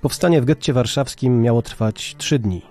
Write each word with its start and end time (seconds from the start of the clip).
Powstanie 0.00 0.40
w 0.40 0.44
getcie 0.44 0.72
warszawskim 0.72 1.42
miało 1.42 1.62
trwać 1.62 2.14
trzy 2.18 2.38
dni. 2.38 2.62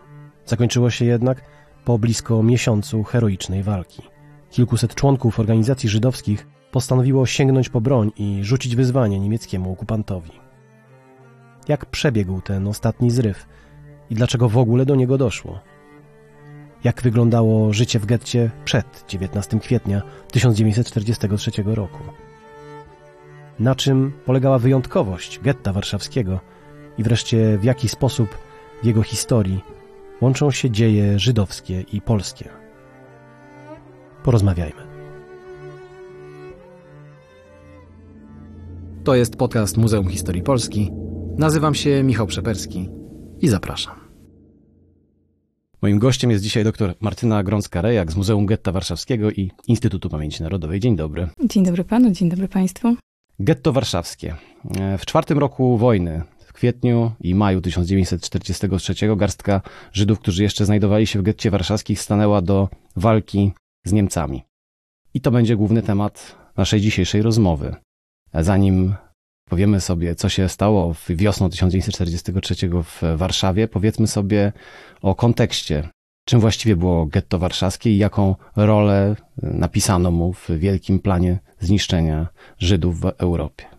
Zakończyło 0.45 0.89
się 0.89 1.05
jednak 1.05 1.41
po 1.85 1.99
blisko 1.99 2.43
miesiącu 2.43 3.03
heroicznej 3.03 3.63
walki. 3.63 4.01
Kilkuset 4.49 4.95
członków 4.95 5.39
organizacji 5.39 5.89
żydowskich 5.89 6.47
postanowiło 6.71 7.25
sięgnąć 7.25 7.69
po 7.69 7.81
broń 7.81 8.11
i 8.17 8.39
rzucić 8.43 8.75
wyzwanie 8.75 9.19
niemieckiemu 9.19 9.71
okupantowi. 9.71 10.31
Jak 11.67 11.85
przebiegł 11.85 12.41
ten 12.41 12.67
ostatni 12.67 13.11
zryw 13.11 13.45
i 14.09 14.15
dlaczego 14.15 14.49
w 14.49 14.57
ogóle 14.57 14.85
do 14.85 14.95
niego 14.95 15.17
doszło? 15.17 15.59
Jak 16.83 17.01
wyglądało 17.01 17.73
życie 17.73 17.99
w 17.99 18.05
getcie 18.05 18.51
przed 18.65 19.05
19 19.07 19.59
kwietnia 19.59 20.01
1943 20.31 21.51
roku? 21.65 22.03
Na 23.59 23.75
czym 23.75 24.13
polegała 24.25 24.59
wyjątkowość 24.59 25.39
getta 25.39 25.73
warszawskiego 25.73 26.39
i 26.99 27.03
wreszcie 27.03 27.57
w 27.57 27.63
jaki 27.63 27.89
sposób 27.89 28.29
w 28.83 28.85
jego 28.85 29.03
historii 29.03 29.61
łączą 30.21 30.51
się 30.51 30.71
dzieje 30.71 31.19
żydowskie 31.19 31.81
i 31.81 32.01
polskie? 32.01 32.49
Porozmawiajmy. 34.23 34.81
To 39.03 39.15
jest 39.15 39.35
podcast 39.35 39.77
Muzeum 39.77 40.09
Historii 40.09 40.43
Polski. 40.43 40.91
Nazywam 41.37 41.75
się 41.75 42.03
Michał 42.03 42.27
Przeperski 42.27 42.89
i 43.41 43.47
zapraszam. 43.47 43.95
Moim 45.81 45.99
gościem 45.99 46.31
jest 46.31 46.43
dzisiaj 46.43 46.63
dr 46.63 46.93
Martyna 46.99 47.43
Grącka-Rejak 47.43 48.11
z 48.11 48.15
Muzeum 48.15 48.45
Getta 48.45 48.71
Warszawskiego 48.71 49.31
i 49.31 49.51
Instytutu 49.67 50.09
Pamięci 50.09 50.43
Narodowej. 50.43 50.79
Dzień 50.79 50.95
dobry. 50.95 51.27
Dzień 51.45 51.65
dobry 51.65 51.83
panu, 51.83 52.11
dzień 52.11 52.29
dobry 52.29 52.47
państwu. 52.47 52.95
Getto 53.39 53.73
warszawskie. 53.73 54.35
W 54.97 55.05
czwartym 55.05 55.37
roku 55.37 55.77
wojny, 55.77 56.21
kwietniu 56.59 57.11
i 57.21 57.35
maju 57.35 57.61
1943 57.61 59.15
garstka 59.15 59.61
Żydów, 59.93 60.19
którzy 60.19 60.43
jeszcze 60.43 60.65
znajdowali 60.65 61.07
się 61.07 61.19
w 61.19 61.21
getcie 61.21 61.51
warszawskim, 61.51 61.95
stanęła 61.95 62.41
do 62.41 62.69
walki 62.95 63.53
z 63.85 63.91
Niemcami. 63.91 64.43
I 65.13 65.21
to 65.21 65.31
będzie 65.31 65.55
główny 65.55 65.81
temat 65.81 66.35
naszej 66.57 66.81
dzisiejszej 66.81 67.21
rozmowy. 67.21 67.75
Zanim 68.33 68.95
powiemy 69.49 69.81
sobie, 69.81 70.15
co 70.15 70.29
się 70.29 70.49
stało 70.49 70.95
wiosną 71.09 71.49
1943 71.49 72.55
w 72.83 73.01
Warszawie, 73.15 73.67
powiedzmy 73.67 74.07
sobie 74.07 74.53
o 75.01 75.15
kontekście. 75.15 75.89
Czym 76.25 76.39
właściwie 76.39 76.75
było 76.75 77.05
getto 77.05 77.39
warszawskie 77.39 77.89
i 77.89 77.97
jaką 77.97 78.35
rolę 78.55 79.15
napisano 79.37 80.11
mu 80.11 80.33
w 80.33 80.49
wielkim 80.49 80.99
planie 80.99 81.39
zniszczenia 81.59 82.27
Żydów 82.57 83.01
w 83.01 83.05
Europie? 83.05 83.78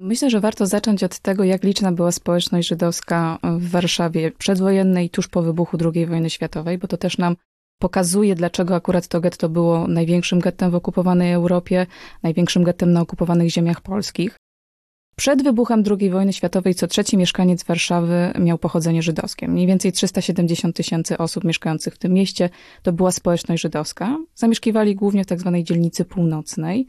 Myślę, 0.00 0.30
że 0.30 0.40
warto 0.40 0.66
zacząć 0.66 1.04
od 1.04 1.18
tego, 1.18 1.44
jak 1.44 1.64
liczna 1.64 1.92
była 1.92 2.12
społeczność 2.12 2.68
żydowska 2.68 3.38
w 3.58 3.70
Warszawie 3.70 4.30
przedwojennej, 4.30 5.10
tuż 5.10 5.28
po 5.28 5.42
wybuchu 5.42 5.78
II 5.94 6.06
wojny 6.06 6.30
światowej, 6.30 6.78
bo 6.78 6.88
to 6.88 6.96
też 6.96 7.18
nam 7.18 7.36
pokazuje, 7.78 8.34
dlaczego 8.34 8.74
akurat 8.74 9.08
to 9.08 9.20
getto 9.20 9.48
było 9.48 9.88
największym 9.88 10.40
gettem 10.40 10.70
w 10.70 10.74
okupowanej 10.74 11.32
Europie, 11.32 11.86
największym 12.22 12.64
gettem 12.64 12.92
na 12.92 13.00
okupowanych 13.00 13.50
ziemiach 13.50 13.80
polskich. 13.80 14.36
Przed 15.16 15.42
wybuchem 15.42 15.82
II 16.00 16.10
wojny 16.10 16.32
światowej 16.32 16.74
co 16.74 16.86
trzeci 16.86 17.16
mieszkaniec 17.16 17.64
Warszawy 17.64 18.32
miał 18.38 18.58
pochodzenie 18.58 19.02
żydowskie. 19.02 19.48
Mniej 19.48 19.66
więcej 19.66 19.92
370 19.92 20.76
tysięcy 20.76 21.18
osób 21.18 21.44
mieszkających 21.44 21.94
w 21.94 21.98
tym 21.98 22.12
mieście 22.12 22.50
to 22.82 22.92
była 22.92 23.12
społeczność 23.12 23.62
żydowska. 23.62 24.18
Zamieszkiwali 24.34 24.94
głównie 24.94 25.24
w 25.24 25.26
tzw. 25.26 25.50
Tak 25.52 25.62
dzielnicy 25.62 26.04
północnej, 26.04 26.86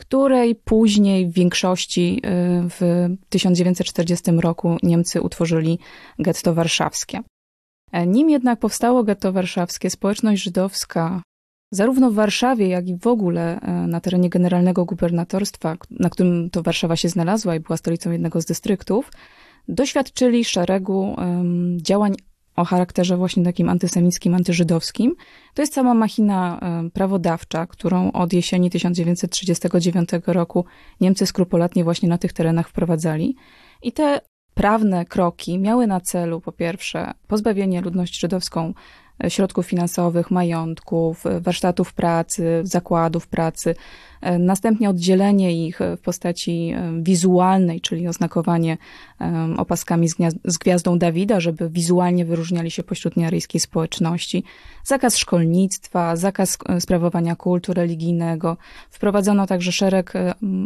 której 0.00 0.54
później 0.54 1.26
w 1.26 1.32
większości 1.32 2.18
y, 2.18 2.68
w 2.68 3.08
1940 3.28 4.30
roku 4.30 4.76
Niemcy 4.82 5.22
utworzyli 5.22 5.78
getto 6.18 6.54
warszawskie. 6.54 7.20
E, 7.92 8.06
nim 8.06 8.30
jednak 8.30 8.58
powstało 8.58 9.04
getto 9.04 9.32
warszawskie, 9.32 9.90
społeczność 9.90 10.42
żydowska 10.42 11.22
zarówno 11.70 12.10
w 12.10 12.14
Warszawie, 12.14 12.68
jak 12.68 12.88
i 12.88 12.96
w 12.96 13.06
ogóle 13.06 13.60
e, 13.60 13.72
na 13.72 14.00
terenie 14.00 14.30
generalnego 14.30 14.84
gubernatorstwa, 14.84 15.76
na 15.90 16.10
którym 16.10 16.50
to 16.50 16.62
Warszawa 16.62 16.96
się 16.96 17.08
znalazła 17.08 17.54
i 17.54 17.60
była 17.60 17.76
stolicą 17.76 18.10
jednego 18.10 18.40
z 18.40 18.44
dystryktów, 18.44 19.10
doświadczyli 19.68 20.44
szeregu 20.44 21.14
um, 21.18 21.78
działań 21.80 22.14
o 22.58 22.64
charakterze 22.64 23.16
właśnie 23.16 23.44
takim 23.44 23.68
antysemickim, 23.68 24.34
antyżydowskim. 24.34 25.14
To 25.54 25.62
jest 25.62 25.74
cała 25.74 25.94
machina 25.94 26.60
um, 26.62 26.90
prawodawcza, 26.90 27.66
którą 27.66 28.12
od 28.12 28.32
jesieni 28.32 28.70
1939 28.70 30.10
roku 30.26 30.64
Niemcy 31.00 31.26
skrupulatnie 31.26 31.84
właśnie 31.84 32.08
na 32.08 32.18
tych 32.18 32.32
terenach 32.32 32.68
wprowadzali. 32.68 33.36
I 33.82 33.92
te 33.92 34.20
prawne 34.54 35.04
kroki 35.04 35.58
miały 35.58 35.86
na 35.86 36.00
celu, 36.00 36.40
po 36.40 36.52
pierwsze, 36.52 37.14
pozbawienie 37.26 37.80
ludności 37.80 38.20
żydowską 38.20 38.74
środków 39.28 39.66
finansowych, 39.66 40.30
majątków, 40.30 41.24
warsztatów 41.40 41.92
pracy, 41.92 42.60
zakładów 42.62 43.26
pracy, 43.26 43.74
E, 43.74 43.74
następnie 44.38 44.90
oddzielenie 44.90 45.66
ich 45.66 45.78
w 45.96 46.00
postaci 46.00 46.72
e, 46.74 47.02
wizualnej, 47.02 47.80
czyli 47.80 48.08
oznakowanie 48.08 48.78
e, 49.20 49.54
opaskami 49.56 50.08
z 50.44 50.58
gwiazdą 50.58 50.98
Dawida, 50.98 51.40
żeby 51.40 51.70
wizualnie 51.70 52.24
wyróżniali 52.24 52.70
się 52.70 52.82
pośród 52.82 53.16
niearyjskiej 53.16 53.60
społeczności. 53.60 54.44
Zakaz 54.84 55.16
szkolnictwa, 55.16 56.16
zakaz 56.16 56.58
sprawowania 56.80 57.36
kultu 57.36 57.74
religijnego. 57.74 58.56
Wprowadzono 58.90 59.46
także 59.46 59.72
szereg 59.72 60.12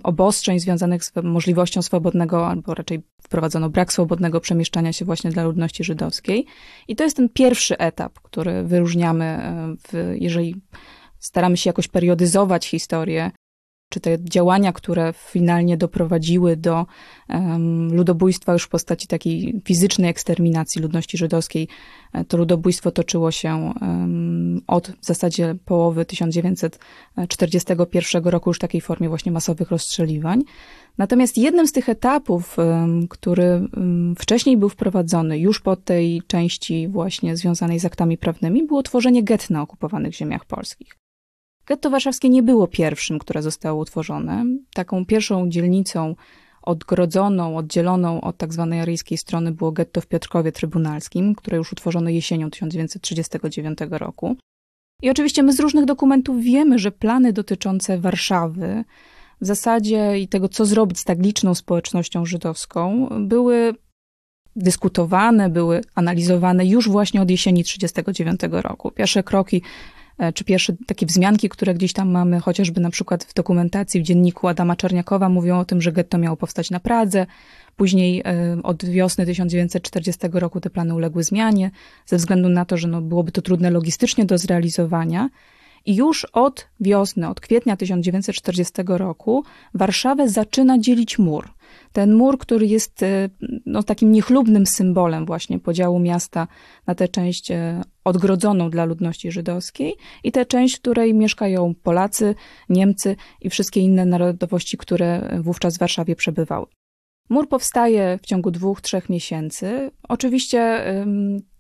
obostrzeń 0.03 0.61
związanych 0.61 1.05
z 1.05 1.13
możliwością 1.23 1.83
swobodnego, 1.83 2.49
albo 2.49 2.75
raczej 2.75 3.03
wprowadzono 3.23 3.71
brak 3.71 3.93
swobodnego 3.93 4.41
przemieszczania 4.41 4.93
się 4.93 5.05
właśnie 5.05 5.31
dla 5.31 5.45
ludności 5.45 5.85
żydowskiej. 5.85 6.47
I 6.89 6.97
to 6.97 7.05
jest 7.05 7.17
ten 7.17 7.29
pierwszy 7.29 7.79
etap, 7.79 8.21
który 8.21 8.63
wyróżniamy, 8.63 9.39
w, 9.89 10.15
jeżeli 10.21 10.63
staramy 11.19 11.57
się 11.57 11.71
jakoś 11.71 11.89
periodyzować 11.89 12.67
historię 12.67 13.31
czy 13.93 14.01
te 14.01 14.25
działania, 14.25 14.73
które 14.73 15.13
finalnie 15.17 15.77
doprowadziły 15.77 16.57
do 16.57 16.87
um, 17.29 17.95
ludobójstwa 17.95 18.53
już 18.53 18.63
w 18.63 18.69
postaci 18.69 19.07
takiej 19.07 19.63
fizycznej 19.65 20.11
eksterminacji 20.11 20.83
ludności 20.83 21.19
żydowskiej, 21.19 21.69
e, 22.13 22.25
to 22.25 22.37
ludobójstwo 22.37 22.91
toczyło 22.91 23.31
się 23.31 23.73
um, 23.81 24.61
od 24.67 24.93
w 25.01 25.07
zasadzie 25.07 25.55
połowy 25.65 26.05
1941 26.05 28.25
roku 28.25 28.51
już 28.51 28.57
w 28.57 28.61
takiej 28.61 28.81
formie 28.81 29.09
właśnie 29.09 29.33
masowych 29.33 29.71
rozstrzeliwań. 29.71 30.43
Natomiast 30.99 31.39
jednym 31.39 31.67
z 31.67 31.73
tych 31.73 31.89
etapów, 31.89 32.59
um, 32.59 33.09
który 33.09 33.69
wcześniej 34.19 34.57
był 34.57 34.69
wprowadzony 34.69 35.39
już 35.39 35.61
po 35.61 35.77
tej 35.77 36.23
części 36.27 36.89
właśnie 36.89 37.37
związanej 37.37 37.81
z 37.81 37.85
aktami 37.85 38.19
prawnymi, 38.19 38.67
było 38.67 38.83
tworzenie 38.83 39.23
get 39.23 39.51
na 39.51 39.63
okupowanych 39.63 40.15
ziemiach 40.15 40.45
polskich. 40.45 41.02
Getto 41.73 41.91
warszawskie 41.91 42.29
nie 42.29 42.43
było 42.43 42.67
pierwszym, 42.69 43.19
które 43.19 43.43
zostało 43.43 43.81
utworzone. 43.81 44.45
Taką 44.75 45.07
pierwszą 45.07 45.49
dzielnicą 45.49 46.15
odgrodzoną, 46.63 47.57
oddzieloną 47.57 48.21
od 48.21 48.37
tak 48.37 48.53
zwanej 48.53 48.81
aryjskiej 48.81 49.19
strony 49.19 49.53
było 49.53 49.73
getto 49.73 50.01
w 50.01 50.07
Piotrkowie 50.07 50.53
Trybunalskim, 50.53 51.35
które 51.35 51.57
już 51.57 51.73
utworzono 51.73 52.11
jesienią 52.11 52.51
1939 52.51 53.79
roku. 53.91 54.37
I 55.03 55.11
oczywiście 55.11 55.43
my 55.43 55.53
z 55.53 55.61
różnych 55.61 55.85
dokumentów 55.85 56.43
wiemy, 56.43 56.79
że 56.79 56.93
plany 56.93 57.33
dotyczące 57.33 57.99
Warszawy 57.99 58.85
w 59.41 59.47
zasadzie 59.47 60.19
i 60.19 60.29
tego, 60.29 60.49
co 60.49 60.65
zrobić 60.65 60.99
z 60.99 61.05
tak 61.05 61.19
liczną 61.23 61.55
społecznością 61.55 62.27
żydowską, 62.27 63.09
były 63.21 63.75
dyskutowane, 64.57 65.49
były 65.51 65.81
analizowane 65.95 66.67
już 66.67 66.89
właśnie 66.89 67.23
od 67.23 67.31
jesieni 67.31 67.65
1939 67.65 68.63
roku. 68.63 68.91
Pierwsze 68.91 69.23
kroki 69.23 69.63
czy 70.35 70.45
pierwsze 70.45 70.73
takie 70.87 71.07
wzmianki, 71.07 71.49
które 71.49 71.75
gdzieś 71.75 71.93
tam 71.93 72.11
mamy, 72.11 72.41
chociażby 72.41 72.81
na 72.81 72.91
przykład 72.91 73.25
w 73.25 73.35
dokumentacji 73.35 74.01
w 74.01 74.03
dzienniku 74.03 74.49
Adama 74.49 74.77
Czerniakowa 74.77 75.29
mówią 75.29 75.59
o 75.59 75.65
tym, 75.65 75.83
że 75.83 75.93
getto 75.93 76.19
miało 76.19 76.37
powstać 76.37 76.71
na 76.71 76.81
Pradze. 76.81 77.27
Później 77.77 78.23
e, 78.25 78.57
od 78.63 78.85
wiosny 78.85 79.27
1940 79.27 80.21
roku 80.33 80.61
te 80.61 80.71
plany 80.71 80.95
uległy 80.95 81.25
zmianie, 81.25 81.71
ze 82.07 82.17
względu 82.17 82.49
na 82.49 82.65
to, 82.65 82.77
że 82.77 82.89
no, 82.89 83.01
byłoby 83.01 83.33
to 83.33 83.43
trudne 83.43 83.71
logistycznie 83.71 84.25
do 84.25 84.39
zrealizowania. 84.39 85.29
I 85.87 85.97
już 85.97 86.25
od 86.25 86.69
wiosny, 86.81 87.29
od 87.29 87.41
kwietnia 87.41 87.77
1940 87.77 88.73
roku 88.87 89.45
Warszawę 89.75 90.29
zaczyna 90.29 90.79
dzielić 90.79 91.19
mur. 91.19 91.49
Ten 91.93 92.15
mur, 92.15 92.39
który 92.39 92.67
jest 92.67 93.03
e, 93.03 93.29
no, 93.67 93.83
takim 93.83 94.13
niechlubnym 94.13 94.67
symbolem 94.67 95.27
właśnie 95.27 95.59
podziału 95.59 95.99
miasta 95.99 96.49
na 96.87 96.95
tę 96.95 97.09
część 97.09 97.51
e, 97.51 97.83
odgrodzoną 98.05 98.71
dla 98.71 98.85
ludności 98.85 99.33
żydowskiej 99.33 99.95
i 100.25 100.33
tę 100.33 100.47
część, 100.47 100.77
w 100.77 100.81
której 100.81 101.15
mieszkają 101.15 101.75
Polacy, 101.83 102.35
Niemcy 102.69 103.17
i 103.41 103.51
wszystkie 103.51 103.81
inne 103.81 104.07
narodowości, 104.07 104.77
które 104.77 105.39
wówczas 105.43 105.77
w 105.77 105.81
Warszawie 105.81 106.17
przebywały. 106.17 106.67
Mur 107.31 107.49
powstaje 107.49 108.19
w 108.23 108.27
ciągu 108.27 108.51
dwóch, 108.51 108.81
trzech 108.81 109.09
miesięcy. 109.09 109.91
Oczywiście 110.09 110.85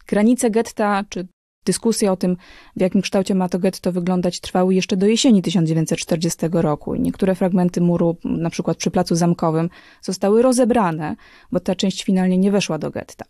granice 0.06 0.50
getta, 0.50 1.04
czy 1.08 1.28
Dyskusje 1.64 2.12
o 2.12 2.16
tym, 2.16 2.36
w 2.76 2.80
jakim 2.80 3.02
kształcie 3.02 3.34
ma 3.34 3.48
to 3.48 3.58
getto 3.58 3.92
wyglądać, 3.92 4.40
trwały 4.40 4.74
jeszcze 4.74 4.96
do 4.96 5.06
jesieni 5.06 5.42
1940 5.42 6.38
roku. 6.52 6.94
Niektóre 6.94 7.34
fragmenty 7.34 7.80
muru, 7.80 8.16
na 8.24 8.50
przykład 8.50 8.76
przy 8.76 8.90
Placu 8.90 9.14
Zamkowym, 9.14 9.70
zostały 10.00 10.42
rozebrane, 10.42 11.16
bo 11.52 11.60
ta 11.60 11.74
część 11.74 12.04
finalnie 12.04 12.38
nie 12.38 12.50
weszła 12.50 12.78
do 12.78 12.90
getta. 12.90 13.24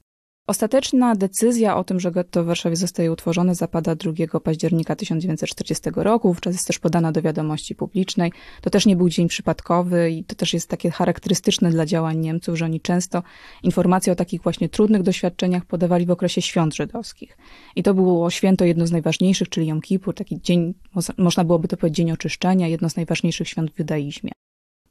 Ostateczna 0.47 1.15
decyzja 1.15 1.77
o 1.77 1.85
tym, 1.85 2.01
że 2.01 2.13
getto 2.13 2.45
w 2.45 2.47
Warszawie 2.47 2.77
zostaje 2.77 3.13
utworzone, 3.13 3.55
zapada 3.55 3.95
2 3.95 4.41
października 4.41 4.97
1940 4.97 5.91
roku. 5.95 6.29
Wówczas 6.29 6.55
jest 6.55 6.67
też 6.67 6.79
podana 6.79 7.13
do 7.13 7.23
wiadomości 7.23 7.75
publicznej. 7.75 8.33
To 8.61 8.71
też 8.71 8.87
nie 8.87 8.97
był 8.97 9.09
dzień 9.09 9.29
przypadkowy 9.29 10.11
i 10.11 10.25
to 10.25 10.35
też 10.35 10.55
jest 10.55 10.69
takie 10.69 10.91
charakterystyczne 10.91 11.71
dla 11.71 11.87
działań 11.87 12.19
Niemców, 12.19 12.59
że 12.59 12.65
oni 12.65 12.81
często 12.81 13.23
informacje 13.63 14.13
o 14.13 14.17
takich 14.17 14.43
właśnie 14.43 14.69
trudnych 14.69 15.03
doświadczeniach 15.03 15.65
podawali 15.65 16.07
w 16.07 16.11
okresie 16.11 16.43
świąt 16.43 16.75
żydowskich. 16.75 17.39
I 17.77 17.83
to 17.83 17.95
było 17.95 18.31
święto 18.31 18.65
jedno 18.65 18.87
z 18.87 18.93
najważniejszych, 18.93 19.49
czyli 19.49 19.67
Jom 19.67 19.81
Kippur, 19.81 20.15
taki 20.15 20.41
dzień, 20.41 20.75
można 21.19 21.45
byłoby 21.45 21.69
to 21.69 21.77
powiedzieć, 21.77 21.97
dzień 21.97 22.13
oczyszczenia, 22.13 22.69
jedno 22.69 22.91
z 22.91 22.97
najważniejszych 22.97 23.49
świąt 23.49 23.71
w 23.71 23.79
judaizmie. 23.79 24.33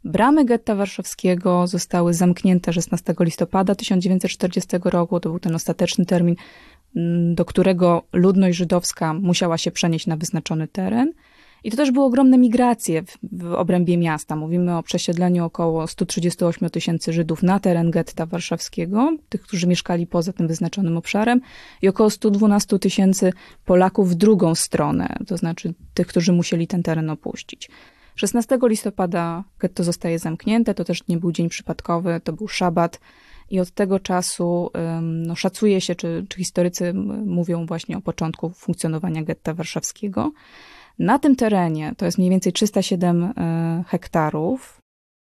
Bramy 0.04 0.46
getta 0.46 0.76
warszawskiego 0.76 1.68
zostały 1.68 2.14
zamknięte 2.14 2.74
16 2.74 3.16
listopada 3.20 3.76
1940 3.76 4.70
roku. 4.84 5.20
To 5.20 5.30
był 5.30 5.40
ten 5.40 5.56
ostateczny 5.56 6.06
termin, 6.06 6.36
mm, 6.96 7.36
do 7.36 7.46
którego 7.46 8.04
ludność 8.14 8.58
żydowska 8.58 9.14
musiała 9.14 9.58
się 9.58 9.72
przenieść 9.72 10.08
na 10.08 10.18
wyznaczony 10.18 10.68
teren. 10.68 11.14
I 11.64 11.72
to 11.72 11.78
też 11.78 11.92
były 11.92 12.06
ogromne 12.06 12.38
migracje 12.38 13.04
w, 13.04 13.18
w 13.32 13.54
obrębie 13.54 13.98
miasta. 13.98 14.36
Mówimy 14.36 14.78
o 14.78 14.84
przesiedleniu 14.84 15.46
około 15.46 15.88
138 15.88 16.70
tysięcy 16.70 17.14
Żydów 17.14 17.44
na 17.44 17.60
teren 17.60 17.92
getta 17.92 18.26
warszawskiego, 18.26 19.18
tych, 19.30 19.42
którzy 19.42 19.68
mieszkali 19.68 20.08
poza 20.08 20.34
tym 20.34 20.48
wyznaczonym 20.48 20.98
obszarem, 20.98 21.42
i 21.82 21.88
około 21.88 22.10
112 22.10 22.80
tysięcy 22.80 23.34
Polaków 23.66 24.10
w 24.10 24.16
drugą 24.16 24.56
stronę, 24.56 25.16
to 25.28 25.38
znaczy 25.38 25.74
tych, 25.94 26.08
którzy 26.08 26.34
musieli 26.34 26.68
ten 26.68 26.84
teren 26.84 27.10
opuścić. 27.10 27.70
16 28.16 28.60
listopada 28.64 29.44
getto 29.60 29.84
zostaje 29.84 30.20
zamknięte, 30.20 30.74
to 30.74 30.84
też 30.84 31.08
nie 31.08 31.18
był 31.18 31.32
dzień 31.32 31.50
przypadkowy, 31.50 32.22
to 32.24 32.34
był 32.34 32.48
szabat. 32.48 33.00
I 33.50 33.60
od 33.60 33.72
tego 33.72 34.00
czasu 34.00 34.72
no, 35.02 35.36
szacuje 35.36 35.82
się, 35.82 35.96
czy, 35.96 36.26
czy 36.30 36.38
historycy 36.38 36.94
mówią 37.26 37.66
właśnie 37.66 37.98
o 37.98 38.02
początku 38.02 38.50
funkcjonowania 38.50 39.24
getta 39.24 39.54
warszawskiego. 39.54 40.32
Na 41.00 41.20
tym 41.20 41.36
terenie, 41.36 41.94
to 41.98 42.06
jest 42.06 42.18
mniej 42.18 42.30
więcej 42.30 42.54
307 42.54 43.24
e, 43.24 43.84
hektarów, 43.88 44.82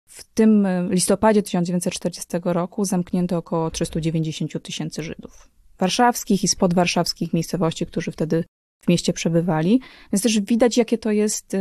w 0.08 0.24
tym 0.24 0.68
listopadzie 0.90 1.44
1940 1.44 2.28
roku 2.44 2.86
zamknięto 2.86 3.38
około 3.38 3.72
390 3.72 4.64
tysięcy 4.64 5.04
Żydów. 5.04 5.50
Warszawskich 5.80 6.44
i 6.44 6.48
spodwarszawskich 6.48 7.34
miejscowości, 7.34 7.86
którzy 7.86 8.12
wtedy 8.12 8.44
w 8.82 8.88
mieście 8.88 9.14
przebywali. 9.14 9.82
Więc 10.14 10.24
też 10.24 10.40
widać, 10.40 10.78
jakie 10.78 10.98
to 10.98 11.12
jest, 11.12 11.56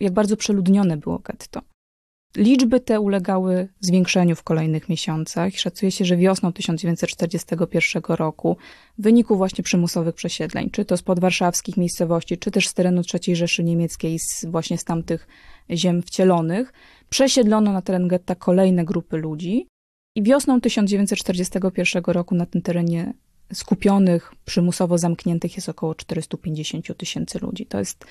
jak 0.00 0.12
bardzo 0.12 0.36
przeludnione 0.36 0.96
było 0.96 1.18
getto. 1.18 1.60
Liczby 2.36 2.80
te 2.80 3.00
ulegały 3.00 3.68
zwiększeniu 3.80 4.36
w 4.36 4.42
kolejnych 4.42 4.88
miesiącach. 4.88 5.54
Szacuje 5.56 5.90
się, 5.90 6.04
że 6.04 6.16
wiosną 6.16 6.52
1941 6.52 8.02
roku 8.08 8.56
w 8.98 9.02
wyniku 9.02 9.36
właśnie 9.36 9.64
przymusowych 9.64 10.14
przesiedleń, 10.14 10.70
czy 10.70 10.84
to 10.84 10.96
z 10.96 11.02
podwarszawskich 11.02 11.76
miejscowości, 11.76 12.38
czy 12.38 12.50
też 12.50 12.68
z 12.68 12.74
terenu 12.74 13.02
III 13.14 13.36
Rzeszy 13.36 13.64
Niemieckiej, 13.64 14.18
z, 14.18 14.44
właśnie 14.44 14.78
z 14.78 14.84
tamtych 14.84 15.26
ziem 15.70 16.02
wcielonych, 16.02 16.72
przesiedlono 17.08 17.72
na 17.72 17.82
teren 17.82 18.08
getta 18.08 18.34
kolejne 18.34 18.84
grupy 18.84 19.16
ludzi. 19.16 19.66
I 20.16 20.22
wiosną 20.22 20.60
1941 20.60 22.02
roku 22.06 22.34
na 22.34 22.46
tym 22.46 22.62
terenie 22.62 23.14
skupionych, 23.54 24.32
przymusowo 24.44 24.98
zamkniętych 24.98 25.56
jest 25.56 25.68
około 25.68 25.94
450 25.94 26.96
tysięcy 26.96 27.38
ludzi. 27.38 27.66
To 27.66 27.78
jest 27.78 28.04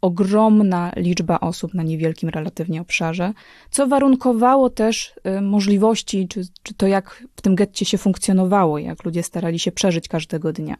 ogromna 0.00 0.92
liczba 0.96 1.40
osób 1.40 1.74
na 1.74 1.82
niewielkim 1.82 2.28
relatywnie 2.28 2.80
obszarze, 2.80 3.32
co 3.70 3.86
warunkowało 3.86 4.70
też 4.70 5.14
y, 5.38 5.40
możliwości, 5.40 6.28
czy, 6.28 6.42
czy 6.62 6.74
to 6.74 6.86
jak 6.86 7.24
w 7.36 7.42
tym 7.42 7.54
getcie 7.54 7.84
się 7.84 7.98
funkcjonowało, 7.98 8.78
jak 8.78 9.04
ludzie 9.04 9.22
starali 9.22 9.58
się 9.58 9.72
przeżyć 9.72 10.08
każdego 10.08 10.52
dnia. 10.52 10.76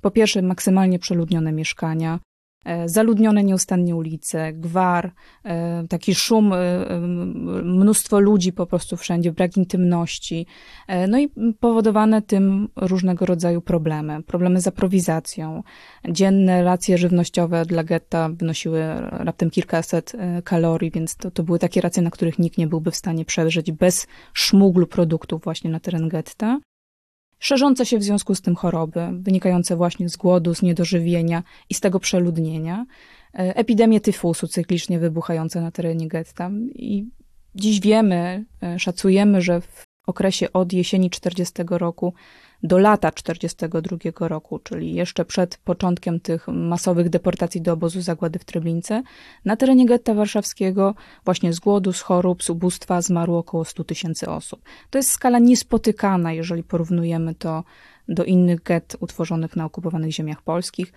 Po 0.00 0.10
pierwsze, 0.10 0.42
maksymalnie 0.42 0.98
przeludnione 0.98 1.52
mieszkania, 1.52 2.18
zaludnione 2.86 3.44
nieustannie 3.44 3.96
ulice, 3.96 4.52
gwar, 4.52 5.12
e, 5.44 5.84
taki 5.88 6.14
szum, 6.14 6.52
e, 6.52 6.56
mnóstwo 7.62 8.20
ludzi 8.20 8.52
po 8.52 8.66
prostu 8.66 8.96
wszędzie, 8.96 9.32
brak 9.32 9.56
intymności. 9.56 10.46
No 11.08 11.18
i 11.18 11.28
powodowane 11.60 12.22
tym 12.22 12.68
różnego 12.76 13.26
rodzaju 13.26 13.60
problemy. 13.60 14.22
Problemy 14.22 14.60
z 14.60 14.66
aprowizacją. 14.66 15.62
Dzienne 16.08 16.64
racje 16.64 16.98
żywnościowe 16.98 17.66
dla 17.66 17.84
getta 17.84 18.28
wynosiły 18.28 18.82
raptem 19.00 19.50
kilkaset 19.50 20.12
kalorii, 20.44 20.90
więc 20.90 21.16
to, 21.16 21.30
to 21.30 21.42
były 21.42 21.58
takie 21.58 21.80
racje, 21.80 22.02
na 22.02 22.10
których 22.10 22.38
nikt 22.38 22.58
nie 22.58 22.66
byłby 22.66 22.90
w 22.90 22.96
stanie 22.96 23.24
przeżyć 23.24 23.72
bez 23.72 24.06
szmuglu 24.32 24.86
produktów 24.86 25.42
właśnie 25.44 25.70
na 25.70 25.80
teren 25.80 26.08
getta 26.08 26.58
szerzące 27.42 27.86
się 27.86 27.98
w 27.98 28.02
związku 28.02 28.34
z 28.34 28.40
tym 28.40 28.56
choroby, 28.56 29.08
wynikające 29.12 29.76
właśnie 29.76 30.08
z 30.08 30.16
głodu, 30.16 30.54
z 30.54 30.62
niedożywienia 30.62 31.42
i 31.70 31.74
z 31.74 31.80
tego 31.80 32.00
przeludnienia, 32.00 32.86
e, 33.34 33.56
epidemie 33.56 34.00
tyfusu 34.00 34.48
cyklicznie 34.48 34.98
wybuchające 34.98 35.60
na 35.60 35.70
terenie 35.70 36.08
getta. 36.08 36.50
I 36.74 37.06
dziś 37.54 37.80
wiemy, 37.80 38.44
e, 38.62 38.78
szacujemy, 38.78 39.42
że 39.42 39.60
w 39.60 39.84
okresie 40.06 40.52
od 40.52 40.72
jesieni 40.72 41.10
40 41.10 41.78
roku 41.78 42.14
do 42.62 42.78
lata 42.78 43.12
42 43.12 44.28
roku, 44.28 44.58
czyli 44.58 44.94
jeszcze 44.94 45.24
przed 45.24 45.56
początkiem 45.56 46.20
tych 46.20 46.48
masowych 46.48 47.08
deportacji 47.08 47.62
do 47.62 47.72
obozu 47.72 48.00
zagłady 48.00 48.38
w 48.38 48.44
Treblince, 48.44 49.02
na 49.44 49.56
terenie 49.56 49.86
getta 49.86 50.14
warszawskiego 50.14 50.94
właśnie 51.24 51.52
z 51.52 51.60
głodu, 51.60 51.92
z 51.92 52.00
chorób, 52.00 52.42
z 52.42 52.50
ubóstwa 52.50 53.02
zmarło 53.02 53.38
około 53.38 53.64
100 53.64 53.84
tysięcy 53.84 54.30
osób. 54.30 54.62
To 54.90 54.98
jest 54.98 55.10
skala 55.10 55.38
niespotykana, 55.38 56.32
jeżeli 56.32 56.62
porównujemy 56.62 57.34
to 57.34 57.64
do 58.08 58.24
innych 58.24 58.62
get 58.62 58.96
utworzonych 59.00 59.56
na 59.56 59.64
okupowanych 59.64 60.12
ziemiach 60.12 60.42
polskich. 60.42 60.92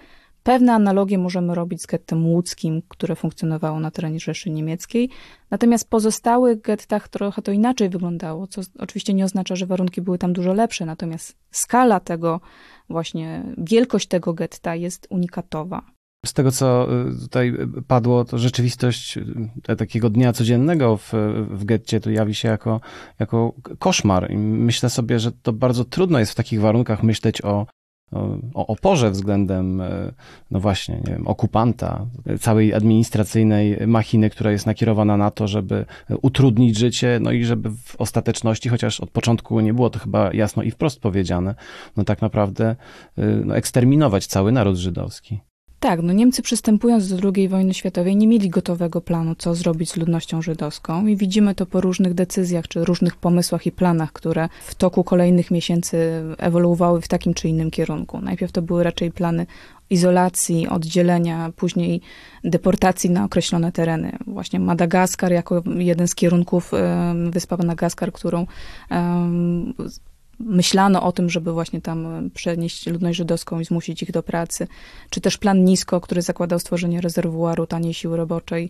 Pewne 0.45 0.73
analogie 0.73 1.17
możemy 1.17 1.55
robić 1.55 1.81
z 1.81 1.85
gettem 1.85 2.27
łódzkim, 2.27 2.81
które 2.87 3.15
funkcjonowało 3.15 3.79
na 3.79 3.91
terenie 3.91 4.19
Rzeszy 4.19 4.49
Niemieckiej. 4.49 5.09
Natomiast 5.51 5.85
w 5.85 5.89
pozostałych 5.89 6.61
gettach 6.61 7.07
trochę 7.07 7.41
to 7.41 7.51
inaczej 7.51 7.89
wyglądało, 7.89 8.47
co 8.47 8.61
oczywiście 8.79 9.13
nie 9.13 9.25
oznacza, 9.25 9.55
że 9.55 9.65
warunki 9.65 10.01
były 10.01 10.17
tam 10.17 10.33
dużo 10.33 10.53
lepsze. 10.53 10.85
Natomiast 10.85 11.37
skala 11.51 11.99
tego, 11.99 12.41
właśnie 12.89 13.43
wielkość 13.57 14.07
tego 14.07 14.33
getta 14.33 14.75
jest 14.75 15.07
unikatowa. 15.09 15.81
Z 16.25 16.33
tego, 16.33 16.51
co 16.51 16.87
y, 17.07 17.19
tutaj 17.19 17.53
padło, 17.87 18.25
to 18.25 18.37
rzeczywistość 18.37 19.17
y, 19.17 19.75
takiego 19.75 20.09
dnia 20.09 20.33
codziennego 20.33 20.97
w, 20.97 21.13
w 21.49 21.65
getcie 21.65 21.99
tu 21.99 22.11
jawi 22.11 22.35
się 22.35 22.47
jako, 22.47 22.81
jako 23.19 23.53
koszmar. 23.79 24.31
I 24.31 24.37
myślę 24.37 24.89
sobie, 24.89 25.19
że 25.19 25.31
to 25.31 25.53
bardzo 25.53 25.85
trudno 25.85 26.19
jest 26.19 26.31
w 26.31 26.35
takich 26.35 26.61
warunkach 26.61 27.03
myśleć 27.03 27.41
o 27.41 27.65
o 28.53 28.67
oporze 28.67 29.11
względem, 29.11 29.81
e, 29.81 30.11
no 30.51 30.59
właśnie, 30.59 30.95
nie 30.95 31.13
wiem, 31.13 31.27
okupanta, 31.27 32.05
całej 32.39 32.73
administracyjnej 32.73 33.87
machiny, 33.87 34.29
która 34.29 34.51
jest 34.51 34.65
nakierowana 34.65 35.17
na 35.17 35.31
to, 35.31 35.47
żeby 35.47 35.85
utrudnić 36.21 36.77
życie, 36.77 37.19
no 37.21 37.31
i 37.31 37.45
żeby 37.45 37.69
w 37.69 37.95
ostateczności, 38.01 38.69
chociaż 38.69 38.99
od 38.99 39.09
początku 39.09 39.59
nie 39.59 39.73
było 39.73 39.89
to 39.89 39.99
chyba 39.99 40.33
jasno 40.33 40.63
i 40.63 40.71
wprost 40.71 40.99
powiedziane, 40.99 41.55
no 41.97 42.03
tak 42.03 42.21
naprawdę 42.21 42.75
e, 43.17 43.25
no, 43.25 43.55
eksterminować 43.55 44.27
cały 44.27 44.51
naród 44.51 44.77
żydowski. 44.77 45.39
Tak, 45.85 46.01
no 46.01 46.13
Niemcy 46.13 46.41
przystępując 46.41 47.09
do 47.09 47.31
II 47.35 47.47
wojny 47.49 47.73
światowej 47.73 48.15
nie 48.15 48.27
mieli 48.27 48.49
gotowego 48.49 49.01
planu, 49.01 49.35
co 49.35 49.55
zrobić 49.55 49.89
z 49.89 49.97
ludnością 49.97 50.41
żydowską 50.41 51.07
i 51.07 51.15
widzimy 51.15 51.55
to 51.55 51.65
po 51.65 51.81
różnych 51.81 52.13
decyzjach 52.13 52.67
czy 52.67 52.85
różnych 52.85 53.15
pomysłach 53.15 53.65
i 53.65 53.71
planach, 53.71 54.11
które 54.13 54.49
w 54.65 54.75
toku 54.75 55.03
kolejnych 55.03 55.51
miesięcy 55.51 56.23
ewoluowały 56.37 57.01
w 57.01 57.07
takim 57.07 57.33
czy 57.33 57.49
innym 57.49 57.71
kierunku. 57.71 58.21
Najpierw 58.21 58.51
to 58.51 58.61
były 58.61 58.83
raczej 58.83 59.11
plany 59.11 59.45
izolacji, 59.89 60.67
oddzielenia, 60.67 61.51
później 61.55 62.01
deportacji 62.43 63.09
na 63.09 63.25
określone 63.25 63.71
tereny. 63.71 64.17
Właśnie 64.27 64.59
Madagaskar 64.59 65.31
jako 65.31 65.63
jeden 65.75 66.07
z 66.07 66.15
kierunków, 66.15 66.71
wyspa 67.29 67.57
Madagaskar, 67.57 68.11
którą 68.11 68.47
myślano 70.39 71.03
o 71.03 71.11
tym, 71.11 71.29
żeby 71.29 71.51
właśnie 71.51 71.81
tam 71.81 72.05
e, 72.05 72.29
przenieść 72.29 72.87
ludność 72.87 73.17
żydowską 73.17 73.59
i 73.59 73.65
zmusić 73.65 74.03
ich 74.03 74.11
do 74.11 74.23
pracy, 74.23 74.67
czy 75.09 75.21
też 75.21 75.37
plan 75.37 75.63
Nisko, 75.63 76.01
który 76.01 76.21
zakładał 76.21 76.59
stworzenie 76.59 77.01
rezerwuaru 77.01 77.67
taniej 77.67 77.93
siły 77.93 78.17
roboczej 78.17 78.69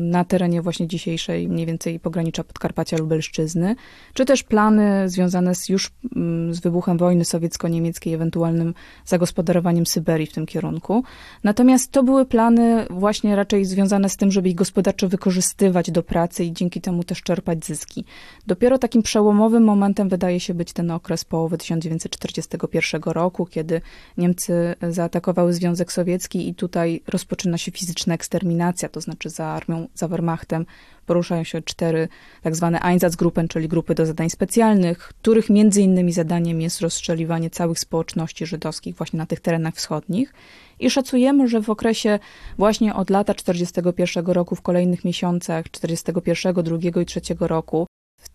na 0.00 0.24
terenie 0.24 0.62
właśnie 0.62 0.86
dzisiejszej 0.86 1.48
mniej 1.48 1.66
więcej 1.66 2.00
pogranicza 2.00 2.44
Podkarpacia 2.44 2.96
Lubelszczyzny, 2.96 3.76
czy 4.14 4.24
też 4.24 4.42
plany 4.42 5.08
związane 5.08 5.54
z 5.54 5.68
już 5.68 5.90
mm, 6.16 6.54
z 6.54 6.60
wybuchem 6.60 6.98
wojny 6.98 7.24
sowiecko-niemieckiej, 7.24 8.14
ewentualnym 8.14 8.74
zagospodarowaniem 9.04 9.86
Syberii 9.86 10.26
w 10.26 10.32
tym 10.32 10.46
kierunku. 10.46 11.04
Natomiast 11.44 11.92
to 11.92 12.02
były 12.02 12.26
plany 12.26 12.86
właśnie 12.90 13.36
raczej 13.36 13.64
związane 13.64 14.08
z 14.08 14.16
tym, 14.16 14.32
żeby 14.32 14.48
ich 14.48 14.54
gospodarczo 14.54 15.08
wykorzystywać 15.08 15.90
do 15.90 16.02
pracy 16.02 16.44
i 16.44 16.52
dzięki 16.52 16.80
temu 16.80 17.04
też 17.04 17.22
czerpać 17.22 17.64
zyski. 17.64 18.04
Dopiero 18.46 18.78
takim 18.78 19.02
przełomowym 19.02 19.64
momentem 19.64 20.08
wydaje 20.08 20.40
się 20.40 20.49
się 20.50 20.54
być 20.54 20.72
ten 20.72 20.90
okres 20.90 21.24
połowy 21.24 21.58
1941 21.58 23.02
roku, 23.06 23.46
kiedy 23.46 23.80
Niemcy 24.16 24.74
zaatakowały 24.90 25.52
Związek 25.52 25.92
Sowiecki 25.92 26.48
i 26.48 26.54
tutaj 26.54 27.02
rozpoczyna 27.08 27.58
się 27.58 27.72
fizyczna 27.72 28.14
eksterminacja, 28.14 28.88
to 28.88 29.00
znaczy 29.00 29.30
za 29.30 29.46
armią, 29.46 29.88
za 29.94 30.08
Wehrmachtem 30.08 30.66
poruszają 31.06 31.44
się 31.44 31.62
cztery 31.62 32.08
tak 32.42 32.56
zwane 32.56 32.80
Einsatzgruppen, 32.80 33.48
czyli 33.48 33.68
grupy 33.68 33.94
do 33.94 34.06
zadań 34.06 34.30
specjalnych, 34.30 34.98
których 34.98 35.50
między 35.50 35.82
innymi 35.82 36.12
zadaniem 36.12 36.60
jest 36.60 36.80
rozstrzeliwanie 36.80 37.50
całych 37.50 37.78
społeczności 37.78 38.46
żydowskich 38.46 38.96
właśnie 38.96 39.18
na 39.18 39.26
tych 39.26 39.40
terenach 39.40 39.74
wschodnich. 39.74 40.34
I 40.80 40.90
szacujemy, 40.90 41.48
że 41.48 41.62
w 41.62 41.70
okresie 41.70 42.18
właśnie 42.58 42.94
od 42.94 43.10
lata 43.10 43.34
41 43.34 44.26
roku, 44.26 44.56
w 44.56 44.62
kolejnych 44.62 45.04
miesiącach 45.04 45.70
41, 45.70 46.54
2 46.54 47.00
i 47.00 47.06
3 47.06 47.20
roku, 47.40 47.86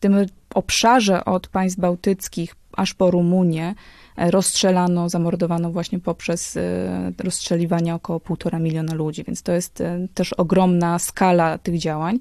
tym 0.06 0.26
obszarze 0.54 1.26
od 1.26 1.48
państw 1.48 1.80
bałtyckich 1.80 2.56
aż 2.74 2.94
po 2.94 3.12
Rumunię 3.12 3.76
e, 4.18 4.32
rozstrzelano, 4.32 5.10
zamordowano 5.10 5.72
właśnie 5.72 6.00
poprzez 6.00 6.58
e, 6.58 7.12
rozstrzeliwanie 7.24 7.96
około 7.96 8.20
półtora 8.20 8.60
miliona 8.60 8.94
ludzi, 8.94 9.24
więc 9.24 9.42
to 9.42 9.52
jest 9.52 9.82
e, 9.82 10.08
też 10.14 10.34
ogromna 10.34 11.00
skala 11.00 11.58
tych 11.58 11.78
działań. 11.78 12.20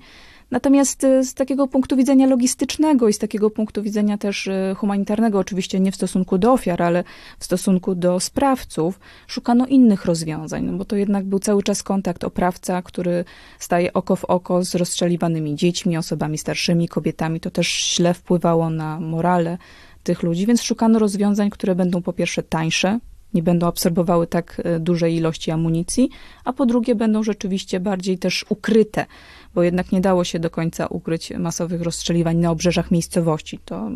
Natomiast 0.54 1.04
y, 1.04 1.24
z 1.24 1.34
takiego 1.34 1.68
punktu 1.68 1.96
widzenia 1.96 2.26
logistycznego 2.26 3.08
i 3.08 3.12
z 3.12 3.18
takiego 3.18 3.50
punktu 3.50 3.82
widzenia 3.82 4.18
też 4.18 4.46
y, 4.46 4.74
humanitarnego, 4.76 5.38
oczywiście 5.38 5.80
nie 5.80 5.92
w 5.92 5.94
stosunku 5.94 6.38
do 6.38 6.52
ofiar, 6.52 6.82
ale 6.82 7.04
w 7.38 7.44
stosunku 7.44 7.94
do 7.94 8.20
sprawców, 8.20 9.00
szukano 9.26 9.66
innych 9.66 10.04
rozwiązań, 10.04 10.64
no 10.64 10.72
bo 10.72 10.84
to 10.84 10.96
jednak 10.96 11.24
był 11.24 11.38
cały 11.38 11.62
czas 11.62 11.82
kontakt 11.82 12.24
oprawca, 12.24 12.82
który 12.82 13.24
staje 13.58 13.92
oko 13.92 14.16
w 14.16 14.24
oko 14.24 14.64
z 14.64 14.74
rozstrzeliwanymi 14.74 15.54
dziećmi, 15.54 15.96
osobami 15.96 16.38
starszymi, 16.38 16.88
kobietami. 16.88 17.40
To 17.40 17.50
też 17.50 17.94
źle 17.96 18.14
wpływało 18.14 18.70
na 18.70 19.00
morale 19.00 19.58
tych 20.02 20.22
ludzi, 20.22 20.46
więc 20.46 20.62
szukano 20.62 20.98
rozwiązań, 20.98 21.50
które 21.50 21.74
będą 21.74 22.02
po 22.02 22.12
pierwsze 22.12 22.42
tańsze, 22.42 22.98
nie 23.34 23.42
będą 23.42 23.66
absorbowały 23.66 24.26
tak 24.26 24.62
y, 24.76 24.80
dużej 24.80 25.14
ilości 25.14 25.50
amunicji, 25.50 26.10
a 26.44 26.52
po 26.52 26.66
drugie 26.66 26.94
będą 26.94 27.22
rzeczywiście 27.22 27.80
bardziej 27.80 28.18
też 28.18 28.44
ukryte 28.48 29.06
bo 29.54 29.62
jednak 29.62 29.92
nie 29.92 30.00
dało 30.00 30.24
się 30.24 30.38
do 30.38 30.50
końca 30.50 30.86
ukryć 30.86 31.30
masowych 31.30 31.82
rozstrzeliwań 31.82 32.36
na 32.36 32.50
obrzeżach 32.50 32.90
miejscowości. 32.90 33.58
To 33.64 33.90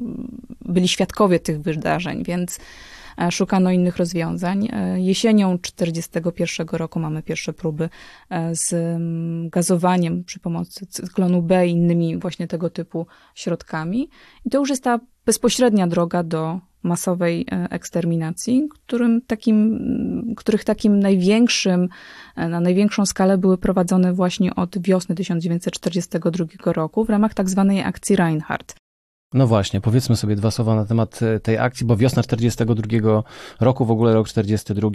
byli 0.65 0.89
świadkowie 0.89 1.41
tych 1.41 1.61
wydarzeń, 1.61 2.25
więc 2.25 2.61
e, 3.19 3.33
szukano 3.33 3.71
innych 3.71 3.97
rozwiązań. 3.97 4.69
E, 4.73 5.01
jesienią 5.01 5.59
1941 5.59 6.79
roku 6.79 7.01
mamy 7.01 7.23
pierwsze 7.23 7.53
próby 7.53 7.89
e, 8.31 8.57
z 8.57 8.73
mm, 8.73 9.49
gazowaniem 9.49 10.25
przy 10.25 10.41
pomocy 10.41 10.87
cyklonu 10.87 11.43
B 11.43 11.69
i 11.69 11.71
innymi 11.71 12.19
właśnie 12.19 12.47
tego 12.47 12.71
typu 12.71 13.07
środkami. 13.35 14.09
I 14.45 14.51
to 14.51 14.59
już 14.59 14.71
jest 14.71 14.85
ta 14.85 15.01
bezpośrednia 15.27 15.87
droga 15.87 16.23
do 16.23 16.61
masowej 16.83 17.47
e, 17.53 17.71
eksterminacji, 17.71 18.69
którym 18.87 19.21
takim, 19.27 20.35
których 20.37 20.65
takim 20.65 21.01
największym, 21.01 21.89
e, 22.37 22.49
na 22.49 22.61
największą 22.61 23.07
skalę 23.07 23.39
były 23.39 23.59
prowadzone 23.59 24.13
właśnie 24.13 24.55
od 24.55 24.83
wiosny 24.83 25.15
1942 25.15 26.73
roku 26.73 27.05
w 27.05 27.11
ramach 27.11 27.35
tak 27.35 27.51
zwanej 27.51 27.83
akcji 27.83 28.17
Reinhardt. 28.17 28.75
No 29.35 29.47
właśnie, 29.47 29.81
powiedzmy 29.81 30.17
sobie 30.17 30.37
dwa 30.37 30.51
słowa 30.51 30.75
na 30.75 30.85
temat 30.85 31.23
e, 31.23 31.41
tej 31.41 31.59
akcji, 31.59 31.87
bo 31.87 31.97
wiosna 31.97 32.23
42 32.23 33.23
roku, 33.61 33.85
w 33.85 33.91
ogóle 33.91 34.15
rok 34.15 34.29
42, 34.29 34.91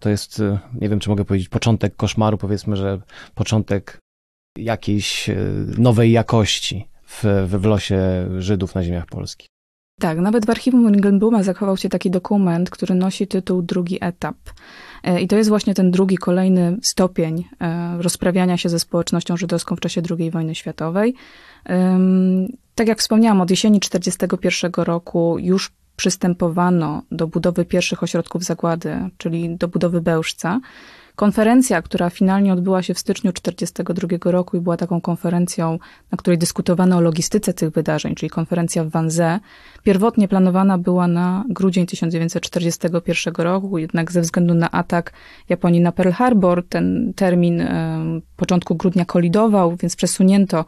to 0.00 0.10
jest, 0.10 0.42
nie 0.80 0.88
wiem 0.88 1.00
czy 1.00 1.10
mogę 1.10 1.24
powiedzieć, 1.24 1.48
początek 1.48 1.96
koszmaru, 1.96 2.38
powiedzmy, 2.38 2.76
że 2.76 3.00
początek 3.34 3.98
jakiejś 4.58 5.30
nowej 5.78 6.12
jakości 6.12 6.88
w, 7.06 7.24
w 7.46 7.64
losie 7.64 8.28
Żydów 8.38 8.74
na 8.74 8.82
ziemiach 8.82 9.06
polskich. 9.06 9.50
Tak, 10.00 10.18
nawet 10.18 10.46
w 10.46 10.50
archiwum 10.50 10.92
Ringelbluma 10.92 11.42
zachował 11.42 11.76
się 11.76 11.88
taki 11.88 12.10
dokument, 12.10 12.70
który 12.70 12.94
nosi 12.94 13.26
tytuł 13.26 13.62
Drugi 13.62 13.98
etap. 14.00 14.36
E, 15.04 15.20
I 15.20 15.28
to 15.28 15.36
jest 15.36 15.48
właśnie 15.48 15.74
ten 15.74 15.90
drugi, 15.90 16.16
kolejny 16.16 16.76
stopień 16.82 17.44
e, 17.60 17.96
rozprawiania 18.02 18.56
się 18.56 18.68
ze 18.68 18.78
społecznością 18.78 19.36
żydowską 19.36 19.76
w 19.76 19.80
czasie 19.80 20.02
II 20.18 20.30
wojny 20.30 20.54
światowej. 20.54 21.14
Tak 22.74 22.88
jak 22.88 22.98
wspomniałam, 22.98 23.40
od 23.40 23.50
jesieni 23.50 23.80
1941 23.80 24.84
roku 24.84 25.36
już 25.38 25.72
przystępowano 25.96 27.02
do 27.10 27.26
budowy 27.26 27.64
pierwszych 27.64 28.02
ośrodków 28.02 28.44
zagłady, 28.44 29.10
czyli 29.18 29.56
do 29.56 29.68
budowy 29.68 30.00
Bełżca. 30.00 30.60
Konferencja, 31.20 31.82
która 31.82 32.10
finalnie 32.10 32.52
odbyła 32.52 32.82
się 32.82 32.94
w 32.94 32.98
styczniu 32.98 33.32
1942 33.32 34.30
roku 34.30 34.56
i 34.56 34.60
była 34.60 34.76
taką 34.76 35.00
konferencją, 35.00 35.78
na 36.12 36.18
której 36.18 36.38
dyskutowano 36.38 36.96
o 36.96 37.00
logistyce 37.00 37.54
tych 37.54 37.70
wydarzeń, 37.70 38.14
czyli 38.14 38.30
konferencja 38.30 38.84
w 38.84 38.88
Wannsee, 38.88 39.38
pierwotnie 39.82 40.28
planowana 40.28 40.78
była 40.78 41.08
na 41.08 41.44
grudzień 41.48 41.86
1941 41.86 43.34
roku, 43.34 43.78
jednak 43.78 44.12
ze 44.12 44.20
względu 44.20 44.54
na 44.54 44.70
atak 44.70 45.12
Japonii 45.48 45.80
na 45.80 45.92
Pearl 45.92 46.10
Harbor 46.10 46.66
ten 46.68 47.12
termin 47.16 47.68
początku 48.36 48.74
grudnia 48.74 49.04
kolidował, 49.04 49.76
więc 49.76 49.96
przesunięto 49.96 50.64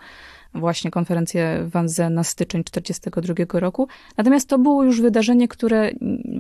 właśnie 0.54 0.90
konferencję 0.90 1.58
w 1.64 1.70
Wannsee 1.70 2.10
na 2.10 2.24
styczeń 2.24 2.64
1942 2.64 3.60
roku. 3.60 3.88
Natomiast 4.16 4.48
to 4.48 4.58
było 4.58 4.84
już 4.84 5.00
wydarzenie, 5.00 5.48
które, 5.48 5.90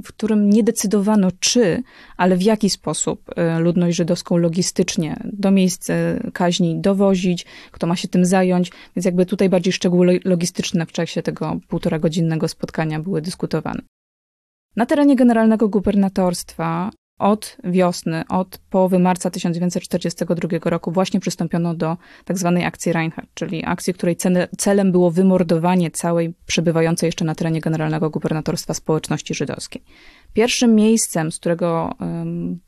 w 0.04 0.08
którym 0.08 0.50
nie 0.50 0.62
decydowano 0.62 1.28
czy, 1.40 1.82
ale 2.16 2.36
w 2.36 2.42
jaki 2.42 2.70
sposób 2.70 3.30
e, 3.36 3.58
ludność 3.58 3.96
żydowską 3.96 4.36
logistycznie 4.36 5.16
do 5.24 5.50
miejsc 5.50 5.90
e, 5.90 6.20
kaźni 6.32 6.80
dowozić, 6.80 7.46
kto 7.70 7.86
ma 7.86 7.96
się 7.96 8.08
tym 8.08 8.24
zająć. 8.24 8.72
Więc 8.96 9.04
jakby 9.04 9.26
tutaj 9.26 9.48
bardziej 9.48 9.72
szczegóły 9.72 10.20
logistyczne 10.24 10.86
w 10.86 10.92
czasie 10.92 11.22
tego 11.22 11.60
półtora 11.68 11.98
godzinnego 11.98 12.48
spotkania 12.48 13.00
były 13.00 13.22
dyskutowane. 13.22 13.82
Na 14.76 14.86
terenie 14.86 15.16
generalnego 15.16 15.68
gubernatorstwa 15.68 16.90
od 17.22 17.56
wiosny, 17.64 18.24
od 18.28 18.58
połowy 18.70 18.98
marca 18.98 19.30
1942 19.30 20.70
roku 20.70 20.92
właśnie 20.92 21.20
przystąpiono 21.20 21.74
do 21.74 21.96
tak 22.24 22.38
zwanej 22.38 22.64
akcji 22.64 22.92
Reinhardt, 22.92 23.30
czyli 23.34 23.64
akcji, 23.64 23.94
której 23.94 24.16
celem 24.58 24.92
było 24.92 25.10
wymordowanie 25.10 25.90
całej 25.90 26.34
przebywającej 26.46 27.06
jeszcze 27.08 27.24
na 27.24 27.34
terenie 27.34 27.60
generalnego 27.60 28.10
gubernatorstwa 28.10 28.74
społeczności 28.74 29.34
żydowskiej. 29.34 29.82
Pierwszym 30.32 30.74
miejscem, 30.74 31.32
z 31.32 31.38
którego 31.38 31.94
um, 32.00 32.60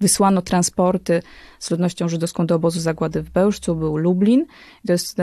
wysłano 0.00 0.42
transporty 0.42 1.22
z 1.58 1.70
ludnością 1.70 2.08
żydowską 2.08 2.46
do 2.46 2.54
obozu 2.54 2.80
zagłady 2.80 3.22
w 3.22 3.30
Bełżcu, 3.30 3.76
był 3.76 3.96
Lublin. 3.96 4.46
To 4.86 4.92
jest 4.92 5.18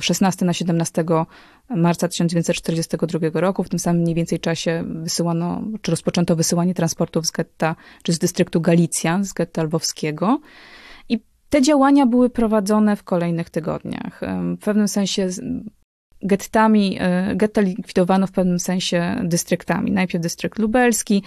16 0.00 0.44
na 0.44 0.52
17 0.52 1.04
marca 1.70 2.08
1942 2.08 3.40
roku. 3.40 3.62
W 3.62 3.68
tym 3.68 3.78
samym 3.78 4.02
mniej 4.02 4.14
więcej 4.14 4.40
czasie 4.40 4.84
wysyłano, 4.86 5.62
czy 5.82 5.90
rozpoczęto 5.90 6.36
wysyłanie 6.36 6.74
transportów 6.74 7.26
z 7.26 7.30
getta, 7.30 7.76
czy 8.02 8.12
z 8.12 8.18
dystryktu 8.18 8.60
Galicja, 8.60 9.24
z 9.24 9.32
getta 9.32 9.62
lwowskiego. 9.62 10.40
I 11.08 11.20
te 11.50 11.62
działania 11.62 12.06
były 12.06 12.30
prowadzone 12.30 12.96
w 12.96 13.04
kolejnych 13.04 13.50
tygodniach. 13.50 14.20
W 14.60 14.64
pewnym 14.64 14.88
sensie 14.88 15.28
gettami, 16.22 16.96
e, 17.00 17.36
getta 17.36 17.60
likwidowano 17.60 18.26
w 18.26 18.32
pewnym 18.32 18.58
sensie 18.58 19.20
dystryktami. 19.24 19.92
Najpierw 19.92 20.22
dystrykt 20.22 20.58
lubelski, 20.58 21.22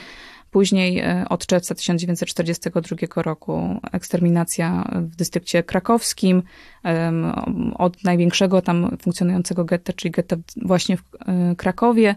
Później 0.51 0.99
e, 0.99 1.25
od 1.29 1.45
czerwca 1.45 1.75
1942 1.75 3.21
roku 3.21 3.79
eksterminacja 3.91 4.91
w 4.95 5.15
dystrykcie 5.15 5.63
krakowskim, 5.63 6.43
od 7.77 8.03
największego 8.03 8.61
tam 8.61 8.97
funkcjonującego 9.01 9.65
getta, 9.65 9.93
czyli 9.93 10.11
getta 10.11 10.35
właśnie 10.61 10.97
w 10.97 11.03
e, 11.25 11.55
Krakowie. 11.55 12.15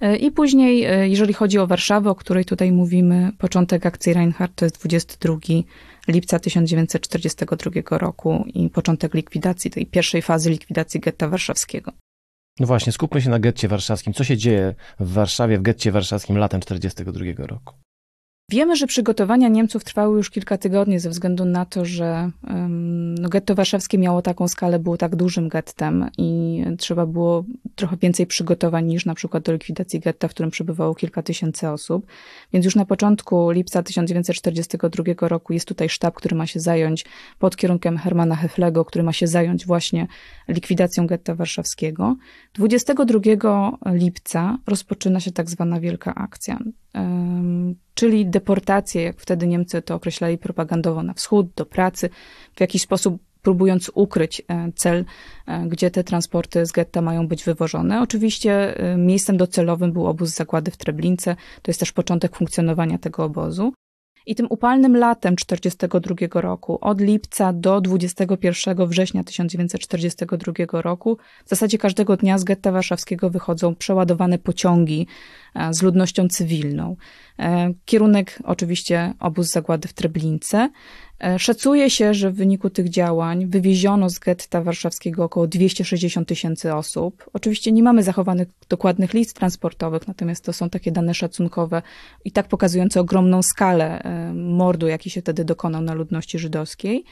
E, 0.00 0.16
I 0.16 0.30
później, 0.30 0.86
jeżeli 1.10 1.34
chodzi 1.34 1.58
o 1.58 1.66
Warszawę, 1.66 2.10
o 2.10 2.14
której 2.14 2.44
tutaj 2.44 2.72
mówimy, 2.72 3.32
początek 3.38 3.86
akcji 3.86 4.12
Reinhardt 4.12 4.56
to 4.56 4.64
jest 4.64 4.78
22 4.78 5.36
lipca 6.08 6.38
1942 6.38 7.98
roku 7.98 8.44
i 8.54 8.70
początek 8.70 9.14
likwidacji, 9.14 9.70
tej 9.70 9.86
pierwszej 9.86 10.22
fazy 10.22 10.50
likwidacji 10.50 11.00
getta 11.00 11.28
warszawskiego. 11.28 11.92
No 12.60 12.66
właśnie, 12.66 12.92
skupmy 12.92 13.22
się 13.22 13.30
na 13.30 13.38
getcie 13.38 13.68
warszawskim. 13.68 14.12
Co 14.12 14.24
się 14.24 14.36
dzieje 14.36 14.74
w 15.00 15.12
Warszawie, 15.12 15.58
w 15.58 15.62
getcie 15.62 15.92
warszawskim 15.92 16.38
latem 16.38 16.60
1942 16.60 17.46
roku? 17.46 17.81
Wiemy, 18.52 18.76
że 18.76 18.86
przygotowania 18.86 19.48
Niemców 19.48 19.84
trwały 19.84 20.16
już 20.16 20.30
kilka 20.30 20.58
tygodni 20.58 20.98
ze 20.98 21.10
względu 21.10 21.44
na 21.44 21.64
to, 21.64 21.84
że 21.84 22.30
no, 23.18 23.28
getto 23.28 23.54
warszawskie 23.54 23.98
miało 23.98 24.22
taką 24.22 24.48
skalę, 24.48 24.78
było 24.78 24.96
tak 24.96 25.16
dużym 25.16 25.48
gettem 25.48 26.10
i 26.18 26.62
trzeba 26.78 27.06
było 27.06 27.44
trochę 27.74 27.96
więcej 27.96 28.26
przygotowań 28.26 28.86
niż 28.86 29.06
na 29.06 29.14
przykład 29.14 29.42
do 29.42 29.52
likwidacji 29.52 30.00
getta, 30.00 30.28
w 30.28 30.30
którym 30.30 30.50
przebywało 30.50 30.94
kilka 30.94 31.22
tysięcy 31.22 31.68
osób. 31.68 32.06
Więc 32.52 32.64
już 32.64 32.76
na 32.76 32.84
początku 32.84 33.50
lipca 33.50 33.82
1942 33.82 35.28
roku 35.28 35.52
jest 35.52 35.68
tutaj 35.68 35.88
sztab, 35.88 36.14
który 36.14 36.36
ma 36.36 36.46
się 36.46 36.60
zająć 36.60 37.04
pod 37.38 37.56
kierunkiem 37.56 37.98
Hermana 37.98 38.36
Heflego, 38.36 38.84
który 38.84 39.04
ma 39.04 39.12
się 39.12 39.26
zająć 39.26 39.66
właśnie 39.66 40.06
likwidacją 40.48 41.06
getta 41.06 41.34
warszawskiego. 41.34 42.16
22 42.54 43.78
lipca 43.86 44.58
rozpoczyna 44.66 45.20
się 45.20 45.32
tak 45.32 45.50
zwana 45.50 45.80
wielka 45.80 46.14
akcja 46.14 46.58
czyli 47.94 48.26
deportację, 48.26 49.02
jak 49.02 49.20
wtedy 49.20 49.46
Niemcy 49.46 49.82
to 49.82 49.94
określali 49.94 50.38
propagandowo, 50.38 51.02
na 51.02 51.14
wschód, 51.14 51.46
do 51.56 51.66
pracy, 51.66 52.10
w 52.56 52.60
jakiś 52.60 52.82
sposób 52.82 53.22
próbując 53.42 53.90
ukryć 53.94 54.42
cel, 54.74 55.04
gdzie 55.66 55.90
te 55.90 56.04
transporty 56.04 56.66
z 56.66 56.72
getta 56.72 57.02
mają 57.02 57.28
być 57.28 57.44
wywożone. 57.44 58.02
Oczywiście 58.02 58.74
miejscem 58.98 59.36
docelowym 59.36 59.92
był 59.92 60.06
obóz 60.06 60.30
zagłady 60.30 60.70
w 60.70 60.76
Treblince. 60.76 61.36
To 61.62 61.70
jest 61.70 61.80
też 61.80 61.92
początek 61.92 62.36
funkcjonowania 62.36 62.98
tego 62.98 63.24
obozu. 63.24 63.72
I 64.26 64.34
tym 64.34 64.46
upalnym 64.50 64.96
latem 64.96 65.36
1942 65.36 66.40
roku, 66.40 66.78
od 66.80 67.00
lipca 67.00 67.52
do 67.52 67.80
21 67.80 68.86
września 68.86 69.24
1942 69.24 70.82
roku, 70.82 71.18
w 71.44 71.48
zasadzie 71.48 71.78
każdego 71.78 72.16
dnia 72.16 72.38
z 72.38 72.44
getta 72.44 72.72
warszawskiego 72.72 73.30
wychodzą 73.30 73.74
przeładowane 73.74 74.38
pociągi 74.38 75.06
e, 75.54 75.74
z 75.74 75.82
ludnością 75.82 76.28
cywilną. 76.28 76.96
E, 77.38 77.72
kierunek 77.84 78.38
oczywiście 78.44 79.14
obóz 79.20 79.50
zagłady 79.50 79.88
w 79.88 79.92
Treblince. 79.92 80.70
E, 81.22 81.38
szacuje 81.38 81.90
się, 81.90 82.14
że 82.14 82.30
w 82.30 82.34
wyniku 82.34 82.70
tych 82.70 82.88
działań 82.88 83.46
wywieziono 83.46 84.10
z 84.10 84.18
getta 84.18 84.62
warszawskiego 84.62 85.24
około 85.24 85.46
260 85.46 86.28
tysięcy 86.28 86.74
osób. 86.74 87.30
Oczywiście 87.32 87.72
nie 87.72 87.82
mamy 87.82 88.02
zachowanych 88.02 88.48
dokładnych 88.68 89.14
list 89.14 89.36
transportowych, 89.36 90.08
natomiast 90.08 90.44
to 90.44 90.52
są 90.52 90.70
takie 90.70 90.92
dane 90.92 91.14
szacunkowe 91.14 91.82
i 92.24 92.32
tak 92.32 92.48
pokazujące 92.48 93.00
ogromną 93.00 93.42
skalę 93.42 94.02
e, 94.02 94.32
mordu, 94.34 94.86
jaki 94.86 95.10
się 95.10 95.20
wtedy 95.20 95.44
dokonał 95.44 95.82
na 95.82 95.94
ludności 95.94 96.38
żydowskiej. 96.38 97.04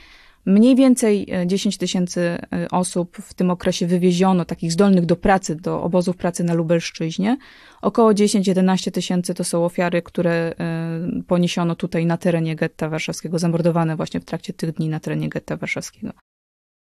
Mniej 0.46 0.76
więcej 0.76 1.26
10 1.46 1.74
e, 1.74 1.78
tysięcy 1.78 2.20
e, 2.20 2.68
osób 2.70 3.16
w 3.16 3.34
tym 3.34 3.50
okresie 3.50 3.86
wywieziono, 3.86 4.44
takich 4.44 4.72
zdolnych 4.72 5.06
do 5.06 5.16
pracy, 5.16 5.56
do 5.56 5.82
obozów 5.82 6.16
pracy 6.16 6.44
na 6.44 6.54
Lubelszczyźnie. 6.54 7.36
Około 7.82 8.12
10-11 8.12 8.90
tysięcy 8.90 9.34
to 9.34 9.44
są 9.44 9.64
ofiary, 9.64 10.02
które 10.02 10.32
e, 10.32 11.22
poniesiono 11.26 11.74
tutaj 11.74 12.06
na 12.06 12.16
terenie 12.16 12.56
getta 12.56 12.88
warszawskiego, 12.88 13.38
zamordowane 13.38 13.96
właśnie 13.96 14.20
w 14.20 14.24
trakcie 14.24 14.52
tych 14.52 14.72
dni 14.72 14.88
na 14.88 15.00
terenie 15.00 15.28
getta 15.28 15.56
warszawskiego. 15.56 16.12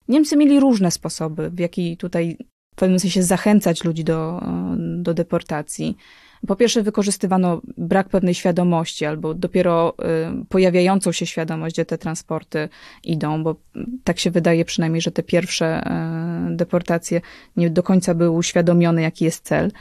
Niemcy 0.07 0.37
mieli 0.37 0.59
różne 0.59 0.91
sposoby, 0.91 1.49
w 1.49 1.59
jaki 1.59 1.97
tutaj 1.97 2.37
w 2.75 2.77
pewnym 2.77 2.99
sensie 2.99 3.23
zachęcać 3.23 3.83
ludzi 3.83 4.03
do, 4.03 4.41
do 4.77 5.13
deportacji. 5.13 5.97
Po 6.47 6.55
pierwsze, 6.55 6.83
wykorzystywano 6.83 7.61
brak 7.77 8.09
pewnej 8.09 8.33
świadomości 8.33 9.05
albo 9.05 9.33
dopiero 9.33 9.93
y, 10.41 10.45
pojawiającą 10.49 11.11
się 11.11 11.25
świadomość, 11.25 11.75
gdzie 11.75 11.85
te 11.85 11.97
transporty 11.97 12.69
idą, 13.03 13.43
bo 13.43 13.55
tak 14.03 14.19
się 14.19 14.31
wydaje 14.31 14.65
przynajmniej, 14.65 15.01
że 15.01 15.11
te 15.11 15.23
pierwsze 15.23 15.83
y, 16.51 16.55
deportacje 16.55 17.21
nie 17.57 17.69
do 17.69 17.83
końca 17.83 18.13
były 18.15 18.29
uświadomione, 18.29 19.01
jaki 19.01 19.25
jest 19.25 19.45
cel. 19.45 19.71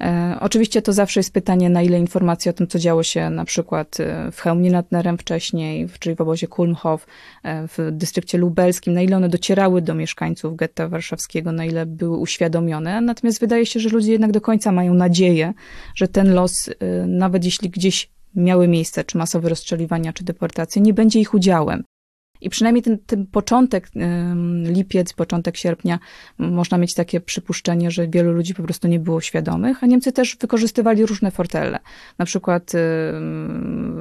E, 0.00 0.36
oczywiście 0.40 0.82
to 0.82 0.92
zawsze 0.92 1.20
jest 1.20 1.32
pytanie, 1.32 1.70
na 1.70 1.82
ile 1.82 1.98
informacji 1.98 2.48
o 2.50 2.52
tym, 2.52 2.66
co 2.66 2.78
działo 2.78 3.02
się 3.02 3.30
na 3.30 3.44
przykład 3.44 4.00
e, 4.00 4.32
w 4.32 4.40
Chełmie 4.40 4.70
nad 4.70 4.92
Nerem 4.92 5.18
wcześniej, 5.18 5.88
czyli 5.98 6.16
w 6.16 6.20
obozie 6.20 6.48
Kulmhof, 6.48 7.06
e, 7.42 7.68
w 7.68 7.78
dystrykcie 7.92 8.38
lubelskim, 8.38 8.94
na 8.94 9.02
ile 9.02 9.16
one 9.16 9.28
docierały 9.28 9.82
do 9.82 9.94
mieszkańców 9.94 10.56
getta 10.56 10.88
warszawskiego, 10.88 11.52
na 11.52 11.64
ile 11.64 11.86
były 11.86 12.16
uświadomione. 12.16 13.00
Natomiast 13.00 13.40
wydaje 13.40 13.66
się, 13.66 13.80
że 13.80 13.88
ludzie 13.88 14.12
jednak 14.12 14.32
do 14.32 14.40
końca 14.40 14.72
mają 14.72 14.94
nadzieję, 14.94 15.52
że 15.94 16.08
ten 16.08 16.34
los, 16.34 16.70
nawet 17.06 17.44
jeśli 17.44 17.70
gdzieś 17.70 18.10
miały 18.34 18.68
miejsce, 18.68 19.04
czy 19.04 19.18
masowe 19.18 19.48
rozstrzeliwania, 19.48 20.12
czy 20.12 20.24
deportacje, 20.24 20.82
nie 20.82 20.94
będzie 20.94 21.20
ich 21.20 21.34
udziałem. 21.34 21.82
I 22.46 22.50
przynajmniej 22.50 22.82
ten, 22.82 22.98
ten 22.98 23.26
początek, 23.26 23.88
lipiec, 24.62 25.12
początek 25.12 25.56
sierpnia, 25.56 25.98
można 26.38 26.78
mieć 26.78 26.94
takie 26.94 27.20
przypuszczenie, 27.20 27.90
że 27.90 28.08
wielu 28.08 28.32
ludzi 28.32 28.54
po 28.54 28.62
prostu 28.62 28.88
nie 28.88 29.00
było 29.00 29.20
świadomych, 29.20 29.84
a 29.84 29.86
Niemcy 29.86 30.12
też 30.12 30.36
wykorzystywali 30.40 31.06
różne 31.06 31.30
fortele. 31.30 31.78
Na 32.18 32.24
przykład 32.24 32.72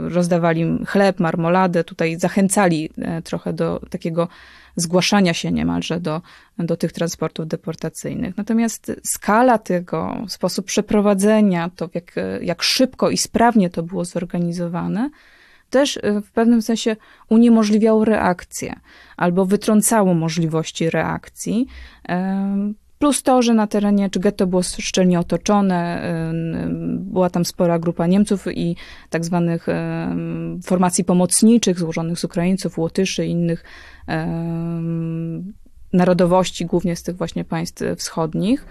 rozdawali 0.08 0.86
chleb, 0.88 1.20
marmoladę, 1.20 1.84
tutaj 1.84 2.20
zachęcali 2.20 2.90
e, 2.98 3.22
trochę 3.22 3.54
do 3.54 3.82
takiego 3.90 4.28
zgłaszania 4.76 5.34
się 5.34 5.52
niemalże 5.52 6.00
do, 6.00 6.22
do 6.58 6.78
tych 6.78 6.92
transportów 6.92 7.48
deportacyjnych. 7.48 8.38
Natomiast 8.38 8.92
skala 9.04 9.58
tego, 9.58 10.18
sposób 10.28 10.66
przeprowadzenia, 10.66 11.70
to 11.76 11.90
jak, 11.94 12.16
jak 12.42 12.64
szybko 12.64 13.10
i 13.10 13.18
sprawnie 13.18 13.70
to 13.70 13.84
było 13.84 14.06
zorganizowane, 14.06 15.10
też 15.76 15.98
y, 15.98 16.22
w 16.22 16.32
pewnym 16.32 16.62
sensie 16.62 16.96
uniemożliwiało 17.30 18.06
reakcję 18.06 18.76
albo 19.18 19.46
wytrącało 19.46 20.14
możliwości 20.14 20.90
reakcji. 20.90 21.68
Plus 23.00 23.24
to, 23.24 23.42
że 23.42 23.54
na 23.54 23.68
terenie 23.68 24.10
czy 24.10 24.20
getto 24.20 24.48
było 24.48 24.64
szczelnie 24.64 25.20
otoczone, 25.20 26.02
była 27.00 27.30
tam 27.30 27.46
spora 27.46 27.80
grupa 27.80 28.08
Niemców 28.08 28.48
i 28.48 28.76
tak 29.10 29.26
zwanych 29.26 29.68
formacji 30.64 31.04
pomocniczych 31.04 31.80
złożonych 31.80 32.20
z 32.20 32.24
Ukraińców, 32.24 32.78
Łotyszy 32.78 33.26
i 33.26 33.32
innych 33.32 33.64
narodowości, 35.94 36.66
głównie 36.66 36.96
z 36.96 37.04
tych 37.04 37.18
właśnie 37.18 37.44
państw 37.44 37.84
wschodnich, 37.98 38.66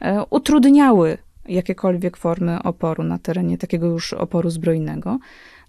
e, 0.00 0.24
utrudniały 0.30 1.18
jakiekolwiek 1.48 2.16
formy 2.16 2.62
oporu 2.62 3.02
na 3.02 3.18
terenie 3.18 3.58
takiego 3.58 3.86
już 3.86 4.12
oporu 4.12 4.50
zbrojnego. 4.50 5.18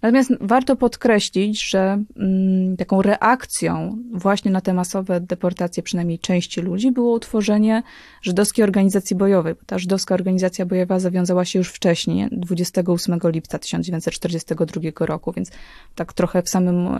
Natomiast 0.02 0.32
warto 0.40 0.76
podkreślić, 0.76 1.70
że 1.70 2.02
mm, 2.16 2.76
taką 2.76 3.02
reakcją 3.02 3.98
właśnie 4.12 4.50
na 4.50 4.60
te 4.60 4.74
masowe 4.74 5.20
deportacje 5.20 5.82
przynajmniej 5.82 6.18
części 6.18 6.60
ludzi 6.60 6.90
było 6.90 7.12
utworzenie 7.12 7.82
żydowskiej 8.22 8.62
organizacji 8.62 9.16
bojowej. 9.16 9.54
Ta 9.66 9.78
żydowska 9.78 10.14
organizacja 10.14 10.66
bojowa 10.66 10.98
zawiązała 10.98 11.44
się 11.44 11.58
już 11.58 11.68
wcześniej, 11.68 12.28
28 12.32 13.18
lipca 13.24 13.58
1942 13.58 15.06
roku, 15.06 15.32
więc 15.32 15.50
tak 15.94 16.12
trochę 16.12 16.42
w 16.42 16.48
samym 16.48 16.86
e, 16.86 16.96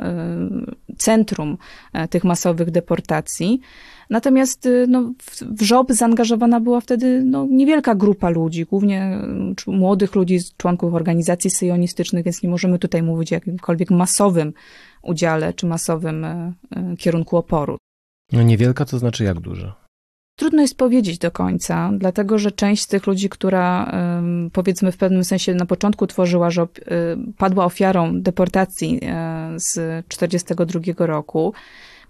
centrum 0.96 1.58
e, 1.92 2.08
tych 2.08 2.24
masowych 2.24 2.70
deportacji. 2.70 3.60
Natomiast 4.10 4.66
y, 4.66 4.86
no, 4.88 5.12
w 5.42 5.62
żob 5.62 5.92
zaangażowana 5.92 6.60
była 6.60 6.80
wtedy 6.80 7.22
no, 7.24 7.46
niewielka 7.50 7.94
grupa 7.94 8.30
ludzi, 8.30 8.64
głównie 8.64 9.18
y, 9.68 9.70
młodych 9.70 10.14
ludzi, 10.14 10.38
członków 10.56 10.94
organizacji 10.94 11.50
syjonistycznych, 11.50 12.24
więc 12.24 12.42
nie 12.42 12.48
możemy 12.48 12.78
tutaj 12.78 13.02
mówić 13.02 13.32
o 13.32 13.34
jakimkolwiek 13.34 13.90
masowym 13.90 14.52
udziale 15.02 15.52
czy 15.52 15.66
masowym 15.66 16.24
y, 16.24 16.52
kierunku 16.98 17.36
oporu. 17.36 17.78
No 18.32 18.42
niewielka 18.42 18.84
to 18.84 18.98
znaczy 18.98 19.24
jak 19.24 19.40
dużo? 19.40 19.72
Trudno 20.38 20.62
jest 20.62 20.76
powiedzieć 20.76 21.18
do 21.18 21.30
końca, 21.30 21.90
dlatego 21.98 22.38
że 22.38 22.52
część 22.52 22.82
z 22.82 22.86
tych 22.86 23.06
ludzi, 23.06 23.28
która 23.28 23.92
powiedzmy 24.52 24.92
w 24.92 24.96
pewnym 24.96 25.24
sensie 25.24 25.54
na 25.54 25.66
początku 25.66 26.06
tworzyła 26.06 26.50
żob, 26.50 26.78
padła 27.38 27.64
ofiarą 27.64 28.20
deportacji 28.22 29.00
z 29.56 29.72
1942 30.08 31.06
roku. 31.06 31.52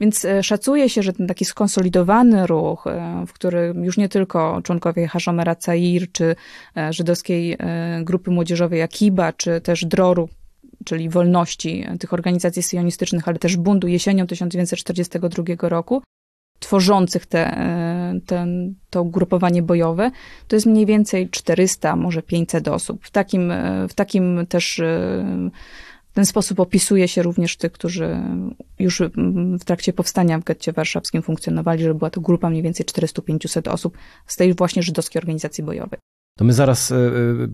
Więc 0.01 0.25
e, 0.25 0.43
szacuje 0.43 0.89
się, 0.89 1.03
że 1.03 1.13
ten 1.13 1.27
taki 1.27 1.45
skonsolidowany 1.45 2.47
ruch, 2.47 2.87
e, 2.87 3.25
w 3.27 3.33
którym 3.33 3.85
już 3.85 3.97
nie 3.97 4.09
tylko 4.09 4.61
członkowie 4.63 5.09
Haszomera 5.09 5.55
Cair, 5.55 6.13
czy 6.13 6.37
e, 6.77 6.93
żydowskiej 6.93 7.57
grupy 8.03 8.31
młodzieżowej 8.31 8.83
Akiba, 8.83 9.33
czy 9.33 9.61
też 9.61 9.85
Droru, 9.85 10.29
czyli 10.85 11.09
wolności 11.09 11.87
tych 12.01 12.13
organizacji 12.13 12.63
sionistycznych, 12.63 13.29
ale 13.29 13.39
też 13.39 13.57
buntu 13.57 13.89
jesienią 13.89 14.27
1942 14.27 15.69
roku, 15.69 16.03
tworzących 16.59 17.27
te, 17.27 17.57
ten, 18.27 18.75
to 18.91 19.03
ugrupowanie 19.03 19.63
bojowe, 19.63 20.11
to 20.49 20.57
jest 20.57 20.67
mniej 20.67 20.87
więcej 20.87 21.31
400, 21.31 21.97
może 21.97 22.23
500 22.23 22.69
osób. 22.69 23.07
W 23.07 23.11
takim, 23.11 23.53
w 23.89 23.95
takim 23.95 24.47
też 24.47 24.81
w 26.11 26.15
ten 26.15 26.27
sposób 26.27 26.61
opisuje 26.61 27.09
się 27.09 27.23
również 27.23 27.57
tych, 27.57 27.73
którzy 27.73 28.17
już 28.79 29.03
w 29.61 29.65
trakcie 29.65 29.93
powstania 29.93 30.39
w 30.39 30.45
getcie 30.45 30.73
warszawskim 30.73 31.23
funkcjonowali, 31.23 31.85
że 31.85 31.95
była 31.95 32.11
to 32.11 32.21
grupa 32.21 32.51
mniej 32.51 32.63
więcej 32.63 32.87
400-500 32.87 33.71
osób 33.71 33.99
z 34.27 34.37
tej 34.37 34.55
właśnie 34.55 34.83
żydowskiej 34.83 35.21
organizacji 35.21 35.65
bojowej. 35.65 35.99
To 36.39 36.45
my 36.45 36.53
zaraz 36.53 36.93
e, 36.93 36.97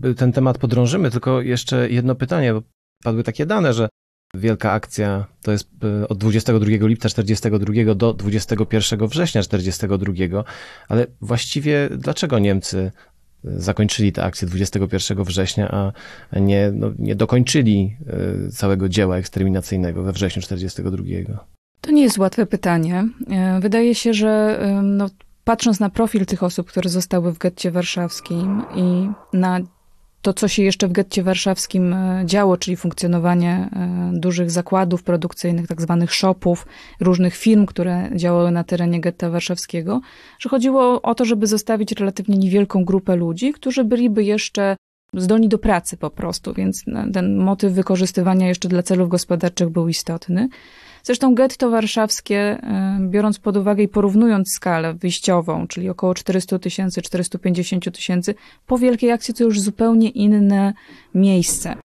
e, 0.03 0.13
ten 0.13 0.31
temat 0.31 0.57
podrążymy, 0.57 1.11
tylko 1.11 1.41
jeszcze 1.41 1.89
jedno 1.89 2.15
pytanie, 2.15 2.53
bo 2.53 2.61
padły 3.03 3.23
takie 3.23 3.45
dane, 3.45 3.73
że 3.73 3.89
wielka 4.33 4.71
akcja 4.71 5.25
to 5.41 5.51
jest 5.51 5.69
e, 5.83 6.07
od 6.07 6.17
22 6.17 6.87
lipca 6.87 7.09
42 7.09 7.95
do 7.95 8.13
21 8.13 9.07
września 9.07 9.41
42, 9.41 10.43
ale 10.87 11.07
właściwie 11.21 11.89
dlaczego 11.97 12.39
Niemcy 12.39 12.91
zakończyli 13.43 14.11
tę 14.11 14.23
akcję 14.23 14.47
21 14.47 15.23
września, 15.23 15.71
a 16.31 16.39
nie, 16.39 16.71
no, 16.73 16.91
nie 16.99 17.15
dokończyli 17.15 17.97
e, 18.47 18.51
całego 18.51 18.89
dzieła 18.89 19.17
eksterminacyjnego 19.17 20.03
we 20.03 20.11
wrześniu 20.11 20.41
42. 20.41 21.03
To 21.81 21.91
nie 21.91 22.01
jest 22.01 22.17
łatwe 22.17 22.45
pytanie. 22.45 23.07
E, 23.29 23.59
wydaje 23.59 23.95
się, 23.95 24.13
że 24.13 24.59
no, 24.83 25.09
patrząc 25.43 25.79
na 25.79 25.89
profil 25.89 26.25
tych 26.25 26.43
osób, 26.43 26.67
które 26.67 26.89
zostały 26.89 27.33
w 27.33 27.37
getcie 27.37 27.71
warszawskim 27.71 28.63
i 28.75 29.09
na 29.37 29.59
to, 30.21 30.33
co 30.33 30.47
się 30.47 30.63
jeszcze 30.63 30.87
w 30.87 30.91
getcie 30.91 31.23
warszawskim 31.23 31.93
e, 31.93 32.23
działo, 32.25 32.57
czyli 32.57 32.77
funkcjonowanie 32.77 33.69
e, 33.73 34.11
dużych 34.13 34.51
zakładów 34.51 35.03
produkcyjnych, 35.03 35.67
tak 35.67 35.81
zwanych 35.81 36.13
shopów, 36.13 36.67
różnych 36.99 37.35
firm, 37.35 37.65
które 37.65 38.09
działały 38.15 38.51
na 38.51 38.63
terenie 38.63 39.01
getta 39.01 39.29
warszawskiego, 39.29 40.01
że 40.39 40.49
chodziło 40.49 41.01
o 41.01 41.15
to, 41.15 41.25
żeby 41.25 41.47
zostawić 41.47 41.91
relatywnie 41.91 42.37
niewielką 42.37 42.85
grupę 42.85 43.15
ludzi, 43.15 43.53
którzy 43.53 43.83
byliby 43.83 44.23
jeszcze 44.23 44.75
zdolni 45.13 45.49
do 45.49 45.57
pracy 45.57 45.97
po 45.97 46.09
prostu, 46.09 46.53
więc 46.53 46.83
ten 47.13 47.37
motyw 47.37 47.73
wykorzystywania 47.73 48.47
jeszcze 48.47 48.69
dla 48.69 48.83
celów 48.83 49.09
gospodarczych 49.09 49.69
był 49.69 49.87
istotny. 49.87 50.49
Zresztą 51.07 51.35
getto 51.35 51.69
warszawskie, 51.69 52.37
e, 52.37 52.99
biorąc 53.01 53.39
pod 53.39 53.57
uwagę 53.57 53.83
i 53.83 53.87
porównując 53.87 54.51
skalę 54.51 54.93
wyjściową, 54.93 55.67
czyli 55.67 55.89
około 55.89 56.13
400 56.13 56.59
tysięcy, 56.59 57.01
450 57.01 57.91
tysięcy, 57.91 58.35
po 58.65 58.77
Wielkiej 58.77 59.11
Akcji 59.11 59.33
to 59.33 59.43
już 59.43 59.61
zupełnie 59.61 60.09
inne 60.09 60.73
miejsce. 61.15 61.75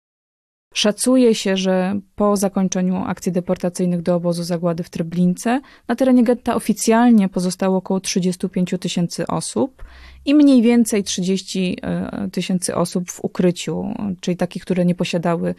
Szacuje 0.75 1.35
się, 1.35 1.57
że 1.57 2.01
po 2.15 2.37
zakończeniu 2.37 3.05
akcji 3.07 3.33
deportacyjnych 3.33 4.03
do 4.03 4.15
obozu 4.15 4.43
zagłady 4.43 4.83
w 4.83 4.91
Treblince 4.91 5.61
na 5.89 5.97
terenie 5.97 6.25
getta 6.25 6.55
oficjalnie 6.55 7.29
pozostało 7.29 7.77
około 7.77 8.01
35 8.01 8.75
tysięcy 8.81 9.27
osób 9.27 9.85
i 10.25 10.35
mniej 10.35 10.63
więcej 10.63 11.05
30 11.05 11.79
e, 11.83 12.29
tysięcy 12.33 12.77
osób 12.77 13.11
w 13.11 13.25
ukryciu, 13.25 13.95
czyli 14.21 14.37
takich, 14.37 14.63
które 14.63 14.85
nie 14.85 14.95
posiadały 14.95 15.55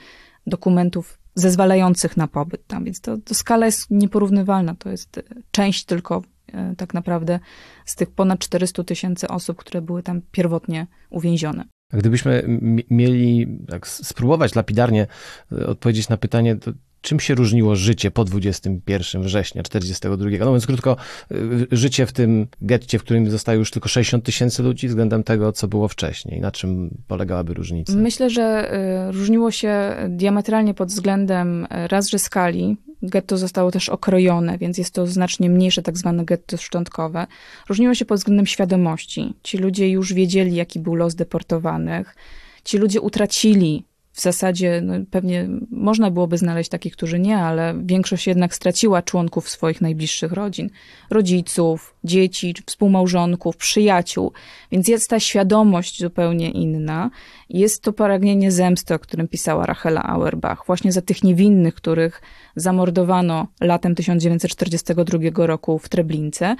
dokumentów 0.47 1.22
zezwalających 1.36 2.17
na 2.17 2.28
pobyt 2.28 2.67
tam, 2.67 2.84
więc 2.84 3.02
to, 3.02 3.17
to 3.17 3.34
skala 3.34 3.65
jest 3.65 3.91
nieporównywalna, 3.91 4.76
to 4.76 4.89
jest 4.89 5.17
e, 5.17 5.24
część 5.52 5.86
tylko 5.86 6.22
e, 6.54 6.76
tak 6.76 6.93
naprawdę 6.93 7.39
z 7.86 7.96
tych 7.96 8.12
ponad 8.12 8.39
400 8.39 8.84
tysięcy 8.84 9.28
osób, 9.28 9.58
które 9.58 9.82
były 9.82 10.04
tam 10.04 10.22
pierwotnie 10.32 10.88
uwięzione. 11.10 11.65
Gdybyśmy 11.93 12.60
mieli 12.89 13.58
tak 13.67 13.88
spróbować 13.88 14.56
lapidarnie 14.56 15.08
e, 15.52 15.67
odpowiedzieć 15.67 16.10
na 16.10 16.17
pytanie, 16.17 16.58
czym 17.03 17.19
się 17.19 17.35
różniło 17.35 17.75
życie 17.75 18.11
po 18.11 18.23
21 18.25 19.23
września 19.23 19.63
42? 19.63 20.29
No 20.39 20.51
więc 20.51 20.65
krótko, 20.65 20.97
y, 21.31 21.67
życie 21.71 22.05
w 22.05 22.11
tym 22.11 22.47
getcie, 22.61 22.99
w 22.99 23.03
którym 23.03 23.31
zostało 23.31 23.57
już 23.57 23.71
tylko 23.71 23.89
60 23.89 24.23
tysięcy 24.25 24.63
ludzi 24.63 24.87
względem 24.87 25.23
tego, 25.23 25.51
co 25.51 25.67
było 25.67 25.87
wcześniej. 25.87 26.41
Na 26.41 26.51
czym 26.51 26.97
polegałaby 27.07 27.53
różnica? 27.53 27.93
Myślę, 27.93 28.29
że 28.29 28.73
y, 29.09 29.11
różniło 29.11 29.51
się 29.51 29.95
diametralnie 30.09 30.73
pod 30.73 30.89
względem 30.89 31.63
y, 31.63 31.67
raz, 31.87 32.09
że 32.09 32.19
skali. 32.19 32.77
Getto 33.01 33.37
zostało 33.37 33.71
też 33.71 33.89
okrojone, 33.89 34.57
więc 34.57 34.77
jest 34.77 34.93
to 34.93 35.07
znacznie 35.07 35.49
mniejsze 35.49 35.81
tak 35.81 35.97
zwane 35.97 36.25
getto 36.25 36.57
szczątkowe. 36.57 37.27
Różniło 37.69 37.95
się 37.95 38.05
pod 38.05 38.17
względem 38.17 38.45
świadomości. 38.45 39.33
Ci 39.43 39.57
ludzie 39.57 39.89
już 39.89 40.13
wiedzieli, 40.13 40.55
jaki 40.55 40.79
był 40.79 40.95
los 40.95 41.15
deportowanych. 41.15 42.15
Ci 42.63 42.77
ludzie 42.77 43.01
utracili 43.01 43.85
w 44.13 44.21
zasadzie 44.21 44.82
no, 44.84 44.93
pewnie 45.12 45.47
można 45.71 46.12
byłoby 46.12 46.38
znaleźć 46.38 46.69
takich, 46.69 46.93
którzy 46.93 47.19
nie, 47.19 47.38
ale 47.38 47.73
większość 47.84 48.28
jednak 48.28 48.56
straciła 48.56 49.02
członków 49.02 49.49
swoich 49.49 49.82
najbliższych 49.82 50.32
rodzin, 50.32 50.69
rodziców, 51.10 51.95
dzieci, 52.04 52.56
współmałżonków, 52.65 53.58
przyjaciół, 53.58 54.32
więc 54.71 54.88
jest 54.88 55.10
ta 55.10 55.19
świadomość 55.19 55.99
zupełnie 55.99 56.52
inna. 56.52 57.10
Jest 57.49 57.84
to 57.84 57.93
pragnienie 57.93 58.52
zemsty, 58.52 58.93
o 58.93 58.99
którym 58.99 59.28
pisała 59.28 59.65
Rachela 59.65 60.04
Auerbach, 60.04 60.63
właśnie 60.67 60.91
za 60.91 61.02
tych 61.02 61.23
niewinnych, 61.23 61.76
których 61.76 62.21
zamordowano 62.56 63.47
latem 63.62 63.95
1942 63.95 65.47
roku 65.47 65.80
w 65.80 65.89
Treblince 65.89 66.56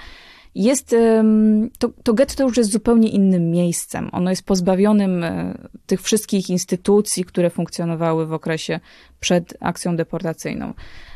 jest, 0.54 0.94
to, 1.78 1.88
to 2.02 2.14
getto 2.14 2.44
już 2.44 2.56
jest 2.56 2.70
zupełnie 2.70 3.08
innym 3.08 3.50
miejscem. 3.50 4.08
Ono 4.12 4.30
jest 4.30 4.46
pozbawionym 4.46 5.24
e, 5.24 5.54
tych 5.86 6.02
wszystkich 6.02 6.50
instytucji, 6.50 7.24
które 7.24 7.50
funkcjonowały 7.50 8.26
w 8.26 8.32
okresie 8.32 8.80
przed 9.20 9.54
akcją 9.60 9.96
deportacyjną. 9.96 10.74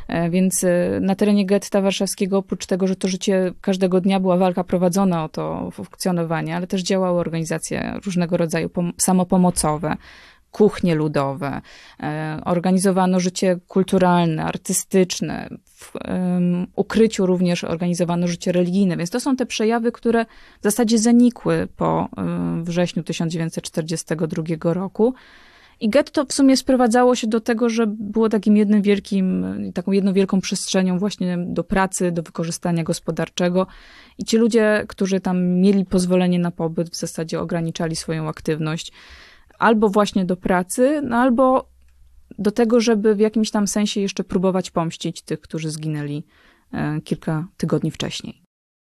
E, 0.09 0.31
więc 0.31 0.65
e, 0.65 0.99
na 1.01 1.15
terenie 1.15 1.47
getta 1.47 1.81
warszawskiego, 1.81 2.39
oprócz 2.39 2.67
tego, 2.67 2.87
że 2.87 2.97
to 2.97 3.09
życie 3.09 3.53
każdego 3.61 4.01
dnia 4.01 4.21
była 4.21 4.37
walka 4.37 4.65
prowadzona 4.65 5.25
o 5.25 5.29
to 5.29 5.71
funkcjonowanie, 5.71 6.57
ale 6.57 6.67
też 6.67 6.83
działały 6.83 7.21
organizacje 7.21 7.95
różnego 8.05 8.37
rodzaju 8.37 8.71
samopomocowe, 8.97 9.97
kuchnie 10.53 10.95
ludowe, 10.95 11.61
e, 12.01 12.41
organizowano 12.45 13.21
życie 13.21 13.59
kulturalne, 13.69 14.45
artystyczne, 14.45 15.49
w 15.65 15.93
ukryciu 16.77 17.27
również 17.27 17.65
organizowano 17.65 18.29
życie 18.29 18.53
religijne, 18.53 18.97
więc 18.97 19.11
to 19.11 19.21
są 19.21 19.37
te 19.37 19.47
przejawy, 19.47 19.93
które 19.93 20.25
w 20.61 20.63
zasadzie 20.63 20.99
zanikły 20.99 21.69
po 21.77 22.09
wrześniu 22.63 23.03
1942 23.03 24.75
roku. 24.75 25.15
I 25.81 25.89
getto 25.89 26.25
w 26.25 26.33
sumie 26.33 26.57
sprowadzało 26.57 27.15
się 27.15 27.27
do 27.27 27.41
tego, 27.41 27.69
że 27.69 27.87
było 27.87 28.29
takim 28.29 28.57
jednym 28.57 28.83
wielkim, 28.83 29.47
taką 29.75 29.93
jedną 29.93 30.13
wielką 30.13 30.41
przestrzenią 30.41 30.99
właśnie 30.99 31.39
do 31.47 31.65
pracy, 31.65 32.13
do 32.13 32.23
wykorzystania 32.23 32.85
gospodarczego. 32.85 33.67
I 34.19 34.25
ci 34.25 34.37
ludzie, 34.37 34.85
którzy 34.89 35.21
tam 35.21 35.45
mieli 35.45 35.85
pozwolenie 35.85 36.39
na 36.39 36.51
pobyt, 36.51 36.91
w 36.91 36.97
zasadzie 36.97 37.41
ograniczali 37.41 37.97
swoją 37.97 38.29
aktywność 38.29 38.93
albo 39.59 39.89
właśnie 39.89 40.25
do 40.25 40.37
pracy, 40.37 41.03
no 41.05 41.17
albo 41.17 41.69
do 42.39 42.51
tego, 42.51 42.81
żeby 42.81 43.15
w 43.15 43.21
jakimś 43.21 43.51
tam 43.51 43.67
sensie 43.67 44.01
jeszcze 44.01 44.25
próbować 44.25 44.71
pomścić 44.71 45.23
tych, 45.23 45.41
którzy 45.41 45.71
zginęli 45.71 46.25
e, 46.73 47.01
kilka 47.01 47.47
tygodni 47.57 47.91
wcześniej. 47.91 48.43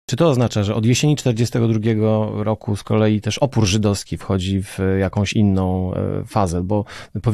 Czy 0.10 0.16
to 0.16 0.30
oznacza, 0.30 0.64
że 0.64 0.76
od 0.76 0.86
jesieni 0.86 1.16
1942 1.16 2.44
roku 2.44 2.76
z 2.76 2.84
kolei 2.84 3.22
też 3.22 3.38
opór 3.38 3.66
żydowski 3.66 4.18
wchodzi 4.18 4.64
w 4.64 4.80
jakąś 5.00 5.34
inną 5.34 5.94
e, 5.94 6.26
fazę? 6.26 6.64
Bo 6.64 6.86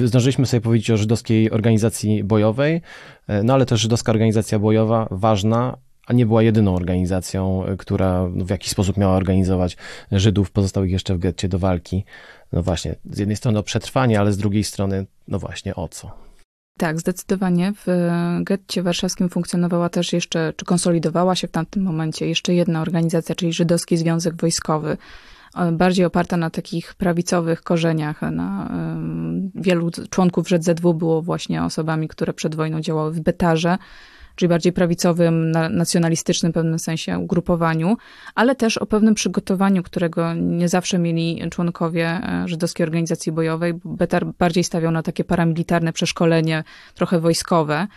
zdążyliśmy 0.05 0.45
sobie 0.45 0.61
powiedzieć 0.61 0.91
o 0.91 0.97
żydowskiej 0.97 1.51
organizacji 1.51 2.23
bojowej, 2.23 2.81
e, 3.27 3.43
no 3.43 3.53
ale 3.53 3.65
też 3.65 3.81
żydowska 3.81 4.11
organizacja 4.11 4.59
bojowa, 4.59 5.07
ważna, 5.11 5.77
a 6.07 6.13
nie 6.13 6.25
była 6.25 6.43
jedyną 6.43 6.75
organizacją, 6.75 7.63
która 7.77 8.25
w 8.25 8.49
jakiś 8.49 8.71
sposób 8.71 8.97
miała 8.97 9.15
organizować 9.15 9.77
Żydów 10.11 10.51
pozostałych 10.51 10.91
jeszcze 10.91 11.15
w 11.15 11.19
getcie 11.19 11.47
do 11.47 11.59
walki 11.59 12.05
no 12.53 12.63
właśnie, 12.63 12.95
z 13.11 13.17
jednej 13.17 13.37
strony 13.37 13.59
o 13.59 13.63
przetrwanie, 13.63 14.19
ale 14.19 14.33
z 14.33 14.37
drugiej 14.37 14.63
strony, 14.63 15.05
no 15.27 15.39
właśnie 15.39 15.75
o 15.75 15.87
co? 15.87 16.11
Tak, 16.77 16.99
zdecydowanie. 16.99 17.73
W 17.85 17.87
getcie 18.43 18.83
warszawskim 18.83 19.29
funkcjonowała 19.29 19.89
też 19.89 20.13
jeszcze, 20.13 20.53
czy 20.55 20.65
konsolidowała 20.65 21.35
się 21.35 21.47
w 21.47 21.51
tamtym 21.51 21.83
momencie 21.83 22.27
jeszcze 22.27 22.53
jedna 22.53 22.81
organizacja, 22.81 23.35
czyli 23.35 23.53
Żydowski 23.53 23.97
Związek 23.97 24.35
Wojskowy, 24.35 24.97
bardziej 25.71 26.05
oparta 26.05 26.37
na 26.37 26.49
takich 26.49 26.95
prawicowych 26.95 27.61
korzeniach. 27.61 28.21
Na, 28.21 28.71
wielu 29.55 29.91
członków 30.09 30.47
ZZW 30.47 30.93
było 30.93 31.21
właśnie 31.21 31.63
osobami, 31.63 32.07
które 32.07 32.33
przed 32.33 32.55
wojną 32.55 32.81
działały 32.81 33.11
w 33.11 33.19
Betarze, 33.19 33.77
czyli 34.39 34.49
bardziej 34.49 34.73
prawicowym, 34.73 35.51
nacjonalistycznym 35.51 36.51
w 36.51 36.55
pewnym 36.55 36.79
sensie 36.79 37.19
ugrupowaniu, 37.19 37.97
ale 38.35 38.55
też 38.55 38.77
o 38.77 38.85
pewnym 38.85 39.15
przygotowaniu, 39.15 39.83
którego 39.83 40.33
nie 40.33 40.69
zawsze 40.69 40.99
mieli 40.99 41.41
członkowie 41.51 42.07
e, 42.07 42.43
żydowskiej 42.47 42.83
organizacji 42.83 43.31
bojowej. 43.31 43.73
Betar 43.85 44.25
bardziej 44.25 44.63
stawiał 44.63 44.91
na 44.91 45.03
takie 45.03 45.23
paramilitarne 45.23 45.93
przeszkolenie, 45.93 46.63
trochę 46.95 47.19
wojskowe. 47.19 47.87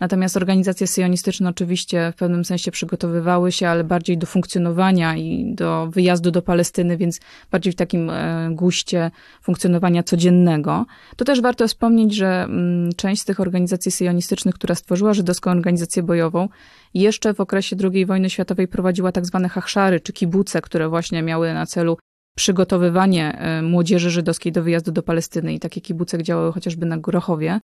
Natomiast 0.00 0.36
organizacje 0.36 0.86
syjonistyczne 0.86 1.48
oczywiście 1.48 2.12
w 2.16 2.18
pewnym 2.18 2.44
sensie 2.44 2.70
przygotowywały 2.70 3.52
się, 3.52 3.68
ale 3.68 3.84
bardziej 3.84 4.18
do 4.18 4.26
funkcjonowania 4.26 5.16
i 5.16 5.54
do 5.54 5.86
wyjazdu 5.90 6.30
do 6.30 6.42
Palestyny, 6.42 6.96
więc 6.96 7.20
bardziej 7.50 7.72
w 7.72 7.76
takim 7.76 8.10
e, 8.10 8.48
guście 8.52 9.10
funkcjonowania 9.42 10.02
codziennego. 10.02 10.86
To 11.16 11.24
też 11.24 11.40
warto 11.40 11.68
wspomnieć, 11.68 12.14
że 12.14 12.42
mm, 12.42 12.92
część 12.96 13.22
z 13.22 13.24
tych 13.24 13.40
organizacji 13.40 13.92
syjonistycznych, 13.92 14.54
która 14.54 14.74
stworzyła 14.74 15.14
żydowską 15.14 15.50
organizację 15.50 16.02
bojową, 16.02 16.48
jeszcze 16.94 17.34
w 17.34 17.40
okresie 17.40 17.76
II 17.92 18.06
wojny 18.06 18.30
światowej 18.30 18.68
prowadziła 18.68 19.12
tak 19.12 19.26
zwane 19.26 19.48
hachszary, 19.48 20.00
czy 20.00 20.12
kibuce, 20.12 20.60
które 20.62 20.88
właśnie 20.88 21.22
miały 21.22 21.54
na 21.54 21.66
celu 21.66 21.98
przygotowywanie 22.36 23.38
e, 23.38 23.62
młodzieży 23.62 24.10
żydowskiej 24.10 24.52
do 24.52 24.62
wyjazdu 24.62 24.92
do 24.92 25.02
Palestyny 25.02 25.54
i 25.54 25.60
takie 25.60 25.80
kibuce 25.80 26.22
działały 26.22 26.52
chociażby 26.52 26.86
na 26.86 26.98
Grochowie. 26.98 27.60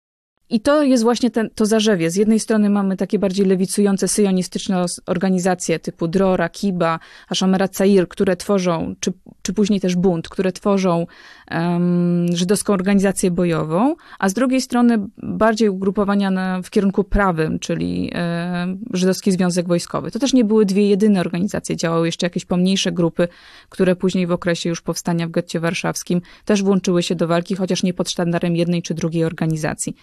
I 0.49 0.59
to 0.59 0.83
jest 0.83 1.03
właśnie 1.03 1.31
ten, 1.31 1.49
to 1.55 1.65
zarzewie. 1.65 2.09
Z 2.09 2.15
jednej 2.15 2.39
strony 2.39 2.69
mamy 2.69 2.97
takie 2.97 3.19
bardziej 3.19 3.45
lewicujące, 3.45 4.07
syjonistyczne 4.07 4.85
organizacje 5.05 5.79
typu 5.79 6.07
Drora, 6.07 6.49
Kiba, 6.49 6.99
Hashomera 7.27 7.67
Cair, 7.67 8.07
które 8.07 8.35
tworzą, 8.35 8.95
czy, 8.99 9.13
czy 9.41 9.53
później 9.53 9.79
też 9.79 9.95
Bunt, 9.95 10.29
które 10.29 10.51
tworzą 10.51 11.07
um, 11.51 12.25
żydowską 12.33 12.73
organizację 12.73 13.31
bojową, 13.31 13.95
a 14.19 14.29
z 14.29 14.33
drugiej 14.33 14.61
strony 14.61 14.97
bardziej 15.17 15.69
ugrupowania 15.69 16.31
na, 16.31 16.61
w 16.61 16.69
kierunku 16.69 17.03
prawym, 17.03 17.59
czyli 17.59 18.11
e, 18.13 18.77
Żydowski 18.93 19.31
Związek 19.31 19.67
Wojskowy. 19.67 20.11
To 20.11 20.19
też 20.19 20.33
nie 20.33 20.43
były 20.43 20.65
dwie 20.65 20.89
jedyne 20.89 21.19
organizacje, 21.19 21.75
działały 21.75 22.05
jeszcze 22.05 22.25
jakieś 22.25 22.45
pomniejsze 22.45 22.91
grupy, 22.91 23.27
które 23.69 23.95
później 23.95 24.27
w 24.27 24.31
okresie 24.31 24.69
już 24.69 24.81
powstania 24.81 25.27
w 25.27 25.31
getcie 25.31 25.59
warszawskim 25.59 26.21
też 26.45 26.63
włączyły 26.63 27.03
się 27.03 27.15
do 27.15 27.27
walki, 27.27 27.55
chociaż 27.55 27.83
nie 27.83 27.93
pod 27.93 28.09
sztandarem 28.09 28.55
jednej 28.55 28.81
czy 28.81 28.93
drugiej 28.93 29.23
organizacji. 29.23 29.95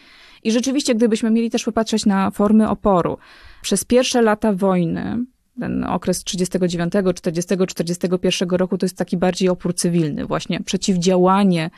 I 0.42 0.52
rzeczywiście, 0.52 0.94
gdybyśmy 0.94 1.30
mieli 1.30 1.50
też 1.50 1.64
popatrzeć 1.64 2.06
na 2.06 2.30
formy 2.30 2.68
oporu, 2.68 3.18
przez 3.62 3.84
pierwsze 3.84 4.22
lata 4.22 4.52
wojny, 4.52 5.18
ten 5.60 5.84
okres 5.84 6.24
39, 6.24 6.92
40, 7.14 7.54
41 7.66 8.48
roku 8.50 8.78
to 8.78 8.86
jest 8.86 8.96
taki 8.96 9.16
bardziej 9.16 9.48
opór 9.48 9.74
cywilny, 9.74 10.26
właśnie 10.26 10.60
przeciwdziałanie 10.60 11.70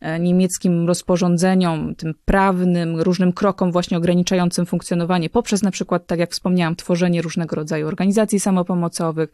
e, 0.00 0.20
niemieckim 0.20 0.86
rozporządzeniom, 0.86 1.94
tym 1.94 2.14
prawnym, 2.24 3.00
różnym 3.00 3.32
krokom 3.32 3.72
właśnie 3.72 3.96
ograniczającym 3.96 4.66
funkcjonowanie, 4.66 5.30
poprzez 5.30 5.62
na 5.62 5.70
przykład, 5.70 6.06
tak 6.06 6.18
jak 6.18 6.30
wspomniałam, 6.30 6.76
tworzenie 6.76 7.22
różnego 7.22 7.56
rodzaju 7.56 7.86
organizacji 7.86 8.40
samopomocowych, 8.40 9.30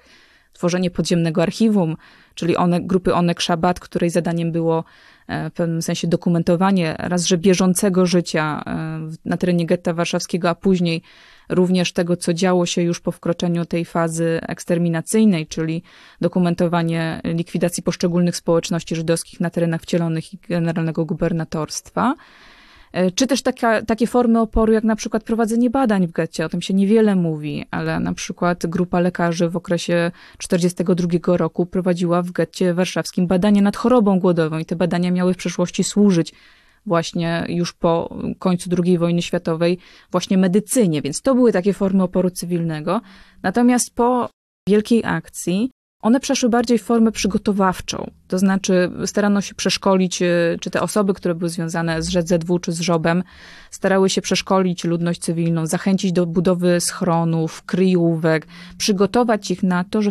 tworzenie 0.53 0.91
podziemnego 0.91 1.43
archiwum, 1.43 1.97
czyli 2.35 2.57
one, 2.57 2.81
grupy 2.81 3.15
Onek 3.15 3.41
Szabat, 3.41 3.81
której 3.81 4.11
zadaniem 4.11 4.53
było 4.53 4.85
w 5.29 5.53
pewnym 5.55 5.83
sensie 5.83 6.09
dokumentowanie 6.09 6.95
raz, 6.99 7.27
że 7.27 7.39
bieżącego 7.39 8.07
życia 8.07 8.63
na 9.25 9.37
terenie 9.37 9.67
getta 9.67 9.95
warszawskiego, 9.95 10.51
a 10.51 10.55
później 10.55 11.03
również 11.49 11.93
tego, 11.93 12.17
co 12.17 12.35
działo 12.35 12.67
się 12.67 12.83
już 12.83 13.01
po 13.01 13.13
wkroczeniu 13.13 13.65
tej 13.65 13.85
fazy 13.85 14.41
eksterminacyjnej, 14.43 15.47
czyli 15.47 15.83
dokumentowanie 16.21 17.21
likwidacji 17.25 17.83
poszczególnych 17.83 18.37
społeczności 18.37 18.97
żydowskich 18.97 19.41
na 19.41 19.51
terenach 19.51 19.83
wcielonych 19.83 20.35
i 20.35 20.39
generalnego 20.49 21.05
gubernatorstwa. 21.05 22.15
E, 22.97 23.11
czy 23.11 23.27
też 23.27 23.43
taka, 23.43 23.83
takie 23.83 24.07
formy 24.07 24.41
oporu, 24.41 24.73
jak 24.73 24.85
na 24.85 24.97
przykład 24.97 25.25
prowadzenie 25.25 25.71
badań 25.71 26.07
w 26.07 26.13
getcie, 26.13 26.45
o 26.45 26.49
tym 26.49 26.63
się 26.63 26.75
niewiele 26.75 27.17
mówi, 27.17 27.65
ale 27.71 28.01
na 28.01 28.15
przykład 28.15 28.67
grupa 28.67 29.01
lekarzy 29.01 29.49
w 29.49 29.57
okresie 29.57 30.11
1942 30.39 31.37
roku 31.37 31.67
prowadziła 31.67 32.23
w 32.23 32.31
getcie 32.31 32.75
warszawskim 32.75 33.27
badania 33.27 33.63
nad 33.63 33.77
chorobą 33.77 34.21
głodową 34.21 34.59
i 34.59 34.65
te 34.65 34.77
badania 34.77 35.11
miały 35.11 35.35
w 35.35 35.37
przeszłości 35.37 35.85
służyć 35.85 36.33
właśnie 36.87 37.47
już 37.49 37.73
po 37.73 38.17
końcu 38.39 38.71
II 38.85 38.99
wojny 38.99 39.23
światowej 39.23 39.79
właśnie 40.11 40.39
medycynie, 40.39 41.03
więc 41.03 41.23
to 41.23 41.35
były 41.35 41.53
takie 41.53 41.73
formy 41.73 42.03
oporu 42.03 42.31
cywilnego. 42.31 43.01
Natomiast 43.43 43.95
po 43.95 44.29
wielkiej 44.69 45.05
akcji 45.05 45.71
one 46.07 46.21
przeszły 46.21 46.49
bardziej 46.49 46.79
w 46.79 46.83
formę 46.83 47.13
przygotowawczą, 47.13 48.11
to 48.29 48.39
znaczy 48.39 48.91
starano 49.07 49.41
się 49.41 49.55
przeszkolić, 49.55 50.23
e, 50.23 50.27
czy 50.61 50.71
te 50.71 50.81
osoby, 50.81 51.15
które 51.15 51.35
były 51.35 51.49
związane 51.49 52.03
z 52.03 52.07
ZZW 52.07 52.59
czy 52.59 52.73
z 52.73 52.81
żobem, 52.81 53.23
starały 53.71 54.11
się 54.11 54.23
przeszkolić 54.23 54.85
ludność 54.85 55.21
cywilną, 55.21 55.67
zachęcić 55.67 56.13
do 56.13 56.27
budowy 56.27 56.81
schronów, 56.81 57.63
kryjówek, 57.63 58.47
przygotować 58.79 59.51
ich 59.51 59.63
na 59.63 59.85
to, 59.85 60.03
że 60.03 60.11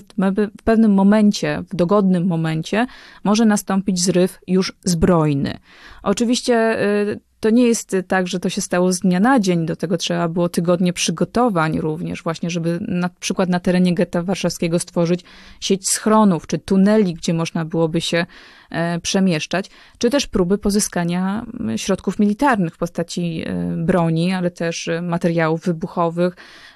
w 0.59 0.63
pewnym 0.63 0.93
momencie, 0.93 1.63
w 1.69 1.75
dogodnym 1.75 2.27
momencie 2.27 2.87
może 3.23 3.45
nastąpić 3.45 3.99
zryw 4.01 4.39
już 4.47 4.73
zbrojny. 4.83 5.57
Oczywiście 6.03 6.55
e, 6.55 7.15
to 7.45 7.49
nie 7.49 7.67
jest 7.67 7.95
tak, 8.07 8.27
że 8.27 8.39
to 8.39 8.49
się 8.49 8.61
stało 8.61 8.93
z 8.93 8.99
dnia 8.99 9.19
na 9.19 9.39
dzień. 9.39 9.65
Do 9.65 9.75
tego 9.75 9.97
trzeba 9.97 10.27
było 10.27 10.49
tygodnie 10.49 10.93
przygotowań 10.93 11.79
również, 11.79 12.23
właśnie, 12.23 12.49
żeby 12.49 12.79
na 12.81 13.09
przykład 13.09 13.49
na 13.49 13.59
terenie 13.59 13.93
getta 13.93 14.23
warszawskiego 14.23 14.79
stworzyć 14.79 15.23
sieć 15.59 15.89
schronów 15.89 16.47
czy 16.47 16.57
tuneli, 16.57 17.13
gdzie 17.13 17.33
można 17.33 17.65
byłoby 17.65 18.01
się 18.01 18.25
e, 18.71 18.99
przemieszczać, 18.99 19.69
czy 19.97 20.09
też 20.09 20.27
próby 20.27 20.57
pozyskania 20.57 21.45
środków 21.75 22.19
militarnych 22.19 22.73
w 22.73 22.77
postaci 22.77 23.43
e, 23.45 23.75
broni, 23.77 24.33
ale 24.33 24.51
też 24.51 24.89
materiałów 25.01 25.61
wybuchowych, 25.61 26.35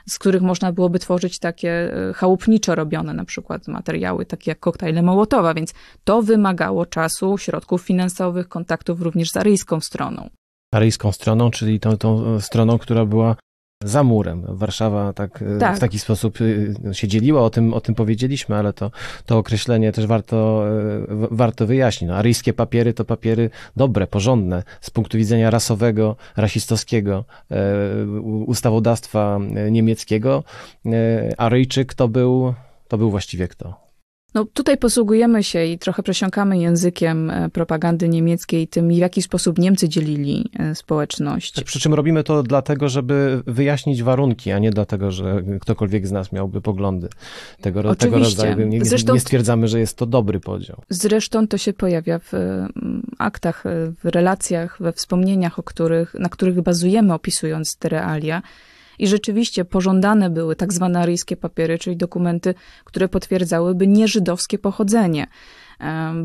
z 0.10 0.19
których 0.19 0.41
można 0.41 0.71
byłoby 0.71 0.99
tworzyć 0.99 1.39
takie 1.39 1.71
e, 2.10 2.13
chałupniczo 2.13 2.75
robione 2.75 3.13
na 3.13 3.25
przykład 3.25 3.67
materiały, 3.67 4.25
takie 4.25 4.51
jak 4.51 4.60
koktajle 4.60 5.01
Mołotowa, 5.01 5.53
więc 5.53 5.73
to 6.03 6.21
wymagało 6.21 6.86
czasu, 6.86 7.38
środków 7.38 7.82
finansowych, 7.82 8.49
kontaktów 8.49 9.01
również 9.01 9.32
z 9.32 9.38
aryjską 9.38 9.79
stroną 9.79 10.29
aryjską 10.71 11.12
stroną, 11.12 11.51
czyli 11.51 11.79
tą, 11.79 11.97
tą 11.97 12.39
stroną, 12.39 12.77
która 12.77 13.05
była 13.05 13.36
za 13.84 14.03
murem. 14.03 14.43
Warszawa 14.47 15.13
tak, 15.13 15.41
e, 15.41 15.60
tak, 15.60 15.77
w 15.77 15.79
taki 15.79 15.99
sposób 15.99 16.38
e, 16.86 16.93
się 16.93 17.08
dzieliła, 17.08 17.41
o 17.41 17.49
tym, 17.49 17.73
o 17.73 17.82
tym 17.82 17.95
powiedzieliśmy, 17.95 18.55
ale 18.55 18.73
to, 18.73 18.91
to 19.25 19.38
określenie 19.38 19.91
też 19.91 20.05
warto, 20.05 20.65
e, 20.67 21.27
warto 21.32 21.67
wyjaśnić. 21.67 22.08
No, 22.08 22.15
aryjskie 22.15 22.53
papiery 22.53 22.93
to 22.93 23.05
papiery 23.05 23.49
dobre, 23.75 24.08
porządne, 24.08 24.63
z 24.82 24.89
punktu 24.89 25.17
widzenia 25.17 25.49
rasowego, 25.49 26.15
rasistowskiego, 26.38 27.25
ustawodawstwa 28.45 29.39
niemieckiego. 29.71 30.43
Aryjczyk 31.38 31.93
to 31.93 32.08
był, 32.08 32.53
to 32.88 32.97
był 32.97 33.12
właściwie 33.12 33.47
kto? 33.47 33.88
No 34.33 34.45
tutaj 34.45 34.77
posługujemy 34.77 35.43
się 35.43 35.65
i 35.65 35.79
trochę 35.79 36.03
przesiąkamy 36.03 36.57
językiem 36.57 37.29
e, 37.29 37.49
propagandy 37.49 38.09
niemieckiej, 38.09 38.67
tym 38.67 38.87
w 38.87 38.91
jaki 38.91 39.21
sposób 39.21 39.57
Niemcy 39.57 39.89
dzielili 39.89 40.49
e, 40.59 40.75
społeczność. 40.75 41.51
Tak, 41.51 41.65
przy 41.65 41.79
czym 41.79 41.93
robimy 41.93 42.23
to 42.23 42.43
dlatego, 42.43 42.89
żeby 42.89 43.43
wyjaśnić 43.47 44.03
warunki, 44.03 44.51
a 44.51 44.59
nie 44.59 44.71
dlatego, 44.71 45.11
że 45.11 45.43
ktokolwiek 45.61 46.07
z 46.07 46.11
nas 46.11 46.31
miałby 46.31 46.61
poglądy 46.61 47.09
tego, 47.61 47.95
tego 47.95 48.19
rodzaju. 48.19 48.67
Nie, 48.67 48.85
Zresztą, 48.85 49.13
nie 49.13 49.19
stwierdzamy, 49.19 49.67
że 49.67 49.79
jest 49.79 49.97
to 49.97 50.05
dobry 50.05 50.39
podział. 50.39 50.81
Zresztą 50.89 51.47
to 51.47 51.57
się 51.57 51.73
pojawia 51.73 52.19
w 52.19 52.31
aktach, 53.17 53.63
w 54.03 54.07
relacjach, 54.07 54.77
we 54.79 54.93
wspomnieniach, 54.93 55.59
o 55.59 55.63
których, 55.63 56.13
na 56.13 56.29
których 56.29 56.61
bazujemy 56.61 57.13
opisując 57.13 57.77
te 57.77 57.89
realia. 57.89 58.41
I 58.99 59.07
rzeczywiście 59.07 59.65
pożądane 59.65 60.29
były 60.29 60.55
tak 60.55 60.73
zwane 60.73 60.99
aryjskie 60.99 61.38
papiery, 61.38 61.77
czyli 61.77 61.97
dokumenty, 61.97 62.53
które 62.83 63.07
potwierdzałyby 63.07 63.88
nieżydowskie 63.88 64.59
pochodzenie. 64.59 65.27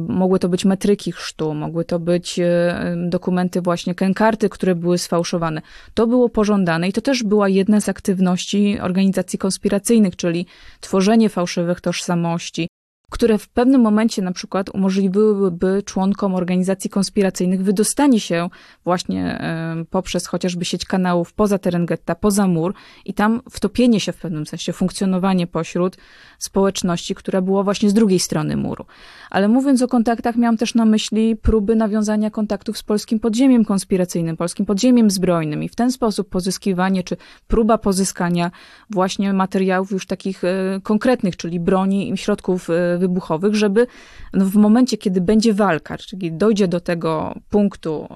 Mogły 0.09 0.39
to 0.39 0.49
być 0.49 0.65
metryki 0.65 1.13
chrztu, 1.13 1.55
mogły 1.55 1.85
to 1.85 1.99
być 1.99 2.39
e, 2.39 2.97
dokumenty 3.09 3.61
właśnie 3.61 3.95
kękarty, 3.95 4.49
które 4.49 4.75
były 4.75 4.99
sfałszowane. 4.99 5.63
To 5.95 6.07
było 6.07 6.29
pożądane 6.29 6.89
i 6.89 6.93
to 6.93 7.01
też 7.01 7.23
była 7.23 7.49
jedna 7.49 7.81
z 7.81 7.89
aktywności 7.89 8.81
organizacji 8.81 9.39
konspiracyjnych, 9.39 10.17
czyli 10.17 10.47
tworzenie 10.81 11.29
fałszywych 11.29 11.81
tożsamości, 11.81 12.69
które 13.11 13.39
w 13.39 13.49
pewnym 13.49 13.81
momencie 13.81 14.23
na 14.23 14.33
przykład 14.33 14.71
umożliwiłyby 14.71 15.83
członkom 15.85 16.35
organizacji 16.35 16.91
konspiracyjnych 16.91 17.63
wydostanie 17.63 18.21
się 18.21 18.49
właśnie 18.85 19.45
poprzez 19.91 20.27
chociażby 20.27 20.65
sieć 20.65 20.85
kanałów 20.85 21.33
poza 21.33 21.59
teren 21.59 21.87
getta, 21.87 22.15
poza 22.15 22.47
mur 22.47 22.75
i 23.05 23.15
tam 23.15 23.41
wtopienie 23.51 24.01
się 24.01 24.13
w 24.13 24.17
pewnym 24.17 24.47
sensie, 24.47 24.73
funkcjonowanie 24.73 25.47
pośród 25.47 25.97
społeczności, 26.39 27.15
która 27.15 27.41
była 27.41 27.63
właśnie 27.63 27.91
z 27.91 27.95
drugiej 27.95 28.19
strony 28.19 28.57
muru. 28.57 28.85
Ale 29.31 29.49
mówiąc 29.49 29.83
o 29.83 29.89
kontaktach, 29.89 30.37
miałam 30.37 30.57
też 30.57 30.75
na 30.75 30.85
myśli 30.85 31.37
próby 31.37 31.77
nawiązania 31.77 32.31
kontaktów 32.31 32.79
z 32.79 32.83
polskim 32.83 33.21
podziemiem 33.21 33.65
konspiracyjnym, 33.65 34.37
polskim 34.37 34.67
podziemiem 34.67 35.11
zbrojnym 35.11 35.63
i 35.63 35.69
w 35.69 35.75
ten 35.75 35.93
sposób 35.93 36.29
pozyskiwanie, 36.29 37.03
czy 37.03 37.17
próba 37.47 37.79
pozyskania 37.79 38.51
właśnie 38.91 39.33
materiałów 39.33 39.91
już 39.91 40.07
takich 40.07 40.45
e, 40.45 40.81
konkretnych, 40.83 41.37
czyli 41.37 41.61
broni 41.61 42.13
i 42.13 42.17
środków 42.17 42.71
e, 42.71 42.99
wybuchowych, 43.09 43.55
żeby 43.55 43.87
no, 44.33 44.45
w 44.45 44.55
momencie, 44.55 44.97
kiedy 44.97 45.21
będzie 45.21 45.55
walka, 45.55 45.99
czyli 45.99 46.33
dojdzie 46.33 46.69
do 46.69 46.81
tego 46.81 47.35
punktu, 47.51 48.09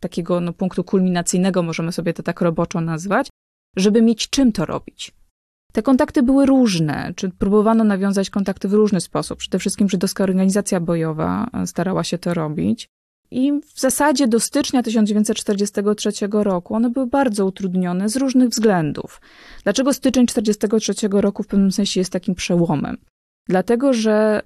takiego 0.00 0.40
no, 0.40 0.52
punktu 0.52 0.84
kulminacyjnego, 0.84 1.62
możemy 1.62 1.92
sobie 1.92 2.12
to 2.14 2.22
tak 2.22 2.40
roboczo 2.40 2.80
nazwać, 2.80 3.28
żeby 3.76 4.02
mieć 4.02 4.30
czym 4.30 4.52
to 4.52 4.66
robić. 4.66 5.12
Te 5.72 5.82
kontakty 5.82 6.22
były 6.22 6.46
różne, 6.46 7.12
czy 7.16 7.30
próbowano 7.30 7.84
nawiązać 7.84 8.30
kontakty 8.30 8.68
w 8.68 8.72
różny 8.72 9.00
sposób. 9.00 9.38
Przede 9.38 9.58
wszystkim 9.58 9.88
żydowska 9.88 10.24
organizacja 10.24 10.80
bojowa 10.80 11.50
starała 11.66 12.04
się 12.04 12.18
to 12.18 12.34
robić. 12.34 12.88
I 13.30 13.52
w 13.74 13.80
zasadzie 13.80 14.28
do 14.28 14.40
stycznia 14.40 14.82
1943 14.82 16.10
roku 16.32 16.74
one 16.74 16.90
były 16.90 17.06
bardzo 17.06 17.46
utrudnione 17.46 18.08
z 18.08 18.16
różnych 18.16 18.48
względów. 18.48 19.20
Dlaczego 19.64 19.92
styczeń 19.92 20.26
1943 20.26 21.08
roku 21.20 21.42
w 21.42 21.46
pewnym 21.46 21.72
sensie 21.72 22.00
jest 22.00 22.12
takim 22.12 22.34
przełomem? 22.34 22.96
Dlatego, 23.48 23.92
że 23.92 24.42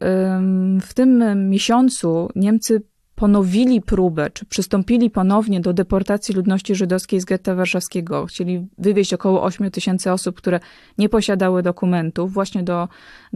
w 0.81 0.95
tym 0.95 1.25
miesiącu 1.51 2.29
Niemcy 2.35 2.83
ponowili 3.21 3.81
próbę, 3.81 4.31
czy 4.31 4.45
przystąpili 4.45 5.11
ponownie 5.11 5.61
do 5.61 5.73
deportacji 5.73 6.35
ludności 6.35 6.75
żydowskiej 6.75 7.21
z 7.21 7.25
getta 7.25 7.55
warszawskiego. 7.55 8.27
Chcieli 8.27 8.67
wywieźć 8.79 9.15
około 9.15 9.43
8 9.43 9.71
tysięcy 9.71 10.13
osób, 10.13 10.37
które 10.37 10.61
nie 10.99 11.09
posiadały 11.09 11.63
dokumentów, 11.63 12.33
właśnie 12.33 12.63
do 12.63 12.89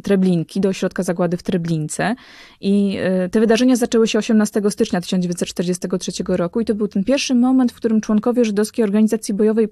Treblinki, 0.02 0.60
do 0.60 0.68
ośrodka 0.68 1.02
zagłady 1.02 1.36
w 1.36 1.42
Treblince. 1.42 2.14
I 2.60 2.96
e, 3.00 3.28
te 3.28 3.40
wydarzenia 3.40 3.76
zaczęły 3.76 4.08
się 4.08 4.18
18 4.18 4.62
stycznia 4.70 5.00
1943 5.00 6.12
roku 6.28 6.60
i 6.60 6.64
to 6.64 6.74
był 6.74 6.88
ten 6.88 7.04
pierwszy 7.04 7.34
moment, 7.34 7.72
w 7.72 7.76
którym 7.76 8.00
członkowie 8.00 8.44
żydowskiej 8.44 8.84
organizacji 8.84 9.34
bojowej 9.34 9.68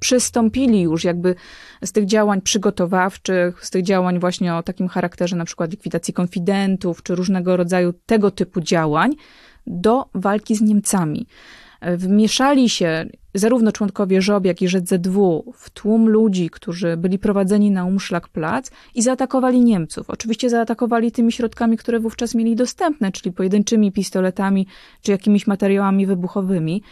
przystąpili 0.00 0.80
już 0.80 1.04
jakby 1.04 1.34
z 1.84 1.92
tych 1.92 2.06
działań 2.06 2.40
przygotowawczych, 2.40 3.66
z 3.66 3.70
tych 3.70 3.82
działań 3.82 4.18
właśnie 4.18 4.54
o 4.54 4.62
takim 4.62 4.88
charakterze 4.88 5.36
na 5.36 5.44
przykład 5.44 5.70
likwidacji 5.70 6.14
konfidentów, 6.14 7.02
czy 7.02 7.14
różnego 7.14 7.56
rodzaju 7.56 7.92
tego 8.06 8.30
typu 8.30 8.60
działań, 8.60 9.12
do 9.70 10.04
walki 10.14 10.54
z 10.54 10.60
Niemcami. 10.60 11.26
Wmieszali 11.82 12.68
się 12.68 13.06
zarówno 13.34 13.72
członkowie 13.72 14.20
ŻOB, 14.22 14.44
jak 14.44 14.62
i 14.62 14.68
ZZW 14.68 15.52
w 15.56 15.70
tłum 15.70 16.08
ludzi, 16.08 16.50
którzy 16.50 16.96
byli 16.96 17.18
prowadzeni 17.18 17.70
na 17.70 17.84
umszlak 17.84 18.28
plac 18.28 18.70
i 18.94 19.02
zaatakowali 19.02 19.60
Niemców. 19.60 20.10
Oczywiście 20.10 20.50
zaatakowali 20.50 21.12
tymi 21.12 21.32
środkami, 21.32 21.76
które 21.76 22.00
wówczas 22.00 22.34
mieli 22.34 22.56
dostępne, 22.56 23.12
czyli 23.12 23.32
pojedynczymi 23.32 23.92
pistoletami 23.92 24.66
czy 25.02 25.10
jakimiś 25.10 25.46
materiałami 25.46 26.06
wybuchowymi. 26.06 26.82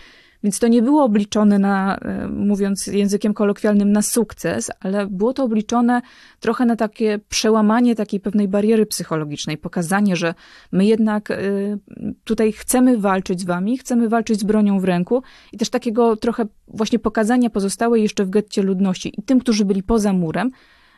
Więc 0.45 0.59
to 0.59 0.69
nie 0.69 0.83
było 0.83 1.05
obliczone 1.05 1.59
na, 1.59 1.97
e, 1.97 2.29
mówiąc 2.29 2.87
językiem 2.87 3.35
kolokwialnym, 3.35 3.93
na 3.93 4.03
sukces, 4.03 4.71
ale 4.81 5.07
było 5.07 5.33
to 5.33 5.45
obliczone 5.45 6.03
trochę 6.41 6.65
na 6.65 6.77
takie 6.77 7.21
przełamanie 7.29 7.95
takiej 7.95 8.21
pewnej 8.21 8.49
bariery 8.49 8.87
psychologicznej, 8.87 9.59
pokazanie, 9.59 10.17
że 10.17 10.35
my 10.73 10.87
jednak 10.87 11.31
e, 11.31 11.37
tutaj 12.25 12.53
chcemy 12.53 12.99
walczyć 12.99 13.41
z 13.41 13.45
wami, 13.45 13.79
chcemy 13.79 14.09
walczyć 14.09 14.41
z 14.41 14.45
bronią 14.45 14.81
w 14.81 14.85
ręku 14.85 15.23
i 15.53 15.59
też 15.59 15.71
takiego 15.71 16.17
trochę 16.17 16.47
właśnie 16.69 16.99
pokazania 16.99 17.51
pozostałej 17.51 18.03
jeszcze 18.03 18.25
w 18.25 18.31
getcie 18.31 18.63
ludności 18.63 19.13
i 19.19 19.23
tym, 19.23 19.41
którzy 19.41 19.65
byli 19.65 19.83
poza 19.83 20.13
murem, 20.13 20.51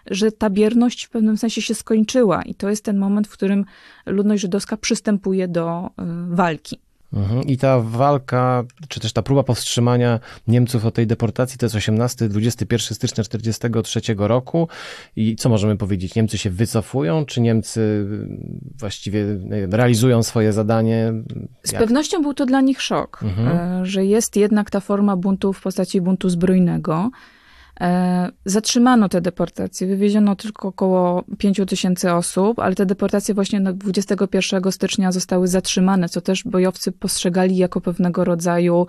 że 0.07 0.33
ta 0.33 0.50
bierność 0.50 1.05
w 1.05 1.11
pewnym 1.11 1.37
sensie 1.37 1.62
się 1.62 1.74
skończyła 1.74 2.42
i 2.42 2.55
to 2.55 2.70
jest 2.70 2.85
ten 2.85 2.98
moment, 2.98 3.29
w 3.29 3.33
którym 3.33 3.64
ludność 4.07 4.42
żydowska 4.42 4.76
przystępuje 4.76 5.48
do 5.48 5.87
y, 5.87 6.03
walki. 6.35 6.81
Mhm. 7.12 7.42
I 7.42 7.57
ta 7.57 7.81
walka, 7.81 8.64
czy 8.88 9.01
też 9.01 9.12
ta 9.12 9.23
próba 9.23 9.42
powstrzymania 9.42 10.20
Niemców 10.46 10.87
od 10.87 10.94
tej 10.94 11.07
deportacji, 11.07 11.59
to 11.59 11.66
jest 11.66 11.77
18-21 11.77 12.94
stycznia 12.94 13.25
1943 13.25 14.01
roku. 14.18 14.68
I 15.16 15.37
co 15.37 15.49
możemy 15.49 15.77
powiedzieć? 15.77 16.14
Niemcy 16.14 16.38
się 16.38 16.51
wycofują, 16.51 17.25
czy 17.25 17.40
Niemcy 17.40 18.07
właściwie 18.79 19.25
wiem, 19.37 19.75
realizują 19.75 20.23
swoje 20.23 20.53
zadanie? 20.53 21.12
Z 21.62 21.73
Jak? 21.73 21.83
pewnością 21.83 22.23
był 22.23 22.35
to 22.35 22.46
dla 22.46 22.61
nich 22.61 22.83
szok, 22.83 23.23
mhm. 23.23 23.49
E, 23.49 23.87
że 23.87 24.05
jest 24.05 24.37
jednak 24.37 24.70
ta 24.70 24.81
forma 24.81 25.16
buntu 25.16 25.53
w 25.53 25.62
postaci 25.62 26.01
buntu 26.01 26.29
zbrojnego. 26.29 27.11
E, 27.81 28.29
zatrzymano 28.45 29.09
te 29.09 29.21
deportacje, 29.21 29.87
wywieziono 29.87 30.37
tylko 30.37 30.69
około 30.69 31.25
5 31.38 31.61
tysięcy 31.69 32.12
osób, 32.12 32.59
ale 32.59 32.75
te 32.75 32.87
deportacje 32.87 33.35
właśnie 33.35 33.61
21 33.61 34.73
stycznia 34.73 35.12
zostały 35.12 35.49
zatrzymane, 35.49 36.09
co 36.09 36.21
też 36.21 36.45
bojowcy 36.45 36.93
postrzegali 36.93 37.57
jako 37.57 37.81
pewnego 37.81 38.25
rodzaju 38.25 38.87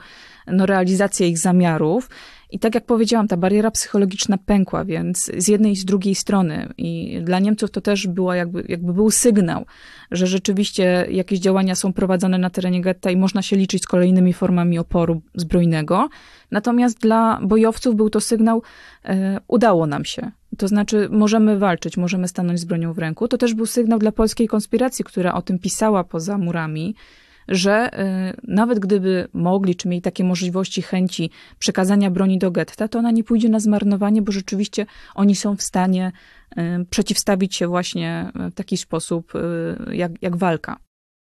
no, 0.47 0.65
realizację 0.65 1.27
ich 1.27 1.37
zamiarów. 1.37 2.09
I 2.51 2.59
tak 2.59 2.75
jak 2.75 2.85
powiedziałam, 2.85 3.27
ta 3.27 3.37
bariera 3.37 3.71
psychologiczna 3.71 4.37
pękła, 4.37 4.85
więc 4.85 5.31
z 5.37 5.47
jednej 5.47 5.71
i 5.71 5.75
z 5.75 5.85
drugiej 5.85 6.15
strony. 6.15 6.73
I 6.77 7.19
dla 7.23 7.39
Niemców 7.39 7.71
to 7.71 7.81
też 7.81 8.07
było 8.07 8.33
jakby, 8.33 8.63
jakby 8.67 8.93
był 8.93 9.11
sygnał, 9.11 9.65
że 10.11 10.27
rzeczywiście 10.27 11.05
jakieś 11.09 11.39
działania 11.39 11.75
są 11.75 11.93
prowadzone 11.93 12.37
na 12.37 12.49
terenie 12.49 12.81
getta 12.81 13.11
i 13.11 13.17
można 13.17 13.41
się 13.41 13.55
liczyć 13.55 13.83
z 13.83 13.87
kolejnymi 13.87 14.33
formami 14.33 14.79
oporu 14.79 15.21
zbrojnego. 15.35 16.09
Natomiast 16.51 16.99
dla 16.99 17.39
bojowców 17.43 17.95
był 17.95 18.09
to 18.09 18.21
sygnał, 18.21 18.63
e, 19.05 19.39
udało 19.47 19.87
nam 19.87 20.05
się. 20.05 20.31
To 20.57 20.67
znaczy, 20.67 21.07
możemy 21.11 21.59
walczyć, 21.59 21.97
możemy 21.97 22.27
stanąć 22.27 22.59
z 22.59 22.65
bronią 22.65 22.93
w 22.93 22.97
ręku. 22.97 23.27
To 23.27 23.37
też 23.37 23.53
był 23.53 23.65
sygnał 23.65 23.99
dla 23.99 24.11
polskiej 24.11 24.47
konspiracji, 24.47 25.05
która 25.05 25.33
o 25.33 25.41
tym 25.41 25.59
pisała 25.59 26.03
poza 26.03 26.37
murami 26.37 26.95
że 27.51 27.99
y, 28.29 28.41
nawet 28.47 28.79
gdyby 28.79 29.27
mogli, 29.33 29.75
czy 29.75 29.87
mieli 29.87 30.01
takie 30.01 30.23
możliwości, 30.23 30.81
chęci 30.81 31.29
przekazania 31.59 32.11
broni 32.11 32.37
do 32.37 32.51
getta, 32.51 32.87
to 32.87 32.99
ona 32.99 33.11
nie 33.11 33.23
pójdzie 33.23 33.49
na 33.49 33.59
zmarnowanie, 33.59 34.21
bo 34.21 34.31
rzeczywiście 34.31 34.85
oni 35.15 35.35
są 35.35 35.55
w 35.55 35.61
stanie 35.61 36.11
y, 36.57 36.61
przeciwstawić 36.89 37.55
się 37.55 37.67
właśnie 37.67 38.31
w 38.51 38.53
taki 38.53 38.77
sposób 38.77 39.35
y, 39.35 39.95
jak, 39.95 40.11
jak 40.21 40.35
walka. 40.35 40.77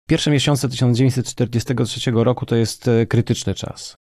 Pierwsze 0.09 0.31
miesiące 0.31 0.69
1943 0.69 2.11
roku 2.11 2.47
to 2.47 2.57
jest 2.57 2.91
krytyczny 3.09 3.55
czas 3.55 3.95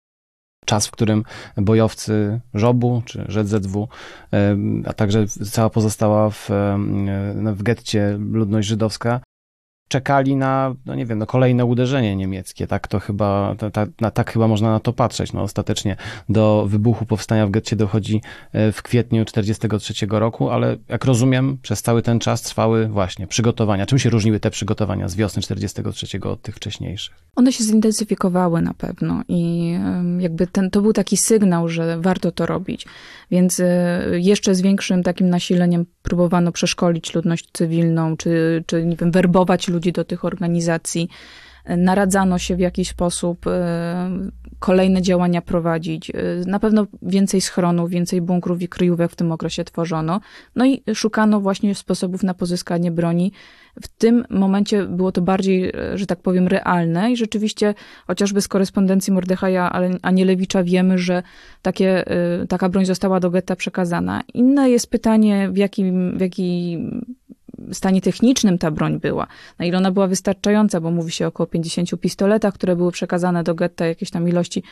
czas, 0.65 0.87
w 0.87 0.91
którym 0.91 1.23
bojowcy 1.57 2.41
Żobu 2.53 3.01
czy 3.05 3.25
ZZW, 3.29 3.87
a 4.85 4.93
także 4.93 5.27
cała 5.27 5.69
pozostała 5.69 6.29
w, 6.29 6.49
w 7.55 7.63
getcie 7.63 8.17
ludność 8.19 8.67
żydowska 8.67 9.21
czekali 9.89 10.35
na, 10.35 10.75
no 10.85 10.95
nie 10.95 11.05
wiem, 11.05 11.19
no 11.19 11.25
kolejne 11.25 11.65
uderzenie 11.65 12.15
niemieckie. 12.15 12.67
Tak 12.67 12.87
to 12.87 12.99
chyba, 12.99 13.55
ta, 13.73 13.87
na, 14.01 14.11
tak 14.11 14.31
chyba 14.31 14.47
można 14.47 14.71
na 14.71 14.79
to 14.79 14.93
patrzeć. 14.93 15.33
No 15.33 15.41
ostatecznie 15.41 15.95
do 16.29 16.65
wybuchu 16.67 17.05
powstania 17.05 17.47
w 17.47 17.51
getcie 17.51 17.75
dochodzi 17.75 18.21
e, 18.51 18.71
w 18.71 18.81
kwietniu 18.81 19.25
1943 19.25 20.05
roku, 20.09 20.49
ale 20.49 20.77
jak 20.89 21.05
rozumiem, 21.05 21.57
przez 21.61 21.81
cały 21.81 22.01
ten 22.01 22.19
czas 22.19 22.41
trwały 22.41 22.87
właśnie 22.87 23.27
przygotowania. 23.27 23.85
Czym 23.85 23.99
się 23.99 24.09
różniły 24.09 24.39
te 24.39 24.51
przygotowania 24.51 25.07
z 25.07 25.15
wiosny 25.15 25.41
1943 25.41 26.29
od 26.29 26.41
tych 26.41 26.55
wcześniejszych? 26.55 27.15
One 27.35 27.51
się 27.51 27.63
zintensyfikowały 27.63 28.61
na 28.61 28.73
pewno 28.73 29.21
i 29.27 29.73
jakby 30.19 30.47
ten, 30.47 30.69
to 30.69 30.81
był 30.81 30.93
taki 30.93 31.17
sygnał, 31.17 31.69
że 31.69 32.01
warto 32.01 32.31
to 32.31 32.45
robić. 32.45 32.85
Więc 33.31 33.59
e, 33.59 34.01
jeszcze 34.13 34.55
z 34.55 34.61
większym 34.61 35.03
takim 35.03 35.29
nasileniem 35.29 35.85
próbowano 36.09 36.51
przeszkolić 36.51 37.15
ludność 37.15 37.49
cywilną, 37.53 38.17
czy, 38.17 38.63
czy 38.67 38.85
nie 38.85 38.95
wiem, 38.95 39.11
werbować 39.11 39.67
ludzi 39.67 39.91
do 39.91 40.05
tych 40.05 40.25
organizacji. 40.25 41.09
Naradzano 41.77 42.37
się 42.37 42.55
w 42.55 42.59
jakiś 42.59 42.89
sposób, 42.89 43.47
e, 43.47 44.09
kolejne 44.59 45.01
działania 45.01 45.41
prowadzić. 45.41 46.09
E, 46.09 46.13
na 46.45 46.59
pewno 46.59 46.87
więcej 47.01 47.41
schronów, 47.41 47.89
więcej 47.89 48.21
bunkrów 48.21 48.61
i 48.61 48.67
kryjówek 48.67 49.11
w 49.11 49.15
tym 49.15 49.31
okresie 49.31 49.63
tworzono. 49.63 50.19
No 50.55 50.65
i 50.65 50.83
szukano 50.93 51.39
właśnie 51.39 51.75
sposobów 51.75 52.23
na 52.23 52.33
pozyskanie 52.33 52.91
broni. 52.91 53.31
W 53.81 53.87
tym 53.87 54.25
momencie 54.29 54.85
było 54.85 55.11
to 55.11 55.21
bardziej, 55.21 55.71
że 55.95 56.05
tak 56.05 56.19
powiem, 56.21 56.47
realne 56.47 57.11
i 57.11 57.17
rzeczywiście 57.17 57.73
chociażby 58.07 58.41
z 58.41 58.47
korespondencji 58.47 59.13
Mordechaja 59.13 59.71
Anielewicza 60.01 60.63
wiemy, 60.63 60.97
że 60.97 61.23
takie, 61.61 62.07
e, 62.07 62.47
taka 62.47 62.69
broń 62.69 62.85
została 62.85 63.19
do 63.19 63.29
getta 63.29 63.55
przekazana. 63.55 64.21
Inne 64.33 64.69
jest 64.69 64.89
pytanie, 64.89 65.49
w 65.51 65.57
jakim, 65.57 66.17
w 66.17 66.21
jakim 66.21 67.05
stanie 67.71 68.01
technicznym 68.01 68.57
ta 68.57 68.71
broń 68.71 68.99
była, 68.99 69.27
na 69.59 69.65
ile 69.65 69.77
ona 69.77 69.91
była 69.91 70.07
wystarczająca, 70.07 70.81
bo 70.81 70.91
mówi 70.91 71.11
się 71.11 71.27
około 71.27 71.47
50 71.47 72.01
pistoletach, 72.01 72.53
które 72.53 72.75
były 72.75 72.91
przekazane 72.91 73.43
do 73.43 73.55
getta, 73.55 73.85
jakieś 73.85 74.09
tam 74.09 74.29
ilości 74.29 74.63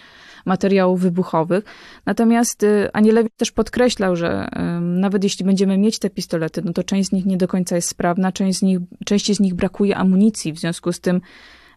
materiałów 0.45 1.01
wybuchowych. 1.01 1.63
Natomiast 2.05 2.63
y, 2.63 2.89
Anielewicz 2.93 3.33
też 3.37 3.51
podkreślał, 3.51 4.15
że 4.15 4.49
nawet 4.81 5.23
jeśli 5.23 5.45
będziemy 5.45 5.77
mieć 5.77 5.99
te 5.99 6.09
pistolety, 6.09 6.61
no 6.65 6.73
to 6.73 6.83
część 6.83 7.09
z 7.09 7.11
nich 7.11 7.25
nie 7.25 7.37
do 7.37 7.47
końca 7.47 7.75
jest 7.75 7.89
sprawna, 7.89 8.31
część 8.31 8.59
z 8.59 8.61
nich, 8.61 8.79
części 9.05 9.35
z 9.35 9.39
nich 9.39 9.53
brakuje 9.53 9.97
amunicji, 9.97 10.53
w 10.53 10.59
związku 10.59 10.91
z 10.91 10.99
tym 10.99 11.15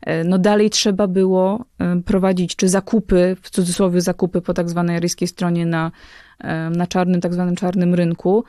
y, 0.08 0.24
no 0.24 0.38
dalej 0.38 0.70
trzeba 0.70 1.06
było 1.06 1.64
prowadzić 2.04 2.56
czy 2.56 2.68
zakupy, 2.68 3.36
w 3.42 3.50
cudzysłowie 3.50 4.00
zakupy 4.00 4.40
po 4.40 4.54
tak 4.54 4.70
zwanej 4.70 4.96
aryjskiej 4.96 5.28
stronie 5.28 5.66
na, 5.66 5.90
na 6.70 6.86
czarnym, 6.86 7.20
tak 7.20 7.34
zwanym 7.34 7.56
czarnym 7.56 7.94
rynku, 7.94 8.44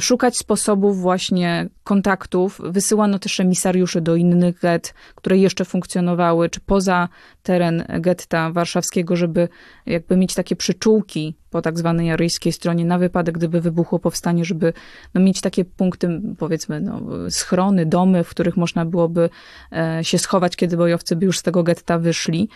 szukać 0.00 0.38
sposobów 0.38 1.00
właśnie 1.00 1.68
kontaktów. 1.84 2.60
Wysyłano 2.64 3.18
też 3.18 3.40
emisariuszy 3.40 4.00
do 4.00 4.16
innych 4.16 4.60
get, 4.60 4.94
które 5.14 5.38
jeszcze 5.38 5.64
funkcjonowały, 5.64 6.50
czy 6.50 6.60
poza 6.60 7.08
teren 7.42 7.84
getta 8.00 8.50
warszawskiego, 8.50 9.16
żeby 9.16 9.48
jakby 9.86 10.16
mieć 10.16 10.34
takie 10.34 10.56
przyczółki 10.56 11.36
po 11.50 11.62
tak 11.62 11.78
zwanej 11.78 12.10
aryjskiej 12.10 12.52
stronie 12.52 12.84
na 12.84 12.98
wypadek, 12.98 13.34
gdyby 13.34 13.60
wybuchło 13.60 13.98
powstanie, 13.98 14.44
żeby 14.44 14.72
no, 15.14 15.20
mieć 15.20 15.40
takie 15.40 15.64
punkty, 15.64 16.20
powiedzmy, 16.38 16.80
no, 16.80 17.00
schrony, 17.30 17.86
domy, 17.86 18.24
w 18.24 18.30
których 18.30 18.56
można 18.56 18.84
byłoby 18.84 19.30
e, 19.72 19.98
się 20.02 20.18
schować, 20.18 20.56
kiedy 20.56 20.76
bojowcy 20.76 21.16
by 21.16 21.26
już 21.26 21.38
z 21.38 21.42
tego 21.42 21.62
getta 21.62 21.98
wyszli. 21.98 22.48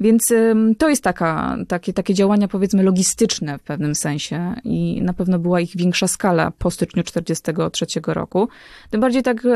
Więc 0.00 0.32
to 0.78 0.88
jest 0.88 1.02
taka, 1.02 1.56
takie, 1.68 1.92
takie 1.92 2.14
działania, 2.14 2.48
powiedzmy, 2.48 2.82
logistyczne 2.82 3.58
w 3.58 3.62
pewnym 3.62 3.94
sensie 3.94 4.54
i 4.64 5.02
na 5.02 5.12
pewno 5.12 5.38
była 5.38 5.60
ich 5.60 5.76
większa 5.76 6.08
skala 6.08 6.50
po 6.58 6.70
styczniu 6.70 7.02
1943 7.02 8.14
roku. 8.14 8.48
Tym 8.90 9.00
bardziej 9.00 9.22
tak, 9.22 9.46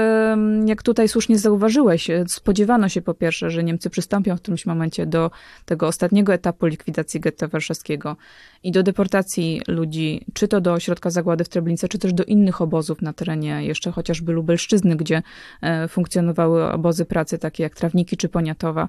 jak 0.67 0.83
tutaj 0.83 1.09
słusznie 1.09 1.39
zauważyłeś, 1.39 2.11
e, 2.11 2.25
spodziewano 2.29 2.89
się 2.89 3.03
po 3.03 3.15
pierwsze, 3.15 3.51
że 3.51 3.65
Niemcy 3.65 3.91
przystąpią 3.91 4.37
w 4.37 4.41
którymś 4.41 4.67
momencie 4.67 5.07
do 5.07 5.31
tego 5.65 5.87
ostatniego 5.87 6.35
etapu 6.35 6.67
likwidacji 6.67 7.21
getta 7.21 7.49
warszawskiego 7.49 8.17
i 8.63 8.73
do 8.73 8.83
deportacji 8.83 9.63
ludzi, 9.69 10.25
czy 10.33 10.49
to 10.49 10.61
do 10.61 10.73
ośrodka 10.73 11.11
zagłady 11.11 11.45
w 11.45 11.49
Treblince, 11.49 11.89
czy 11.89 11.99
też 11.99 12.13
do 12.13 12.25
innych 12.25 12.61
obozów 12.61 13.03
na 13.03 13.13
terenie 13.13 13.65
jeszcze 13.65 13.93
chociażby 13.93 14.33
Lubelszczyzny, 14.33 14.97
gdzie 14.97 15.23
e, 15.63 15.89
funkcjonowały 15.89 16.73
obozy 16.73 17.05
pracy 17.05 17.39
takie 17.39 17.63
jak 17.63 17.75
Trawniki 17.75 18.17
czy 18.17 18.29
Poniatowa. 18.29 18.89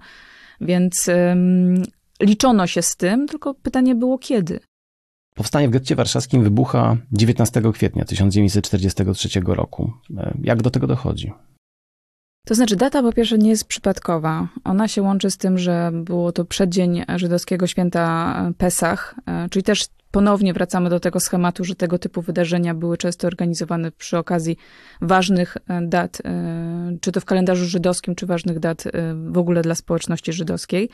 Więc 0.62 1.10
liczono 2.22 2.68
się 2.68 2.82
z 2.82 2.96
tym, 2.96 3.28
tylko 3.28 3.54
pytanie 3.54 3.96
było 3.96 4.18
kiedy. 4.18 4.60
Powstanie 5.36 5.68
w 5.68 5.72
getcie 5.72 5.96
warszawskim 5.96 6.44
wybucha 6.44 6.98
19 7.12 7.62
kwietnia 7.74 8.06
1943 8.06 9.30
roku. 9.46 9.94
E, 10.18 10.38
jak 10.44 10.62
do 10.62 10.72
tego 10.72 10.88
dochodzi? 10.88 11.34
To 12.48 12.56
znaczy, 12.56 12.76
data 12.76 13.02
po 13.02 13.14
pierwsze 13.14 13.38
nie 13.38 13.50
jest 13.50 13.66
przypadkowa. 13.66 14.48
Ona 14.64 14.88
się 14.88 15.02
łączy 15.02 15.32
z 15.32 15.38
tym, 15.38 15.58
że 15.58 15.92
było 15.94 16.32
to 16.32 16.46
przeddzień 16.46 17.04
żydowskiego 17.16 17.68
święta 17.68 18.36
Pesach, 18.58 19.16
e, 19.26 19.50
czyli 19.50 19.64
też 19.64 19.86
ponownie 20.12 20.54
wracamy 20.54 20.90
do 20.90 21.00
tego 21.00 21.20
schematu, 21.20 21.64
że 21.64 21.76
tego 21.76 22.00
typu 22.00 22.22
wydarzenia 22.22 22.74
były 22.74 22.98
często 22.98 23.28
organizowane 23.28 23.92
przy 23.92 24.18
okazji 24.18 24.58
ważnych 25.02 25.58
e, 25.68 25.82
dat, 25.82 26.22
e, 26.26 26.98
czy 27.02 27.12
to 27.12 27.22
w 27.22 27.26
kalendarzu 27.26 27.66
żydowskim, 27.66 28.16
czy 28.16 28.26
ważnych 28.26 28.60
dat 28.60 28.86
e, 28.86 28.92
w 29.32 29.38
ogóle 29.38 29.62
dla 29.62 29.76
społeczności 29.76 30.34
żydowskiej. 30.34 30.90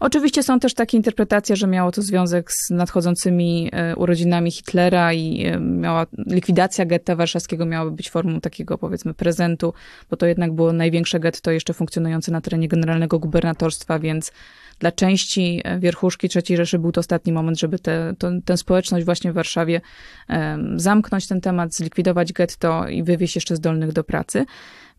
Oczywiście 0.00 0.42
są 0.42 0.60
też 0.60 0.74
takie 0.74 0.96
interpretacje, 0.96 1.56
że 1.56 1.66
miało 1.66 1.92
to 1.92 2.02
związek 2.02 2.52
z 2.52 2.70
nadchodzącymi 2.70 3.70
urodzinami 3.96 4.50
Hitlera 4.50 5.12
i 5.12 5.46
miała 5.60 6.06
likwidacja 6.26 6.86
getta 6.86 7.16
warszawskiego 7.16 7.66
miała 7.66 7.90
być 7.90 8.10
formą 8.10 8.40
takiego 8.40 8.78
powiedzmy 8.78 9.14
prezentu, 9.14 9.74
bo 10.10 10.16
to 10.16 10.26
jednak 10.26 10.52
było 10.52 10.72
największe 10.72 11.20
getto 11.20 11.50
jeszcze 11.50 11.74
funkcjonujące 11.74 12.32
na 12.32 12.40
terenie 12.40 12.68
generalnego 12.68 13.18
gubernatorstwa, 13.18 13.98
więc 13.98 14.32
dla 14.80 14.92
części 14.92 15.60
e, 15.64 15.78
wierchuszki 15.78 16.28
III 16.36 16.56
Rzeszy 16.56 16.78
był 16.78 16.92
to 16.92 17.00
ostatni 17.00 17.32
moment, 17.32 17.58
żeby 17.58 17.78
te, 17.78 18.14
to, 18.18 18.30
tę 18.44 18.56
społeczność 18.56 19.04
właśnie 19.04 19.32
w 19.32 19.34
Warszawie 19.34 19.80
um, 20.28 20.80
zamknąć 20.80 21.26
ten 21.26 21.40
temat, 21.40 21.74
zlikwidować 21.74 22.32
getto 22.32 22.88
i 22.88 23.02
wywieźć 23.02 23.34
jeszcze 23.34 23.56
zdolnych 23.56 23.92
do 23.92 24.04
pracy. 24.04 24.44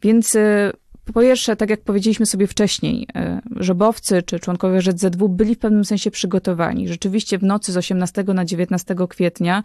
Więc 0.02 0.36
e, 0.36 0.72
po 1.14 1.22
pierwsze, 1.22 1.56
tak 1.56 1.70
jak 1.70 1.82
powiedzieliśmy 1.82 2.26
sobie 2.26 2.48
wcześniej, 2.48 3.08
e, 3.16 3.42
żobowcy 3.56 4.22
czy 4.24 4.40
członkowie 4.40 4.82
ZZW 4.82 5.30
byli 5.30 5.56
w 5.56 5.60
pewnym 5.60 5.86
sensie 5.86 6.12
przygotowani. 6.12 6.88
Rzeczywiście 6.88 7.38
w 7.38 7.44
nocy 7.44 7.72
z 7.72 7.78
18 7.78 8.24
na 8.24 8.46
19 8.46 8.96
kwietnia 9.10 9.64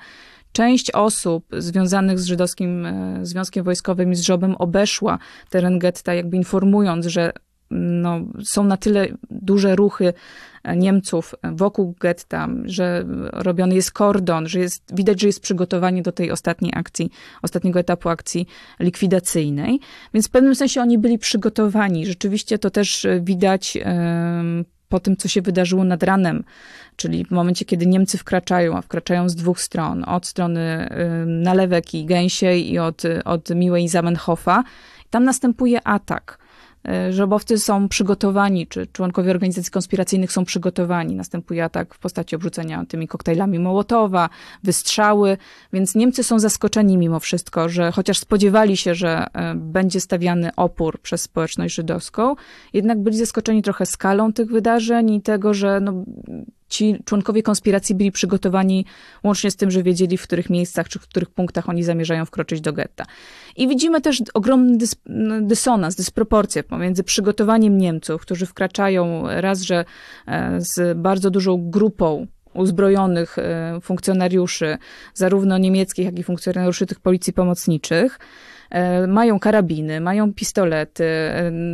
część 0.52 0.90
osób 0.90 1.46
związanych 1.58 2.18
z 2.18 2.26
żydowskim 2.26 2.86
Związkiem 3.22 3.64
Wojskowym 3.64 4.12
i 4.12 4.16
z 4.16 4.20
Żobem 4.20 4.54
obeszła 4.54 5.18
teren 5.50 5.78
getta, 5.78 6.14
jakby 6.14 6.36
informując, 6.36 7.06
że 7.06 7.32
no, 7.70 8.20
są 8.44 8.64
na 8.64 8.76
tyle 8.76 9.06
duże 9.30 9.76
ruchy 9.76 10.12
Niemców 10.76 11.34
wokół 11.52 11.94
getta, 12.00 12.48
że 12.64 13.04
robiony 13.32 13.74
jest 13.74 13.92
kordon, 13.92 14.48
że 14.48 14.60
jest, 14.60 14.82
widać, 14.94 15.20
że 15.20 15.26
jest 15.26 15.40
przygotowanie 15.40 16.02
do 16.02 16.12
tej 16.12 16.30
ostatniej 16.30 16.72
akcji, 16.74 17.10
ostatniego 17.42 17.80
etapu 17.80 18.08
akcji 18.08 18.46
likwidacyjnej. 18.80 19.80
Więc 20.14 20.28
w 20.28 20.30
pewnym 20.30 20.54
sensie 20.54 20.80
oni 20.80 20.98
byli 20.98 21.18
przygotowani. 21.18 22.06
Rzeczywiście 22.06 22.58
to 22.58 22.70
też 22.70 23.06
widać 23.20 23.78
po 24.88 25.00
tym, 25.00 25.16
co 25.16 25.28
się 25.28 25.42
wydarzyło 25.42 25.84
nad 25.84 26.02
ranem, 26.02 26.44
czyli 26.96 27.24
w 27.24 27.30
momencie, 27.30 27.64
kiedy 27.64 27.86
Niemcy 27.86 28.18
wkraczają, 28.18 28.76
a 28.76 28.82
wkraczają 28.82 29.28
z 29.28 29.34
dwóch 29.34 29.60
stron, 29.60 30.04
od 30.04 30.26
strony 30.26 30.88
Nalewek 31.26 31.94
i 31.94 32.04
Gęsiej 32.04 32.72
i 32.72 32.78
od, 32.78 33.02
od 33.24 33.50
Miłej 33.50 33.88
Zamenhofa, 33.88 34.64
tam 35.10 35.24
następuje 35.24 35.86
atak. 35.86 36.45
E, 36.88 37.12
żobowcy 37.12 37.58
są 37.58 37.88
przygotowani, 37.88 38.66
czy 38.66 38.86
członkowie 38.86 39.30
organizacji 39.30 39.72
konspiracyjnych 39.72 40.32
są 40.32 40.44
przygotowani. 40.44 41.14
Następuje 41.14 41.64
atak 41.64 41.94
w 41.94 41.98
postaci 41.98 42.36
obrzucenia 42.36 42.84
tymi 42.88 43.08
koktajlami 43.08 43.58
Mołotowa, 43.58 44.28
wystrzały, 44.62 45.36
więc 45.72 45.94
Niemcy 45.94 46.24
są 46.24 46.38
zaskoczeni 46.38 46.96
mimo 46.96 47.20
wszystko, 47.20 47.68
że 47.68 47.92
chociaż 47.92 48.18
spodziewali 48.18 48.76
się, 48.76 48.94
że 48.94 49.26
e, 49.32 49.54
będzie 49.54 50.00
stawiany 50.00 50.50
opór 50.56 51.00
przez 51.00 51.22
społeczność 51.22 51.74
żydowską, 51.74 52.34
jednak 52.72 53.02
byli 53.02 53.16
zaskoczeni 53.16 53.62
trochę 53.62 53.86
skalą 53.86 54.32
tych 54.32 54.50
wydarzeń 54.50 55.10
i 55.10 55.22
tego, 55.22 55.54
że 55.54 55.80
no, 55.80 56.04
ci 56.68 56.96
członkowie 57.04 57.42
konspiracji 57.42 57.94
byli 57.94 58.12
przygotowani 58.12 58.84
łącznie 59.24 59.50
z 59.50 59.56
tym, 59.56 59.70
że 59.70 59.82
wiedzieli, 59.82 60.16
w 60.16 60.22
których 60.22 60.50
miejscach 60.50 60.88
czy 60.88 60.98
w 60.98 61.02
których 61.02 61.30
punktach 61.30 61.68
oni 61.68 61.82
zamierzają 61.82 62.24
wkroczyć 62.24 62.60
do 62.60 62.72
getta. 62.72 63.04
I 63.56 63.68
widzimy 63.68 64.00
też 64.00 64.22
ogromny 64.34 64.76
dys 64.78 64.96
dysonans, 65.40 65.94
dysproporcję 65.94 66.62
pomiędzy 66.62 67.04
przygotowaniem 67.04 67.78
Niemców, 67.78 68.22
którzy 68.22 68.46
wkraczają 68.46 69.22
raz, 69.26 69.60
że 69.60 69.84
e, 70.26 70.60
z 70.60 70.98
bardzo 70.98 71.30
dużą 71.30 71.70
grupą 71.70 72.26
uzbrojonych 72.54 73.38
e, 73.38 73.78
funkcjonariuszy, 73.82 74.78
zarówno 75.14 75.58
niemieckich, 75.58 76.04
jak 76.04 76.18
i 76.18 76.22
funkcjonariuszy 76.22 76.86
tych 76.86 77.00
policji 77.00 77.32
pomocniczych, 77.32 78.18
e, 78.70 79.06
mają 79.06 79.40
karabiny, 79.40 80.00
mają 80.00 80.34
pistolety. 80.34 81.04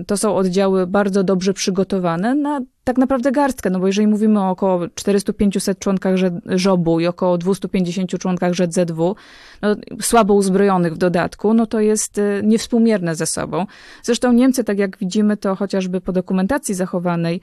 To 0.07 0.17
są 0.17 0.37
oddziały 0.37 0.87
bardzo 0.87 1.25
dobrze 1.25 1.53
przygotowane 1.53 2.35
na 2.35 2.61
tak 2.85 2.99
naprawdę 2.99 3.33
garstkę, 3.33 3.71
no 3.71 3.81
bo 3.81 3.87
jeżeli 3.87 4.07
mówimy 4.07 4.41
o 4.41 4.51
około 4.51 4.79
400-500 4.79 5.79
członkach 5.79 6.15
żobu 6.47 7.01
i 7.01 7.07
około 7.07 7.39
250 7.39 8.19
członkach 8.19 8.55
ZZW, 8.55 9.17
no, 9.63 9.77
słabo 10.01 10.35
uzbrojonych 10.35 10.95
w 10.95 10.99
dodatku, 10.99 11.55
no 11.55 11.67
to 11.67 11.81
jest 11.81 12.19
y, 12.19 12.41
niewspółmierne 12.45 13.15
ze 13.15 13.27
sobą. 13.27 13.67
Zresztą 14.03 14.33
Niemcy, 14.33 14.65
tak 14.65 14.79
jak 14.79 14.99
widzimy 14.99 15.37
to 15.37 15.57
chociażby 15.57 16.01
po 16.01 16.13
dokumentacji 16.13 16.75
zachowanej, 16.75 17.41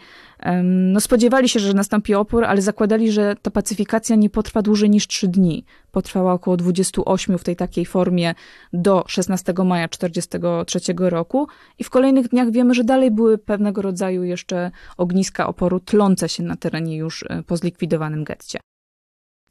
no 0.63 1.01
spodziewali 1.01 1.49
się, 1.49 1.59
że 1.59 1.73
nastąpi 1.73 2.15
opór, 2.15 2.45
ale 2.45 2.61
zakładali, 2.61 3.11
że 3.11 3.35
ta 3.41 3.51
pacyfikacja 3.51 4.15
nie 4.15 4.29
potrwa 4.29 4.61
dłużej 4.61 4.89
niż 4.89 5.07
3 5.07 5.27
dni. 5.27 5.65
Potrwała 5.91 6.33
około 6.33 6.57
28 6.57 7.37
w 7.37 7.43
tej 7.43 7.55
takiej 7.55 7.85
formie 7.85 8.35
do 8.73 9.03
16 9.07 9.53
maja 9.65 9.87
1943 9.87 11.09
roku 11.09 11.47
i 11.79 11.83
w 11.83 11.89
kolejnych 11.89 12.27
dniach 12.27 12.51
wiemy, 12.51 12.73
że 12.73 12.83
dalej 12.83 13.11
były 13.11 13.37
pewnego 13.37 13.81
rodzaju 13.81 14.23
jeszcze 14.23 14.71
ogniska 14.97 15.28
oporu 15.37 15.79
tlące 15.79 16.29
się 16.29 16.43
na 16.43 16.55
terenie 16.55 16.97
już 16.97 17.25
e, 17.29 17.43
po 17.43 17.57
zlikwidowanym 17.57 18.23
getcie. 18.23 18.59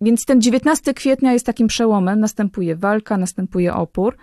Więc 0.01 0.25
ten 0.25 0.41
19 0.41 0.95
kwietnia 0.95 1.33
jest 1.33 1.47
takim 1.47 1.67
przełomem, 1.67 2.21
następuje 2.21 2.77
walka, 2.77 3.17
następuje 3.17 3.75
opór. 3.75 4.17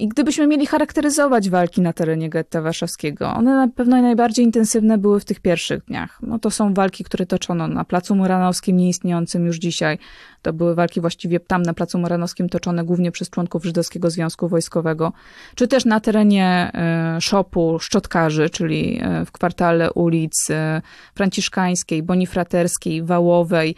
I 0.00 0.08
gdybyśmy 0.08 0.46
mieli 0.46 0.66
charakteryzować 0.66 1.50
walki 1.50 1.80
na 1.80 1.92
terenie 1.92 2.30
getta 2.30 2.62
warszawskiego, 2.62 3.34
one 3.34 3.54
na 3.54 3.68
pewno 3.68 4.02
najbardziej 4.02 4.44
intensywne 4.44 4.98
były 4.98 5.20
w 5.20 5.24
tych 5.24 5.40
pierwszych 5.40 5.84
dniach. 5.84 6.18
No 6.22 6.38
to 6.38 6.50
są 6.50 6.74
walki, 6.74 7.04
które 7.04 7.26
toczono 7.26 7.68
na 7.68 7.84
Placu 7.84 8.14
Muranowskim, 8.14 8.76
nieistniejącym 8.76 9.46
już 9.46 9.56
dzisiaj. 9.56 9.98
To 10.42 10.52
były 10.52 10.74
walki 10.74 11.00
właściwie 11.00 11.40
tam 11.40 11.62
na 11.62 11.74
Placu 11.74 11.98
Muranowskim 11.98 12.48
toczone 12.48 12.84
głównie 12.84 13.12
przez 13.12 13.30
członków 13.30 13.64
Żydowskiego 13.64 14.10
Związku 14.10 14.48
Wojskowego, 14.48 15.12
czy 15.54 15.68
też 15.68 15.84
na 15.84 16.00
terenie 16.00 16.70
e, 16.74 17.20
szopu 17.20 17.78
Szczotkarzy, 17.78 18.50
czyli 18.50 19.00
e, 19.02 19.24
w 19.24 19.32
kwartale 19.32 19.92
ulic 19.92 20.50
e, 20.50 20.82
Franciszkańskiej, 21.14 22.02
Bonifraterskiej, 22.02 23.02
Wałowej. 23.02 23.74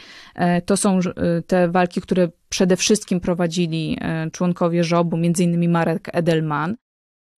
To 0.66 0.76
są 0.76 1.00
te 1.46 1.68
walki, 1.68 2.00
które 2.00 2.28
przede 2.52 2.76
wszystkim 2.76 3.20
prowadzili 3.20 3.98
członkowie 4.32 4.84
żobu, 4.84 5.16
innymi 5.16 5.68
Marek 5.68 6.08
Edelman. 6.12 6.76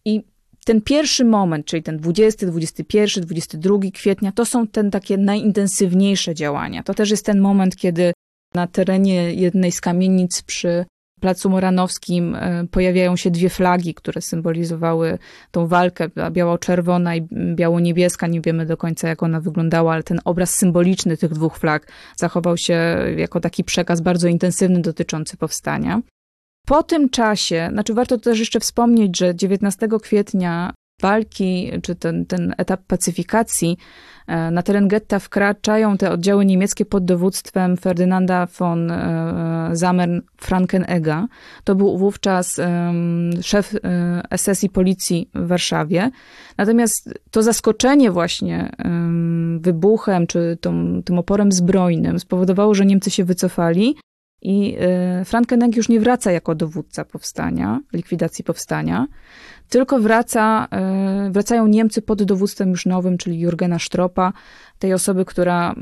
I 0.04 0.22
ten 0.64 0.80
pierwszy 0.80 1.24
moment, 1.24 1.66
czyli 1.66 1.82
ten 1.82 1.98
20, 1.98 2.46
21, 2.46 3.24
22 3.24 3.78
kwietnia, 3.94 4.32
to 4.32 4.44
są 4.44 4.66
ten 4.66 4.90
takie 4.90 5.16
najintensywniejsze 5.16 6.34
działania. 6.34 6.82
To 6.82 6.94
też 6.94 7.10
jest 7.10 7.26
ten 7.26 7.40
moment, 7.40 7.76
kiedy 7.76 8.12
na 8.54 8.66
terenie 8.66 9.34
jednej 9.34 9.72
z 9.72 9.80
kamienic 9.80 10.42
przy 10.42 10.84
Placu 11.24 11.50
Moranowskim 11.50 12.34
e, 12.34 12.66
pojawiają 12.70 13.16
się 13.16 13.30
dwie 13.30 13.50
flagi, 13.50 13.94
które 13.94 14.20
symbolizowały 14.20 15.18
tą 15.50 15.66
walkę, 15.66 16.08
biało-czerwona 16.30 17.16
i 17.16 17.28
biało-niebieska. 17.54 18.26
Nie 18.26 18.40
wiemy 18.40 18.66
do 18.66 18.76
końca, 18.76 19.08
jak 19.08 19.22
ona 19.22 19.40
wyglądała, 19.40 19.92
ale 19.92 20.02
ten 20.02 20.20
obraz 20.24 20.54
symboliczny 20.54 21.16
tych 21.16 21.32
dwóch 21.32 21.58
flag 21.58 21.86
zachował 22.16 22.56
się 22.56 22.96
jako 23.16 23.40
taki 23.40 23.64
przekaz 23.64 24.00
bardzo 24.00 24.28
intensywny 24.28 24.80
dotyczący 24.80 25.36
powstania. 25.36 26.00
Po 26.66 26.82
tym 26.82 27.08
czasie, 27.08 27.68
znaczy 27.72 27.94
warto 27.94 28.18
też 28.18 28.38
jeszcze 28.38 28.60
wspomnieć, 28.60 29.18
że 29.18 29.34
19 29.34 29.88
kwietnia 30.02 30.74
walki, 31.02 31.70
czy 31.82 31.94
ten, 31.94 32.26
ten 32.26 32.54
etap 32.58 32.80
pacyfikacji, 32.86 33.76
e, 34.26 34.50
na 34.50 34.62
teren 34.62 34.88
getta 34.88 35.18
wkraczają 35.18 35.96
te 35.96 36.10
oddziały 36.10 36.44
niemieckie 36.44 36.84
pod 36.84 37.04
dowództwem 37.04 37.76
Ferdynanda 37.76 38.46
von 38.58 38.90
e, 38.90 39.70
Zamern-Frankenegga. 39.72 41.26
To 41.64 41.74
był 41.74 41.98
wówczas 41.98 42.60
szef 43.42 43.74
SS 44.36 44.64
i 44.64 44.68
policji 44.68 45.30
w 45.34 45.46
Warszawie. 45.46 46.10
Natomiast 46.58 47.14
to 47.30 47.42
zaskoczenie 47.42 48.10
właśnie 48.10 48.70
wybuchem, 49.60 50.26
czy 50.26 50.58
tą, 50.60 51.02
tym 51.02 51.18
oporem 51.18 51.52
zbrojnym 51.52 52.20
spowodowało, 52.20 52.74
że 52.74 52.86
Niemcy 52.86 53.10
się 53.10 53.24
wycofali 53.24 53.96
i 54.44 54.76
e, 54.78 55.24
Frankenegg 55.24 55.76
już 55.76 55.88
nie 55.88 56.00
wraca 56.00 56.32
jako 56.32 56.54
dowódca 56.54 57.04
powstania, 57.04 57.80
likwidacji 57.92 58.44
powstania, 58.44 59.06
tylko 59.68 59.98
wraca, 59.98 60.68
e, 60.70 61.30
wracają 61.30 61.66
Niemcy 61.66 62.02
pod 62.02 62.22
dowództwem 62.22 62.70
już 62.70 62.86
nowym, 62.86 63.18
czyli 63.18 63.40
Jurgena 63.40 63.78
Stropa, 63.78 64.32
tej 64.78 64.94
osoby, 64.94 65.24
która 65.24 65.72
e, 65.72 65.74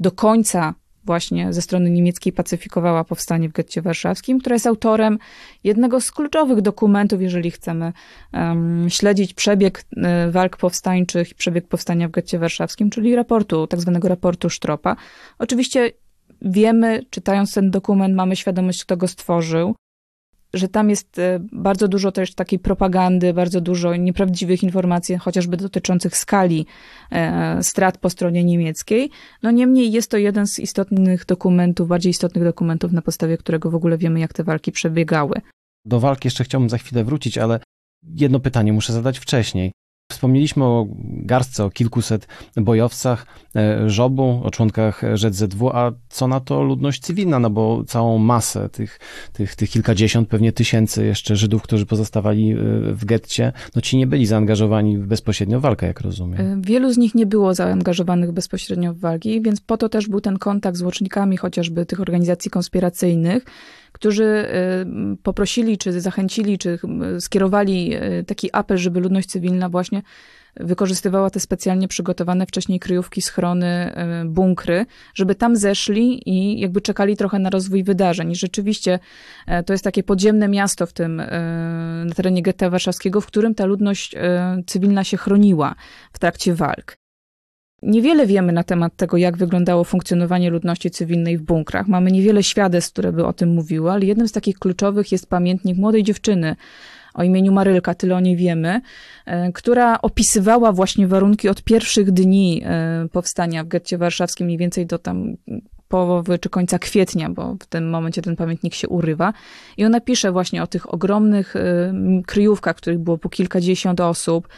do 0.00 0.12
końca 0.12 0.74
właśnie 1.04 1.52
ze 1.52 1.62
strony 1.62 1.90
niemieckiej 1.90 2.32
pacyfikowała 2.32 3.04
powstanie 3.04 3.48
w 3.48 3.52
getcie 3.52 3.82
warszawskim, 3.82 4.40
która 4.40 4.54
jest 4.54 4.66
autorem 4.66 5.18
jednego 5.64 6.00
z 6.00 6.10
kluczowych 6.10 6.60
dokumentów, 6.60 7.22
jeżeli 7.22 7.50
chcemy 7.50 7.92
um, 8.32 8.86
śledzić 8.90 9.34
przebieg 9.34 9.84
walk 10.30 10.56
powstańczych 10.56 11.30
i 11.30 11.34
przebieg 11.34 11.68
powstania 11.68 12.08
w 12.08 12.10
getcie 12.10 12.38
warszawskim, 12.38 12.90
czyli 12.90 13.16
raportu, 13.16 13.66
tak 13.66 13.80
zwanego 13.80 14.08
raportu 14.08 14.50
Stropa. 14.50 14.96
Oczywiście 15.38 15.92
wiemy, 16.42 17.00
czytając 17.10 17.54
ten 17.54 17.70
dokument, 17.70 18.14
mamy 18.14 18.36
świadomość, 18.36 18.84
kto 18.84 18.96
go 18.96 19.08
stworzył, 19.08 19.74
że 20.54 20.68
tam 20.68 20.90
jest 20.90 21.18
e, 21.18 21.40
bardzo 21.52 21.88
dużo 21.88 22.12
też 22.12 22.34
takiej 22.34 22.58
propagandy, 22.58 23.34
bardzo 23.34 23.60
dużo 23.60 23.96
nieprawdziwych 23.96 24.62
informacji, 24.62 25.18
chociażby 25.18 25.56
dotyczących 25.56 26.16
skali 26.16 26.66
e, 27.12 27.62
strat 27.62 27.98
po 27.98 28.10
stronie 28.10 28.44
niemieckiej. 28.44 29.10
No 29.42 29.50
niemniej 29.50 29.92
jest 29.92 30.10
to 30.10 30.16
jeden 30.16 30.46
z 30.46 30.58
istotnych 30.58 31.26
dokumentów, 31.26 31.88
bardziej 31.88 32.10
istotnych 32.10 32.44
dokumentów, 32.44 32.92
na 32.92 33.02
podstawie 33.02 33.38
którego 33.38 33.70
w 33.70 33.74
ogóle 33.74 33.98
wiemy, 33.98 34.20
jak 34.20 34.32
te 34.32 34.44
walki 34.44 34.72
przebiegały. 34.72 35.40
Do 35.84 36.00
walki 36.00 36.26
jeszcze 36.26 36.44
chciałbym 36.44 36.70
za 36.70 36.78
chwilę 36.78 37.04
wrócić, 37.04 37.38
ale 37.38 37.60
jedno 38.16 38.40
pytanie 38.40 38.72
muszę 38.72 38.92
zadać 38.92 39.18
wcześniej. 39.18 39.72
Wspomnieliśmy 40.12 40.64
o 40.64 40.86
garstce, 41.00 41.64
o 41.64 41.70
kilkuset 41.70 42.26
bojowcach 42.56 43.26
e, 43.56 43.90
żobu, 43.90 44.40
o 44.44 44.50
członkach 44.50 45.02
ZZW, 45.14 45.70
a 45.70 45.92
co 46.08 46.28
na 46.28 46.40
to 46.40 46.62
ludność 46.62 47.02
cywilna, 47.02 47.38
no 47.38 47.50
bo 47.50 47.84
całą 47.84 48.18
masę 48.18 48.68
tych, 48.68 49.00
tych, 49.32 49.56
tych 49.56 49.70
kilkadziesiąt, 49.70 50.28
pewnie 50.28 50.52
tysięcy 50.52 51.04
jeszcze 51.04 51.36
Żydów, 51.36 51.62
którzy 51.62 51.86
pozostawali 51.86 52.52
e, 52.52 52.56
w 52.94 53.04
getcie, 53.04 53.52
no 53.76 53.82
ci 53.82 53.96
nie 53.96 54.06
byli 54.06 54.26
zaangażowani 54.26 54.98
bezpośrednio 54.98 55.58
w 55.60 55.62
walkę, 55.62 55.86
jak 55.86 56.00
rozumiem. 56.00 56.40
E, 56.40 56.60
wielu 56.60 56.92
z 56.92 56.98
nich 56.98 57.14
nie 57.14 57.26
było 57.26 57.54
zaangażowanych 57.54 58.32
bezpośrednio 58.32 58.94
w 58.94 58.98
walki, 58.98 59.42
więc 59.42 59.60
po 59.60 59.76
to 59.76 59.88
też 59.88 60.08
był 60.08 60.20
ten 60.20 60.38
kontakt 60.38 60.78
z 60.78 60.82
łącznikami 60.82 61.36
chociażby 61.36 61.86
tych 61.86 62.00
organizacji 62.00 62.50
konspiracyjnych, 62.50 63.44
którzy 64.04 64.24
y, 64.24 65.16
poprosili, 65.22 65.78
czy 65.78 66.00
zachęcili, 66.00 66.58
czy 66.58 66.78
skierowali 67.20 67.96
y, 67.96 68.24
taki 68.24 68.48
apel, 68.52 68.78
żeby 68.78 69.00
ludność 69.00 69.28
cywilna 69.28 69.68
właśnie 69.68 70.02
wykorzystywała 70.56 71.30
te 71.30 71.40
specjalnie 71.40 71.88
przygotowane 71.88 72.46
wcześniej 72.46 72.80
kryjówki, 72.80 73.22
schrony, 73.22 73.92
bunkry, 74.26 74.86
żeby 75.14 75.34
tam 75.34 75.56
zeszli 75.56 76.30
i 76.30 76.60
jakby 76.60 76.80
czekali 76.80 77.16
trochę 77.16 77.38
na 77.38 77.50
rozwój 77.50 77.84
wydarzeń. 77.84 78.30
I 78.30 78.36
rzeczywiście 78.36 78.98
to 79.66 79.72
jest 79.74 79.84
takie 79.84 80.02
podziemne 80.02 80.48
miasto 80.48 80.86
w 80.86 80.92
tym, 80.92 81.16
na 82.06 82.14
terenie 82.14 82.42
getta 82.42 82.70
warszawskiego, 82.70 83.20
w 83.20 83.26
którym 83.26 83.54
ta 83.54 83.64
ludność 83.64 84.14
cywilna 84.66 85.04
się 85.04 85.16
chroniła 85.16 85.74
w 86.12 86.18
trakcie 86.18 86.54
walk. 86.54 87.03
Niewiele 87.84 88.26
wiemy 88.26 88.52
na 88.52 88.64
temat 88.64 88.96
tego, 88.96 89.16
jak 89.16 89.36
wyglądało 89.36 89.84
funkcjonowanie 89.84 90.50
ludności 90.50 90.90
cywilnej 90.90 91.38
w 91.38 91.42
bunkrach. 91.42 91.88
Mamy 91.88 92.12
niewiele 92.12 92.42
świadectw, 92.42 92.92
które 92.92 93.12
by 93.12 93.26
o 93.26 93.32
tym 93.32 93.48
mówiły, 93.48 93.90
ale 93.90 94.04
jednym 94.04 94.28
z 94.28 94.32
takich 94.32 94.58
kluczowych 94.58 95.12
jest 95.12 95.28
pamiętnik 95.28 95.76
młodej 95.76 96.02
dziewczyny 96.02 96.56
o 97.14 97.22
imieniu 97.22 97.52
Marylka, 97.52 97.94
tyle 97.94 98.16
o 98.16 98.20
niej 98.20 98.36
wiemy, 98.36 98.80
e, 99.26 99.52
która 99.52 100.00
opisywała 100.02 100.72
właśnie 100.72 101.06
warunki 101.06 101.48
od 101.48 101.62
pierwszych 101.62 102.12
dni 102.12 102.62
e, 102.64 103.08
powstania 103.12 103.64
w 103.64 103.68
getcie 103.68 103.98
warszawskim, 103.98 104.46
mniej 104.46 104.58
więcej 104.58 104.86
do 104.86 104.98
tam 104.98 105.36
połowy 105.88 106.38
czy 106.38 106.48
końca 106.48 106.78
kwietnia, 106.78 107.30
bo 107.30 107.56
w 107.60 107.66
tym 107.66 107.90
momencie 107.90 108.22
ten 108.22 108.36
pamiętnik 108.36 108.74
się 108.74 108.88
urywa. 108.88 109.32
I 109.76 109.84
ona 109.84 110.00
pisze 110.00 110.32
właśnie 110.32 110.62
o 110.62 110.66
tych 110.66 110.94
ogromnych 110.94 111.56
e, 111.56 111.92
kryjówkach, 112.26 112.76
których 112.76 112.98
było 112.98 113.18
po 113.18 113.28
kilkadziesiąt 113.28 114.00
osób, 114.00 114.48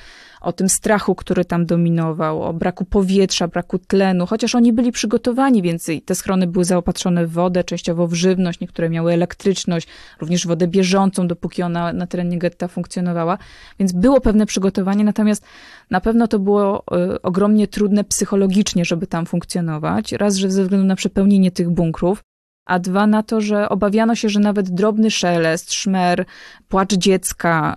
o 0.46 0.52
tym 0.52 0.68
strachu, 0.68 1.14
który 1.14 1.44
tam 1.44 1.66
dominował, 1.66 2.42
o 2.42 2.52
braku 2.52 2.84
powietrza, 2.84 3.48
braku 3.48 3.78
tlenu, 3.78 4.26
chociaż 4.26 4.54
oni 4.54 4.72
byli 4.72 4.92
przygotowani, 4.92 5.62
więc 5.62 5.86
te 6.04 6.14
schrony 6.14 6.46
były 6.46 6.64
zaopatrzone 6.64 7.26
w 7.26 7.32
wodę, 7.32 7.64
częściowo 7.64 8.06
w 8.06 8.14
żywność, 8.14 8.60
niektóre 8.60 8.90
miały 8.90 9.12
elektryczność, 9.12 9.88
również 10.20 10.46
wodę 10.46 10.68
bieżącą, 10.68 11.28
dopóki 11.28 11.62
ona 11.62 11.92
na 11.92 12.06
terenie 12.06 12.38
getta 12.38 12.68
funkcjonowała, 12.68 13.38
więc 13.78 13.92
było 13.92 14.20
pewne 14.20 14.46
przygotowanie, 14.46 15.04
natomiast 15.04 15.44
na 15.90 16.00
pewno 16.00 16.28
to 16.28 16.38
było 16.38 16.84
y, 17.14 17.22
ogromnie 17.22 17.68
trudne 17.68 18.04
psychologicznie, 18.04 18.84
żeby 18.84 19.06
tam 19.06 19.26
funkcjonować. 19.26 20.12
Raz, 20.12 20.36
że 20.36 20.50
ze 20.50 20.62
względu 20.62 20.86
na 20.86 20.96
przepełnienie 20.96 21.50
tych 21.50 21.70
bunkrów, 21.70 22.22
a 22.66 22.78
dwa 22.78 23.06
na 23.06 23.22
to, 23.22 23.40
że 23.40 23.68
obawiano 23.68 24.14
się, 24.14 24.28
że 24.28 24.40
nawet 24.40 24.70
drobny 24.70 25.10
szelest, 25.10 25.72
szmer, 25.72 26.24
płacz 26.68 26.94
dziecka, 26.94 27.76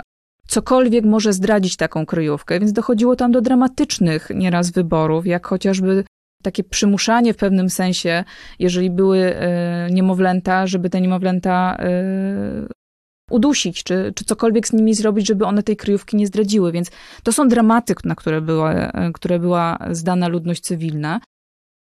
cokolwiek 0.49 1.05
może 1.05 1.33
zdradzić 1.33 1.75
taką 1.75 2.05
kryjówkę, 2.05 2.59
więc 2.59 2.71
dochodziło 2.73 3.15
tam 3.15 3.31
do 3.31 3.41
dramatycznych 3.41 4.29
nieraz 4.35 4.71
wyborów, 4.71 5.27
jak 5.27 5.47
chociażby 5.47 6.03
takie 6.43 6.63
przymuszanie 6.63 7.33
w 7.33 7.37
pewnym 7.37 7.69
sensie, 7.69 8.23
jeżeli 8.59 8.89
były 8.89 9.17
y, 9.17 9.91
niemowlęta, 9.91 10.67
żeby 10.67 10.89
te 10.89 11.01
niemowlęta 11.01 11.77
y, 12.63 12.67
udusić, 13.29 13.83
czy, 13.83 14.13
czy 14.15 14.25
cokolwiek 14.25 14.67
z 14.67 14.73
nimi 14.73 14.93
zrobić, 14.93 15.27
żeby 15.27 15.45
one 15.45 15.63
tej 15.63 15.77
kryjówki 15.77 16.17
nie 16.17 16.27
zdradziły. 16.27 16.71
Więc 16.71 16.91
to 17.23 17.31
są 17.31 17.47
dramaty, 17.47 17.93
na 18.03 18.15
które 18.15 18.41
była, 18.41 18.91
które 19.13 19.39
była 19.39 19.77
zdana 19.91 20.27
ludność 20.27 20.61
cywilna. 20.61 21.19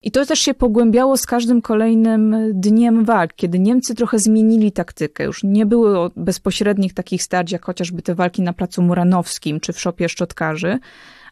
I 0.03 0.11
to 0.11 0.25
też 0.25 0.39
się 0.39 0.53
pogłębiało 0.53 1.17
z 1.17 1.25
każdym 1.25 1.61
kolejnym 1.61 2.35
dniem 2.53 3.05
walk, 3.05 3.33
kiedy 3.33 3.59
Niemcy 3.59 3.95
trochę 3.95 4.19
zmienili 4.19 4.71
taktykę. 4.71 5.23
Już 5.23 5.43
nie 5.43 5.65
było 5.65 6.11
bezpośrednich 6.15 6.93
takich 6.93 7.23
starć, 7.23 7.51
jak 7.51 7.65
chociażby 7.65 8.01
te 8.01 8.15
walki 8.15 8.41
na 8.41 8.53
placu 8.53 8.81
Muranowskim 8.81 9.59
czy 9.59 9.73
w 9.73 9.79
szopie 9.79 10.09
szczotkarzy, 10.09 10.79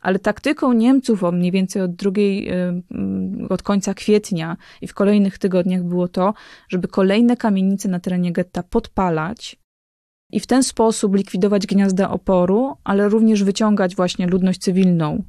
ale 0.01 0.19
taktyką 0.19 0.73
Niemców 0.73 1.23
o 1.23 1.31
mniej 1.31 1.51
więcej 1.51 1.81
od 1.81 1.95
drugiej, 1.95 2.51
od 3.49 3.63
końca 3.63 3.93
kwietnia 3.93 4.57
i 4.81 4.87
w 4.87 4.93
kolejnych 4.93 5.37
tygodniach 5.37 5.83
było 5.83 6.07
to, 6.07 6.33
żeby 6.69 6.87
kolejne 6.87 7.37
kamienice 7.37 7.89
na 7.89 7.99
terenie 7.99 8.31
getta 8.31 8.63
podpalać 8.63 9.55
i 10.31 10.39
w 10.39 10.47
ten 10.47 10.63
sposób 10.63 11.15
likwidować 11.15 11.67
gniazda 11.67 12.09
oporu, 12.09 12.77
ale 12.83 13.09
również 13.09 13.43
wyciągać 13.43 13.95
właśnie 13.95 14.27
ludność 14.27 14.59
cywilną, 14.59 15.23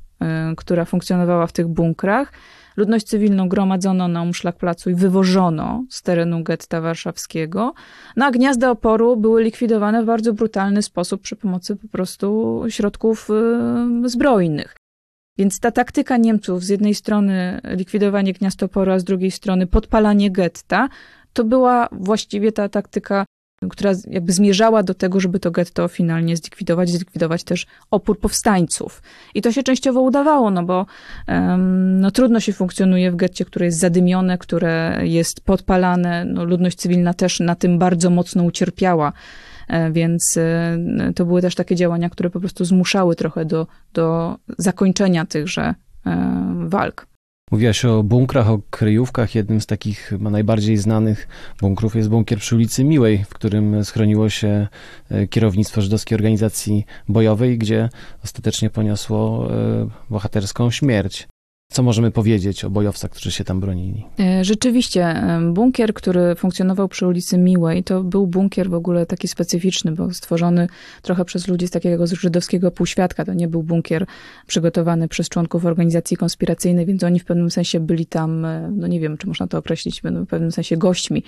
która 0.56 0.84
funkcjonowała 0.84 1.46
w 1.46 1.52
tych 1.52 1.68
bunkrach, 1.68 2.32
Ludność 2.76 3.06
cywilną 3.06 3.48
gromadzono 3.48 4.08
na 4.08 4.22
Umszlak-Placu 4.22 4.90
i 4.90 4.94
wywożono 4.94 5.84
z 5.90 6.02
terenu 6.02 6.42
getta 6.42 6.80
warszawskiego, 6.80 7.74
no 8.16 8.26
a 8.26 8.30
gniazda 8.30 8.70
oporu 8.70 9.16
były 9.16 9.42
likwidowane 9.42 10.02
w 10.02 10.06
bardzo 10.06 10.32
brutalny 10.32 10.82
sposób 10.82 11.20
przy 11.20 11.36
pomocy 11.36 11.76
po 11.76 11.88
prostu 11.88 12.62
środków 12.68 13.28
y, 14.04 14.08
zbrojnych. 14.08 14.76
Więc 15.38 15.60
ta 15.60 15.70
taktyka 15.70 16.16
Niemców, 16.16 16.64
z 16.64 16.68
jednej 16.68 16.94
strony 16.94 17.60
likwidowanie 17.64 18.32
gniazd 18.32 18.62
oporu, 18.62 18.92
a 18.92 18.98
z 18.98 19.04
drugiej 19.04 19.30
strony 19.30 19.66
podpalanie 19.66 20.30
getta, 20.30 20.88
to 21.32 21.44
była 21.44 21.88
właściwie 21.92 22.52
ta 22.52 22.68
taktyka 22.68 23.24
która 23.70 23.92
jakby 24.06 24.32
zmierzała 24.32 24.82
do 24.82 24.94
tego, 24.94 25.20
żeby 25.20 25.40
to 25.40 25.50
getto 25.50 25.88
finalnie 25.88 26.36
zlikwidować, 26.36 26.90
zlikwidować 26.90 27.44
też 27.44 27.66
opór 27.90 28.18
powstańców. 28.18 29.02
I 29.34 29.42
to 29.42 29.52
się 29.52 29.62
częściowo 29.62 30.00
udawało, 30.00 30.50
no 30.50 30.62
bo 30.62 30.86
um, 31.28 32.00
no, 32.00 32.10
trudno 32.10 32.40
się 32.40 32.52
funkcjonuje 32.52 33.10
w 33.10 33.16
getcie, 33.16 33.44
które 33.44 33.66
jest 33.66 33.78
zadymione, 33.78 34.38
które 34.38 35.00
jest 35.02 35.40
podpalane. 35.40 36.24
No, 36.24 36.44
ludność 36.44 36.76
cywilna 36.76 37.14
też 37.14 37.40
na 37.40 37.54
tym 37.54 37.78
bardzo 37.78 38.10
mocno 38.10 38.42
ucierpiała. 38.42 39.12
E, 39.68 39.90
więc 39.90 40.36
e, 40.36 40.78
to 41.14 41.24
były 41.26 41.42
też 41.42 41.54
takie 41.54 41.76
działania, 41.76 42.10
które 42.10 42.30
po 42.30 42.40
prostu 42.40 42.64
zmuszały 42.64 43.16
trochę 43.16 43.44
do, 43.44 43.66
do 43.92 44.36
zakończenia 44.58 45.26
tychże 45.26 45.74
e, 46.06 46.54
walk. 46.66 47.06
Mówiłaś 47.50 47.84
o 47.84 48.02
bunkrach, 48.02 48.50
o 48.50 48.60
kryjówkach. 48.70 49.34
Jednym 49.34 49.60
z 49.60 49.66
takich 49.66 50.12
najbardziej 50.20 50.76
znanych 50.76 51.28
bunkrów 51.60 51.96
jest 51.96 52.08
bunkier 52.08 52.38
przy 52.38 52.54
ulicy 52.54 52.84
Miłej, 52.84 53.24
w 53.24 53.34
którym 53.34 53.84
schroniło 53.84 54.28
się 54.28 54.68
e, 55.10 55.26
kierownictwo 55.26 55.80
żydowskiej 55.80 56.16
organizacji 56.16 56.84
bojowej, 57.08 57.58
gdzie 57.58 57.88
ostatecznie 58.24 58.70
poniosło 58.70 59.48
e, 59.52 59.88
bohaterską 60.10 60.70
śmierć. 60.70 61.28
Co 61.76 61.82
możemy 61.82 62.10
powiedzieć 62.10 62.64
o 62.64 62.70
bojowcach, 62.70 63.10
którzy 63.10 63.32
się 63.32 63.44
tam 63.44 63.60
bronili? 63.60 64.04
E, 64.20 64.44
rzeczywiście, 64.44 65.22
bunkier, 65.52 65.94
który 65.94 66.34
funkcjonował 66.34 66.88
przy 66.88 67.06
ulicy 67.06 67.38
Miłej, 67.38 67.84
to 67.84 68.02
był 68.02 68.26
bunkier 68.26 68.70
w 68.70 68.74
ogóle 68.74 69.06
taki 69.06 69.28
specyficzny, 69.28 69.92
bo 69.92 70.14
stworzony 70.14 70.68
trochę 71.02 71.24
przez 71.24 71.48
ludzi 71.48 71.66
z 71.66 71.70
takiego 71.70 72.06
żydowskiego 72.06 72.70
półświadka. 72.70 73.24
To 73.24 73.34
nie 73.34 73.48
był 73.48 73.62
bunkier 73.62 74.06
przygotowany 74.46 75.08
przez 75.08 75.28
członków 75.28 75.66
organizacji 75.66 76.16
konspiracyjnej, 76.16 76.86
więc 76.86 77.04
oni 77.04 77.20
w 77.20 77.24
pewnym 77.24 77.50
sensie 77.50 77.80
byli 77.80 78.06
tam, 78.06 78.44
e, 78.44 78.70
no 78.72 78.86
nie 78.86 79.00
wiem, 79.00 79.18
czy 79.18 79.26
można 79.26 79.46
to 79.46 79.58
określić, 79.58 80.00
w 80.00 80.26
pewnym 80.26 80.52
sensie 80.52 80.76
gośćmi. 80.76 81.22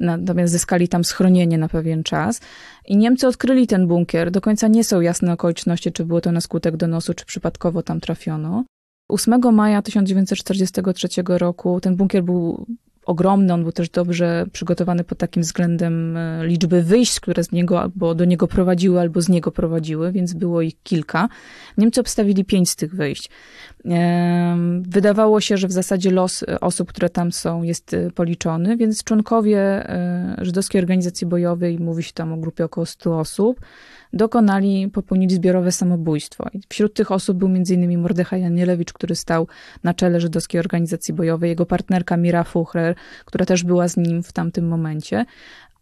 Natomiast 0.00 0.52
zyskali 0.52 0.88
tam 0.88 1.04
schronienie 1.04 1.58
na 1.58 1.68
pewien 1.68 2.02
czas. 2.02 2.40
I 2.88 2.96
Niemcy 2.96 3.28
odkryli 3.28 3.66
ten 3.66 3.86
bunkier. 3.86 4.30
Do 4.30 4.40
końca 4.40 4.68
nie 4.68 4.84
są 4.84 5.00
jasne 5.00 5.32
okoliczności, 5.32 5.92
czy 5.92 6.04
było 6.04 6.20
to 6.20 6.32
na 6.32 6.40
skutek 6.40 6.76
donosu, 6.76 7.14
czy 7.14 7.24
przypadkowo 7.24 7.82
tam 7.82 8.00
trafiono. 8.00 8.64
8 9.08 9.52
maja 9.52 9.82
1943 9.82 11.08
roku 11.26 11.80
ten 11.80 11.96
bunkier 11.96 12.24
był 12.24 12.66
ogromny, 13.06 13.52
on 13.54 13.62
był 13.62 13.72
też 13.72 13.90
dobrze 13.90 14.46
przygotowany 14.52 15.04
pod 15.04 15.18
takim 15.18 15.42
względem 15.42 16.16
e, 16.16 16.46
liczby 16.46 16.82
wyjść, 16.82 17.20
które 17.20 17.44
z 17.44 17.52
niego 17.52 17.80
albo 17.80 18.14
do 18.14 18.24
niego 18.24 18.48
prowadziły, 18.48 19.00
albo 19.00 19.20
z 19.20 19.28
niego 19.28 19.50
prowadziły, 19.50 20.12
więc 20.12 20.32
było 20.32 20.62
ich 20.62 20.82
kilka. 20.82 21.28
Niemcy 21.78 22.00
obstawili 22.00 22.44
pięć 22.44 22.70
z 22.70 22.76
tych 22.76 22.94
wyjść. 22.94 23.30
Wydawało 24.80 25.40
się, 25.40 25.56
że 25.56 25.68
w 25.68 25.72
zasadzie 25.72 26.10
los 26.10 26.44
osób, 26.60 26.88
które 26.88 27.10
tam 27.10 27.32
są, 27.32 27.62
jest 27.62 27.94
e, 27.94 28.10
policzony, 28.10 28.76
więc 28.76 29.04
członkowie 29.04 29.58
e, 29.60 30.36
żydowskiej 30.40 30.80
organizacji 30.80 31.26
bojowej, 31.26 31.78
mówi 31.78 32.02
się 32.02 32.12
tam 32.12 32.32
o 32.32 32.36
grupie 32.36 32.64
około 32.64 32.86
100 32.86 33.18
osób, 33.18 33.60
dokonali, 34.14 34.88
popełnili 34.92 35.34
zbiorowe 35.34 35.72
samobójstwo. 35.72 36.48
I 36.52 36.60
wśród 36.68 36.94
tych 36.94 37.12
osób 37.12 37.38
był 37.38 37.48
m.in. 37.48 38.00
Mordechaj 38.00 38.40
Janielewicz, 38.40 38.92
który 38.92 39.14
stał 39.14 39.48
na 39.84 39.94
czele 39.94 40.20
żydowskiej 40.20 40.58
organizacji 40.58 41.14
bojowej, 41.14 41.50
jego 41.50 41.66
partnerka 41.66 42.16
Mira 42.16 42.44
Fuchrer, 42.44 42.94
która 43.24 43.46
też 43.46 43.64
była 43.64 43.88
z 43.88 43.96
nim 43.96 44.22
w 44.22 44.32
tamtym 44.32 44.68
momencie. 44.68 45.24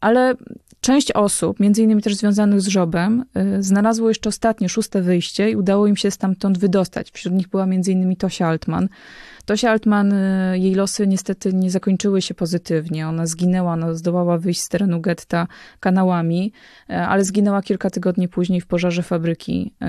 Ale 0.00 0.34
część 0.80 1.12
osób, 1.12 1.60
między 1.60 1.82
innymi 1.82 2.02
też 2.02 2.14
związanych 2.14 2.60
z 2.60 2.66
żobem, 2.66 3.24
y, 3.58 3.62
znalazło 3.62 4.08
jeszcze 4.08 4.28
ostatnie, 4.28 4.68
szóste 4.68 5.02
wyjście 5.02 5.50
i 5.50 5.56
udało 5.56 5.86
im 5.86 5.96
się 5.96 6.10
stamtąd 6.10 6.58
wydostać. 6.58 7.10
Wśród 7.10 7.34
nich 7.34 7.48
była 7.48 7.66
między 7.66 7.92
innymi 7.92 8.16
Tosia 8.16 8.46
Altman, 8.46 8.88
Tosia 9.44 9.70
Altman, 9.70 10.12
y, 10.12 10.58
jej 10.58 10.74
losy 10.74 11.06
niestety 11.06 11.52
nie 11.52 11.70
zakończyły 11.70 12.22
się 12.22 12.34
pozytywnie. 12.34 13.08
Ona 13.08 13.26
zginęła, 13.26 13.72
ona 13.72 13.94
zdołała 13.94 14.38
wyjść 14.38 14.60
z 14.60 14.68
terenu 14.68 15.00
getta 15.00 15.46
kanałami, 15.80 16.52
y, 16.90 16.94
ale 16.94 17.24
zginęła 17.24 17.62
kilka 17.62 17.90
tygodni 17.90 18.28
później 18.28 18.60
w 18.60 18.66
pożarze 18.66 19.02
fabryki 19.02 19.72
y, 19.82 19.86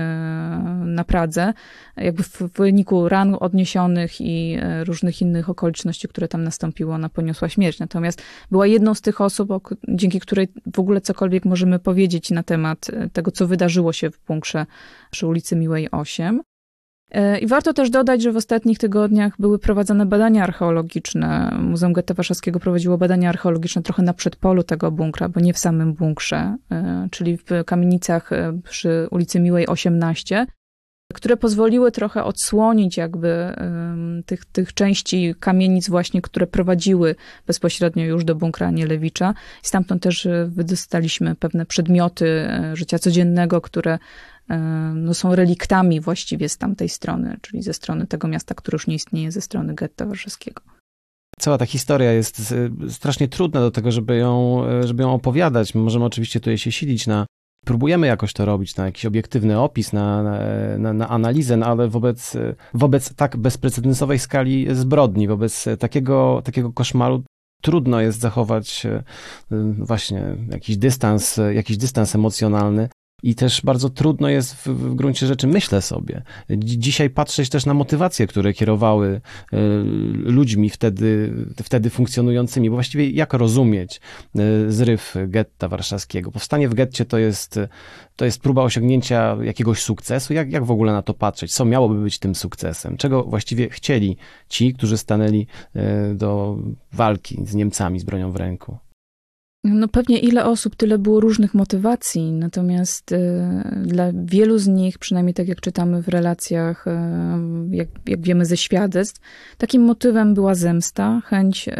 na 0.84 1.04
Pradze, 1.04 1.52
jakby 1.96 2.22
w 2.22 2.42
wyniku 2.56 3.08
ran 3.08 3.36
odniesionych 3.40 4.20
i 4.20 4.58
różnych 4.84 5.20
innych 5.20 5.50
okoliczności, 5.50 6.08
które 6.08 6.28
tam 6.28 6.44
nastąpiło, 6.44 6.94
ona 6.94 7.08
poniosła 7.08 7.48
śmierć. 7.48 7.78
Natomiast 7.78 8.22
była 8.50 8.66
jedną 8.66 8.94
z 8.94 9.00
tych 9.00 9.20
osób, 9.20 9.50
dzięki 9.88 10.20
której 10.20 10.48
w 10.74 10.78
ogóle 10.78 11.00
cokolwiek 11.00 11.44
możemy 11.44 11.78
powiedzieć 11.78 12.30
na 12.30 12.42
temat 12.42 12.90
tego, 13.12 13.30
co 13.30 13.46
wydarzyło 13.46 13.92
się 13.92 14.10
w 14.10 14.18
bunkrze 14.26 14.66
przy 15.10 15.26
ulicy 15.26 15.56
Miłej 15.56 15.90
8. 15.90 16.40
E, 17.14 17.38
I 17.38 17.46
warto 17.46 17.72
też 17.72 17.90
dodać, 17.90 18.22
że 18.22 18.32
w 18.32 18.36
ostatnich 18.36 18.78
tygodniach 18.78 19.32
były 19.38 19.58
prowadzone 19.58 20.06
badania 20.06 20.42
archeologiczne. 20.42 21.56
Muzeum 21.60 21.92
Getta 21.92 22.14
Warszawskiego 22.14 22.60
prowadziło 22.60 22.98
badania 22.98 23.28
archeologiczne 23.28 23.82
trochę 23.82 24.02
na 24.02 24.14
przedpolu 24.14 24.62
tego 24.62 24.90
bunkra, 24.90 25.28
bo 25.28 25.40
nie 25.40 25.52
w 25.52 25.58
samym 25.58 25.94
bunkrze, 25.94 26.56
e, 26.70 27.08
czyli 27.10 27.36
w 27.36 27.64
kamienicach 27.66 28.32
e, 28.32 28.60
przy 28.64 29.08
ulicy 29.10 29.40
Miłej 29.40 29.66
18. 29.66 30.46
które 31.14 31.36
pozwoliły 31.36 31.92
trochę 31.92 32.24
odsłonić 32.24 32.96
jakby 32.96 33.54
tych, 34.26 34.44
tych 34.44 34.74
części 34.74 35.34
kamienic 35.40 35.88
właśnie, 35.88 36.22
które 36.22 36.46
prowadziły 36.46 37.14
bezpośrednio 37.46 38.04
już 38.04 38.24
do 38.24 38.34
bunkra 38.34 38.66
Anielewicza. 38.66 39.34
I 39.64 39.66
stamtąd 39.66 40.02
też 40.02 40.28
wydostaliśmy 40.46 41.34
pewne 41.34 41.66
przedmioty 41.66 42.48
życia 42.72 42.98
codziennego, 42.98 43.60
które 43.60 43.98
no, 44.94 45.14
są 45.14 45.34
reliktami 45.34 46.00
właściwie 46.00 46.48
z 46.48 46.58
tamtej 46.58 46.88
strony, 46.88 47.36
czyli 47.40 47.62
ze 47.62 47.74
strony 47.74 48.06
tego 48.06 48.28
miasta, 48.28 48.54
które 48.54 48.74
już 48.74 48.86
nie 48.86 48.94
istnieje, 48.94 49.32
ze 49.32 49.40
strony 49.40 49.74
getta 49.74 50.06
warszawskiego. 50.06 50.62
Cała 51.38 51.58
ta 51.58 51.66
historia 51.66 52.12
jest 52.12 52.54
strasznie 52.88 53.28
trudna 53.28 53.60
do 53.60 53.70
tego, 53.70 53.92
żeby 53.92 54.16
ją, 54.16 54.62
żeby 54.84 55.02
ją 55.02 55.14
opowiadać. 55.14 55.74
Możemy 55.74 56.04
oczywiście 56.04 56.40
tutaj 56.40 56.58
się 56.58 56.72
silić 56.72 57.06
na 57.06 57.26
próbujemy 57.64 58.06
jakoś 58.06 58.32
to 58.32 58.44
robić, 58.44 58.76
na 58.76 58.84
jakiś 58.86 59.06
obiektywny 59.06 59.60
opis, 59.60 59.92
na, 59.92 60.22
na, 60.78 60.92
na, 60.92 61.08
analizę, 61.08 61.56
no 61.56 61.66
ale 61.66 61.88
wobec, 61.88 62.36
wobec 62.74 63.14
tak 63.14 63.36
bezprecedensowej 63.36 64.18
skali 64.18 64.66
zbrodni, 64.74 65.28
wobec 65.28 65.64
takiego, 65.78 66.42
takiego 66.44 66.72
koszmaru 66.72 67.22
trudno 67.62 68.00
jest 68.00 68.20
zachować 68.20 68.86
e, 68.86 69.02
właśnie 69.78 70.36
jakiś 70.50 70.76
dystans, 70.76 71.40
jakiś 71.54 71.76
dystans 71.76 72.14
emocjonalny. 72.14 72.88
I 73.22 73.34
też 73.34 73.60
bardzo 73.62 73.90
trudno 73.90 74.28
jest 74.28 74.54
w, 74.54 74.66
w 74.66 74.94
gruncie 74.94 75.26
rzeczy, 75.26 75.46
myślę 75.46 75.82
sobie, 75.82 76.22
dzisiaj 76.50 77.10
patrzeć 77.10 77.48
też 77.48 77.66
na 77.66 77.74
motywacje, 77.74 78.26
które 78.26 78.52
kierowały 78.52 79.20
y, 79.52 79.56
ludźmi 80.14 80.70
wtedy, 80.70 81.32
wtedy 81.62 81.90
funkcjonującymi, 81.90 82.70
bo 82.70 82.76
właściwie 82.76 83.10
jak 83.10 83.32
rozumieć 83.32 84.00
y, 84.36 84.72
zryw 84.72 85.14
getta 85.26 85.68
warszawskiego? 85.68 86.30
Powstanie 86.30 86.68
w 86.68 86.74
getcie 86.74 87.04
to 87.04 87.18
jest, 87.18 87.60
to 88.16 88.24
jest 88.24 88.40
próba 88.40 88.62
osiągnięcia 88.62 89.36
jakiegoś 89.42 89.82
sukcesu. 89.82 90.34
Jak, 90.34 90.52
jak 90.52 90.64
w 90.64 90.70
ogóle 90.70 90.92
na 90.92 91.02
to 91.02 91.14
patrzeć? 91.14 91.54
Co 91.54 91.64
miałoby 91.64 91.94
być 91.94 92.18
tym 92.18 92.34
sukcesem? 92.34 92.96
Czego 92.96 93.22
właściwie 93.22 93.70
chcieli 93.70 94.16
ci, 94.48 94.74
którzy 94.74 94.98
stanęli 94.98 95.46
y, 95.76 96.14
do 96.14 96.58
walki 96.92 97.40
z 97.46 97.54
Niemcami 97.54 98.00
z 98.00 98.04
bronią 98.04 98.32
w 98.32 98.36
ręku? 98.36 98.83
No 99.64 99.88
pewnie 99.88 100.18
ile 100.18 100.44
osób, 100.44 100.76
tyle 100.76 100.98
było 100.98 101.20
różnych 101.20 101.54
motywacji, 101.54 102.32
natomiast 102.32 103.12
y, 103.12 103.18
dla 103.82 104.12
wielu 104.24 104.58
z 104.58 104.66
nich, 104.66 104.98
przynajmniej 104.98 105.34
tak 105.34 105.48
jak 105.48 105.60
czytamy 105.60 106.02
w 106.02 106.08
relacjach, 106.08 106.86
y, 106.86 106.90
jak, 107.70 107.88
jak 108.06 108.20
wiemy 108.20 108.46
ze 108.46 108.56
świadectw, 108.56 109.20
takim 109.58 109.82
motywem 109.82 110.34
była 110.34 110.54
zemsta, 110.54 111.22
chęć 111.24 111.68
y, 111.68 111.72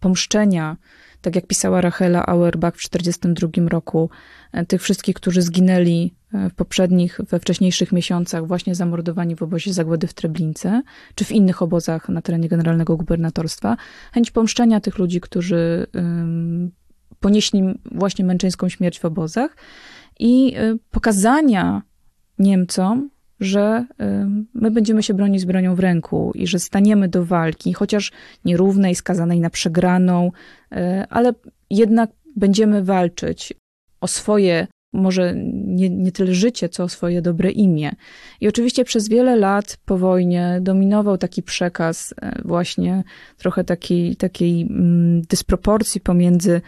pomszczenia, 0.00 0.76
tak 1.20 1.36
jak 1.36 1.46
pisała 1.46 1.80
Rachela 1.80 2.26
Auerbach 2.26 2.74
w 2.74 2.88
1942 2.88 3.68
roku, 3.68 4.10
tych 4.68 4.82
wszystkich, 4.82 5.14
którzy 5.14 5.42
zginęli 5.42 6.14
w 6.32 6.54
poprzednich, 6.54 7.20
we 7.28 7.38
wcześniejszych 7.38 7.92
miesiącach 7.92 8.46
właśnie 8.46 8.74
zamordowani 8.74 9.36
w 9.36 9.42
obozie 9.42 9.72
zagłady 9.72 10.06
w 10.06 10.14
Treblince, 10.14 10.82
czy 11.14 11.24
w 11.24 11.32
innych 11.32 11.62
obozach 11.62 12.08
na 12.08 12.22
terenie 12.22 12.48
generalnego 12.48 12.96
gubernatorstwa. 12.96 13.76
Chęć 14.12 14.30
pomszczenia 14.30 14.80
tych 14.80 14.98
ludzi, 14.98 15.20
którzy 15.20 15.86
ponieśli 17.20 17.62
właśnie 17.84 18.24
męczeńską 18.24 18.68
śmierć 18.68 19.00
w 19.00 19.04
obozach 19.04 19.56
i 20.18 20.56
y, 20.58 20.78
pokazania 20.90 21.82
Niemcom, 22.38 23.10
że 23.40 23.86
y, 23.90 24.04
my 24.54 24.70
będziemy 24.70 25.02
się 25.02 25.14
bronić 25.14 25.40
z 25.40 25.44
bronią 25.44 25.74
w 25.74 25.80
ręku 25.80 26.32
i 26.34 26.46
że 26.46 26.58
staniemy 26.58 27.08
do 27.08 27.24
walki, 27.24 27.72
chociaż 27.72 28.12
nierównej, 28.44 28.94
skazanej 28.94 29.40
na 29.40 29.50
przegraną, 29.50 30.32
y, 30.72 30.76
ale 31.10 31.32
jednak 31.70 32.10
będziemy 32.36 32.84
walczyć 32.84 33.52
o 34.00 34.06
swoje, 34.06 34.66
może 34.92 35.34
nie, 35.54 35.90
nie 35.90 36.12
tyle 36.12 36.34
życie, 36.34 36.68
co 36.68 36.84
o 36.84 36.88
swoje 36.88 37.22
dobre 37.22 37.50
imię. 37.50 37.92
I 38.40 38.48
oczywiście 38.48 38.84
przez 38.84 39.08
wiele 39.08 39.36
lat 39.36 39.76
po 39.84 39.98
wojnie 39.98 40.58
dominował 40.62 41.18
taki 41.18 41.42
przekaz 41.42 42.14
właśnie 42.44 43.04
trochę 43.36 43.64
takiej, 43.64 44.16
mm, 44.62 45.22
dysproporcji 45.22 46.00
pomiędzy 46.00 46.60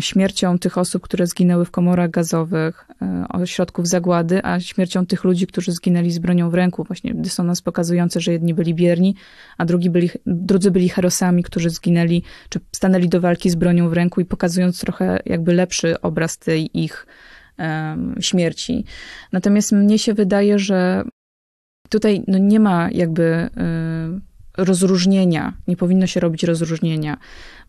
śmiercią 0.00 0.58
tych 0.58 0.78
osób, 0.78 1.02
które 1.02 1.26
zginęły 1.26 1.64
w 1.64 1.70
komorach 1.70 2.10
gazowych, 2.10 2.86
e, 3.02 3.26
ośrodków 3.28 3.88
zagłady, 3.88 4.40
a 4.44 4.60
śmiercią 4.60 5.06
tych 5.06 5.24
ludzi, 5.24 5.46
którzy 5.46 5.72
zginęli 5.72 6.10
z 6.10 6.18
bronią 6.18 6.50
w 6.50 6.54
ręku. 6.54 6.84
Właśnie 6.84 7.14
dysonans 7.14 7.62
pokazujący, 7.62 8.20
że 8.20 8.32
jedni 8.32 8.54
byli 8.54 8.74
bierni, 8.74 9.14
a 9.58 9.64
drugi 9.64 9.90
byli, 9.90 10.10
drudzy 10.26 10.70
byli 10.70 10.88
herosami, 10.88 11.42
którzy 11.42 11.70
zginęli, 11.70 12.22
czy 12.48 12.60
stanęli 12.72 13.08
do 13.08 13.20
walki 13.20 13.50
z 13.50 13.54
bronią 13.54 13.88
w 13.88 13.92
ręku 13.92 14.20
i 14.20 14.24
pokazując 14.24 14.80
trochę 14.80 15.20
jakby 15.26 15.52
lepszy 15.52 16.00
obraz 16.00 16.38
tej 16.38 16.80
ich 16.82 17.06
um, 17.58 18.14
śmierci. 18.20 18.84
Natomiast 19.32 19.72
mnie 19.72 19.98
się 19.98 20.14
wydaje, 20.14 20.58
że 20.58 21.04
tutaj 21.88 22.24
no, 22.28 22.38
nie 22.38 22.60
ma 22.60 22.88
jakby... 22.90 23.50
Y, 24.18 24.31
rozróżnienia, 24.64 25.52
nie 25.68 25.76
powinno 25.76 26.06
się 26.06 26.20
robić 26.20 26.44
rozróżnienia, 26.44 27.16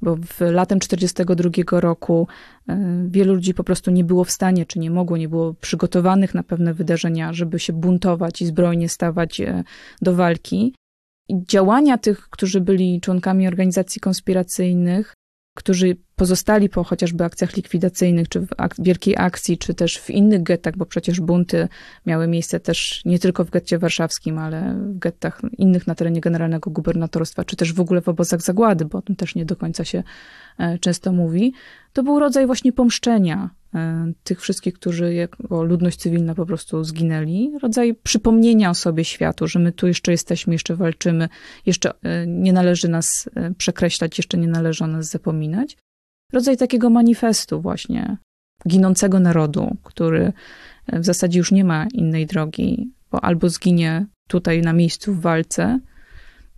bo 0.01 0.15
w 0.15 0.41
latem 0.41 0.79
42 0.79 1.79
roku 1.79 2.27
e, 2.69 3.05
wielu 3.07 3.33
ludzi 3.33 3.53
po 3.53 3.63
prostu 3.63 3.91
nie 3.91 4.03
było 4.03 4.23
w 4.23 4.31
stanie, 4.31 4.65
czy 4.65 4.79
nie 4.79 4.91
mogło, 4.91 5.17
nie 5.17 5.29
było 5.29 5.53
przygotowanych 5.53 6.33
na 6.33 6.43
pewne 6.43 6.73
wydarzenia, 6.73 7.33
żeby 7.33 7.59
się 7.59 7.73
buntować 7.73 8.41
i 8.41 8.45
zbrojnie 8.45 8.89
stawać 8.89 9.41
e, 9.41 9.63
do 10.01 10.15
walki. 10.15 10.75
I 11.29 11.45
działania 11.45 11.97
tych, 11.97 12.29
którzy 12.29 12.61
byli 12.61 13.01
członkami 13.01 13.47
organizacji 13.47 14.01
konspiracyjnych, 14.01 15.13
którzy 15.53 15.97
pozostali 16.15 16.69
po 16.69 16.83
chociażby 16.83 17.23
akcjach 17.23 17.55
likwidacyjnych, 17.55 18.29
czy 18.29 18.39
w 18.39 18.47
ak 18.57 18.75
wielkiej 18.79 19.15
akcji, 19.17 19.57
czy 19.57 19.73
też 19.73 19.97
w 19.97 20.09
innych 20.09 20.43
gettach, 20.43 20.77
bo 20.77 20.85
przecież 20.85 21.21
bunty 21.21 21.67
miały 22.05 22.27
miejsce 22.27 22.59
też 22.59 23.01
nie 23.05 23.19
tylko 23.19 23.45
w 23.45 23.49
getcie 23.49 23.77
warszawskim, 23.77 24.37
ale 24.37 24.75
w 24.75 24.99
gettach 24.99 25.41
innych 25.57 25.87
na 25.87 25.95
terenie 25.95 26.21
generalnego 26.21 26.71
gubernatorstwa, 26.71 27.43
czy 27.43 27.55
też 27.55 27.73
w 27.73 27.79
ogóle 27.79 28.01
w 28.01 28.09
obozach 28.09 28.41
zagłady, 28.41 28.85
bo 28.85 28.97
o 28.97 29.01
tym 29.01 29.15
też 29.15 29.35
nie 29.35 29.45
do 29.45 29.55
końca 29.55 29.85
się 29.85 30.03
e, 30.57 30.79
często 30.79 31.11
mówi. 31.11 31.53
To 31.93 32.03
był 32.03 32.19
rodzaj 32.19 32.45
właśnie 32.45 32.73
pomszczenia 32.73 33.49
tych 34.23 34.41
wszystkich, 34.41 34.73
którzy 34.73 35.13
jako 35.13 35.63
ludność 35.63 35.97
cywilna 35.97 36.35
po 36.35 36.45
prostu 36.45 36.83
zginęli. 36.83 37.51
Rodzaj 37.61 37.95
przypomnienia 37.95 38.69
o 38.69 38.73
sobie 38.73 39.05
światu, 39.05 39.47
że 39.47 39.59
my 39.59 39.71
tu 39.71 39.87
jeszcze 39.87 40.11
jesteśmy, 40.11 40.53
jeszcze 40.53 40.75
walczymy, 40.75 41.29
jeszcze 41.65 41.93
e, 42.03 42.27
nie 42.27 42.53
należy 42.53 42.87
nas 42.87 43.29
przekreślać, 43.57 44.17
jeszcze 44.17 44.37
nie 44.37 44.47
należy 44.47 44.83
o 44.83 44.87
nas 44.87 45.09
zapominać 45.09 45.77
rodzaj 46.33 46.57
takiego 46.57 46.89
manifestu 46.89 47.61
właśnie 47.61 48.17
ginącego 48.67 49.19
narodu, 49.19 49.77
który 49.83 50.33
w 50.87 51.05
zasadzie 51.05 51.39
już 51.39 51.51
nie 51.51 51.63
ma 51.63 51.87
innej 51.93 52.25
drogi, 52.25 52.91
bo 53.11 53.23
albo 53.23 53.49
zginie 53.49 54.05
tutaj 54.27 54.61
na 54.61 54.73
miejscu 54.73 55.13
w 55.13 55.21
walce, 55.21 55.79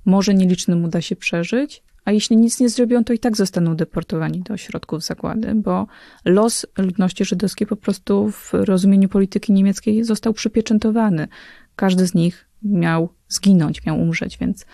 może 0.05 0.33
nielicznym 0.33 0.83
uda 0.83 1.01
się 1.01 1.15
przeżyć, 1.15 1.83
a 2.05 2.11
jeśli 2.11 2.37
nic 2.37 2.59
nie 2.59 2.69
zrobią, 2.69 3.03
to 3.03 3.13
i 3.13 3.19
tak 3.19 3.37
zostaną 3.37 3.75
deportowani 3.75 4.41
do 4.41 4.53
ośrodków 4.53 5.03
zagłady, 5.03 5.55
bo 5.55 5.87
los 6.25 6.65
ludności 6.77 7.25
żydowskiej 7.25 7.67
po 7.67 7.75
prostu 7.75 8.31
w 8.31 8.53
rozumieniu 8.53 9.09
polityki 9.09 9.53
niemieckiej 9.53 10.03
został 10.03 10.33
przypieczętowany. 10.33 11.27
Każdy 11.75 12.07
z 12.07 12.13
nich 12.13 12.49
miał 12.63 13.09
zginąć, 13.27 13.85
miał 13.85 13.99
umrzeć, 14.01 14.37
więc 14.37 14.65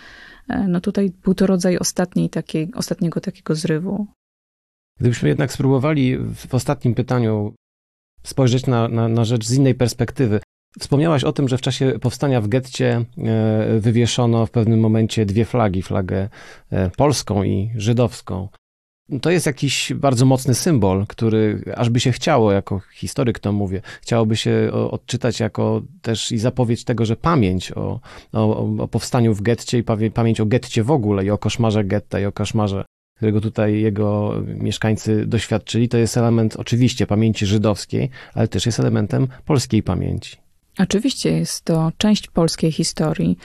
e, 0.48 0.68
no 0.68 0.82
tutaj 0.82 1.12
był 1.24 1.34
to 1.34 1.48
rodzaj 1.48 1.78
ostatniej 1.78 2.30
takiej, 2.30 2.74
ostatniego 2.74 3.22
takiego 3.22 3.56
zrywu. 3.56 4.08
Gdybyśmy 5.00 5.30
jednak 5.30 5.52
spróbowali 5.52 6.18
w 6.18 6.54
ostatnim 6.54 6.96
pytaniu 6.96 7.54
spojrzeć 8.24 8.68
na, 8.68 8.88
na, 8.88 9.08
na 9.08 9.26
rzecz 9.26 9.46
z 9.46 9.54
innej 9.54 9.76
perspektywy. 9.76 10.40
Wspomniałaś 10.80 11.24
o 11.24 11.34
tym, 11.34 11.48
że 11.48 11.58
w 11.58 11.62
czasie 11.62 12.00
powstania 12.02 12.42
w 12.42 12.48
getcie 12.48 13.06
e, 13.18 13.80
wywieszono 13.80 14.46
w 14.46 14.52
pewnym 14.52 14.80
momencie 14.80 15.26
dwie 15.26 15.46
flagi, 15.46 15.82
flagę 15.82 16.30
e, 16.72 16.90
polską 16.90 17.44
i 17.44 17.72
żydowską. 17.76 18.48
To 19.22 19.32
jest 19.32 19.46
jakiś 19.46 19.94
bardzo 19.94 20.26
mocny 20.26 20.54
symbol, 20.54 21.06
który 21.08 21.64
aż 21.76 21.90
by 21.90 22.00
się 22.00 22.12
chciało, 22.12 22.52
jako 22.52 22.82
historyk 22.94 23.40
to 23.40 23.52
mówię, 23.52 23.82
chciałoby 24.02 24.36
się 24.36 24.72
odczytać 24.92 25.40
jako 25.40 25.82
też 26.02 26.32
i 26.32 26.38
zapowiedź 26.38 26.84
tego, 26.84 27.06
że 27.06 27.16
pamięć 27.16 27.72
o, 27.72 28.00
o, 28.34 28.76
o 28.78 28.88
powstaniu 28.88 29.34
w 29.34 29.42
getcie 29.42 29.78
i 29.78 29.84
pamięć 30.14 30.42
o 30.42 30.46
getcie 30.46 30.84
w 30.84 30.92
ogóle 30.92 31.26
i 31.26 31.30
o 31.30 31.38
koszmarze 31.38 31.84
getta 31.84 32.20
i 32.20 32.26
o 32.26 32.32
koszmarze 32.32 32.86
którego 33.22 33.42
tutaj 33.42 33.82
jego 33.82 34.34
mieszkańcy 34.48 35.26
doświadczyli, 35.26 35.90
to 35.90 35.98
jest 35.98 36.18
element 36.18 36.56
oczywiście 36.56 37.08
pamięci 37.08 37.46
żydowskiej, 37.46 38.10
ale 38.34 38.48
też 38.48 38.66
jest 38.66 38.80
elementem 38.80 39.28
polskiej 39.46 39.84
pamięci. 39.84 40.38
Oczywiście 40.80 41.32
jest 41.32 41.66
to 41.66 41.92
część 41.98 42.28
polskiej 42.28 42.72
historii, 42.72 43.38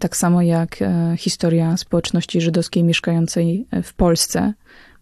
tak 0.00 0.16
samo 0.16 0.42
jak 0.42 0.82
e, 0.82 1.14
historia 1.18 1.76
społeczności 1.76 2.40
żydowskiej 2.40 2.84
mieszkającej 2.84 3.66
w 3.82 3.94
Polsce, 3.94 4.52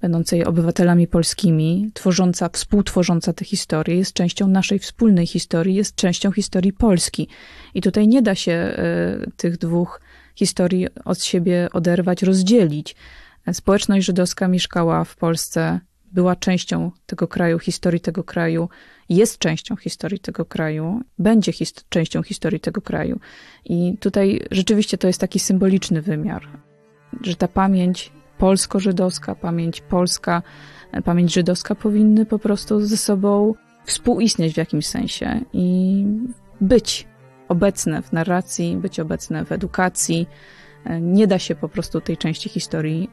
będącej 0.01 0.45
obywatelami 0.45 1.09
polskimi, 1.09 1.91
tworząca, 1.95 2.49
współtworząca 2.53 3.33
tę 3.33 3.45
historię, 3.45 3.97
jest 3.97 4.13
częścią 4.13 4.49
naszej 4.49 4.79
wspólnej 4.79 5.27
historii, 5.27 5.75
jest 5.75 5.95
częścią 5.95 6.33
historii 6.33 6.73
Polski. 6.73 7.29
I 7.75 7.83
tutaj 7.83 8.09
nie 8.09 8.23
da 8.23 8.35
się 8.35 8.53
e, 8.53 8.77
tych 9.37 9.59
dwóch 9.59 10.01
historii 10.35 10.87
od 11.05 11.23
siebie 11.23 11.69
oderwać, 11.73 12.23
rozdzielić. 12.23 12.97
Społeczność 13.53 14.07
żydowska 14.07 14.49
mieszkała 14.49 15.05
w 15.05 15.17
Polsce 15.17 15.81
była 16.17 16.37
częścią 16.37 16.91
tego 17.07 17.29
kraju, 17.29 17.59
historii 17.59 18.01
tego 18.01 18.25
kraju, 18.25 18.69
jest 19.09 19.39
częścią 19.39 19.77
historii 19.77 20.19
tego 20.19 20.45
kraju, 20.45 21.01
będzie 21.19 21.53
częścią 21.89 22.23
historii 22.23 22.61
tego 22.61 22.81
kraju. 22.81 23.21
I 23.65 23.97
tutaj 24.01 24.41
rzeczywiście 24.51 24.99
to 24.99 25.07
jest 25.07 25.21
taki 25.21 25.39
symboliczny 25.39 26.03
wymiar, 26.03 26.49
że 27.23 27.37
ta 27.37 27.49
pamięć 27.49 28.13
polsko-żydowska, 28.39 29.35
pamięć 29.35 29.81
polska, 29.81 30.43
pamięć 31.05 31.35
żydowska 31.35 31.75
powinny 31.75 32.27
po 32.27 32.39
prostu 32.39 32.81
ze 32.81 32.97
sobą 32.97 33.55
współistnieć 33.85 34.55
w 34.55 34.57
jakimś 34.57 34.87
sensie 34.87 35.41
i 35.53 36.05
być 36.61 37.07
obecne 37.49 38.03
w 38.03 38.13
narracji, 38.13 38.77
być 38.77 39.01
obecne 39.01 39.45
w 39.45 39.53
edukacji. 39.53 40.29
Nie 41.01 41.27
da 41.27 41.39
się 41.39 41.55
po 41.55 41.69
prostu 41.69 42.01
tej 42.01 42.17
części 42.17 42.49
historii 42.49 43.11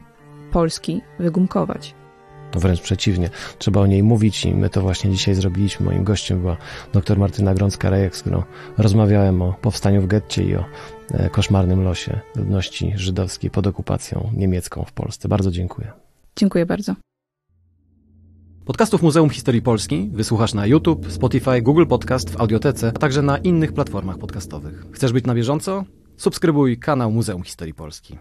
Polski 0.52 1.02
wygumkować. 1.20 1.96
To 2.54 2.60
wręcz 2.60 2.82
przeciwnie. 2.82 3.30
Trzeba 3.58 3.82
o 3.82 3.88
niej 3.88 4.04
mówić 4.04 4.46
i 4.46 4.56
my 4.56 4.70
to 4.70 4.82
właśnie 4.82 5.12
dzisiaj 5.12 5.36
zrobiliśmy. 5.36 5.86
Moim 5.86 6.04
gościem 6.04 6.40
była 6.40 6.58
dr 6.94 7.20
Martyna 7.20 7.56
Grącka-Rejek, 7.56 8.16
z 8.16 8.22
którą 8.22 8.44
rozmawiałem 8.78 9.42
o 9.42 9.54
powstaniu 9.54 10.02
w 10.02 10.08
getcie 10.08 10.44
i 10.44 10.56
o 10.56 10.66
e, 11.12 11.30
koszmarnym 11.30 11.84
losie 11.84 12.20
ludności 12.36 12.94
żydowskiej 12.96 13.50
pod 13.50 13.68
okupacją 13.68 14.30
niemiecką 14.34 14.84
w 14.84 14.92
Polsce. 14.92 15.28
Bardzo 15.28 15.52
dziękuję. 15.52 15.92
Dziękuję 16.36 16.66
bardzo. 16.66 16.96
Podcastów 18.66 19.02
Muzeum 19.02 19.30
Historii 19.30 19.62
Polski 19.62 20.10
wysłuchasz 20.14 20.54
na 20.54 20.66
YouTube, 20.66 21.12
Spotify, 21.12 21.62
Google 21.62 21.86
Podcast, 21.86 22.30
w 22.30 22.42
Audiotece, 22.42 22.88
a 22.88 23.00
także 23.00 23.22
na 23.22 23.38
innych 23.38 23.74
platformach 23.74 24.18
podcastowych. 24.18 24.86
Chcesz 24.92 25.12
być 25.12 25.26
na 25.26 25.36
bieżąco? 25.36 25.84
Subskrybuj 26.18 26.78
kanał 26.78 27.12
Muzeum 27.12 27.44
Historii 27.44 27.74
Polski. 27.74 28.18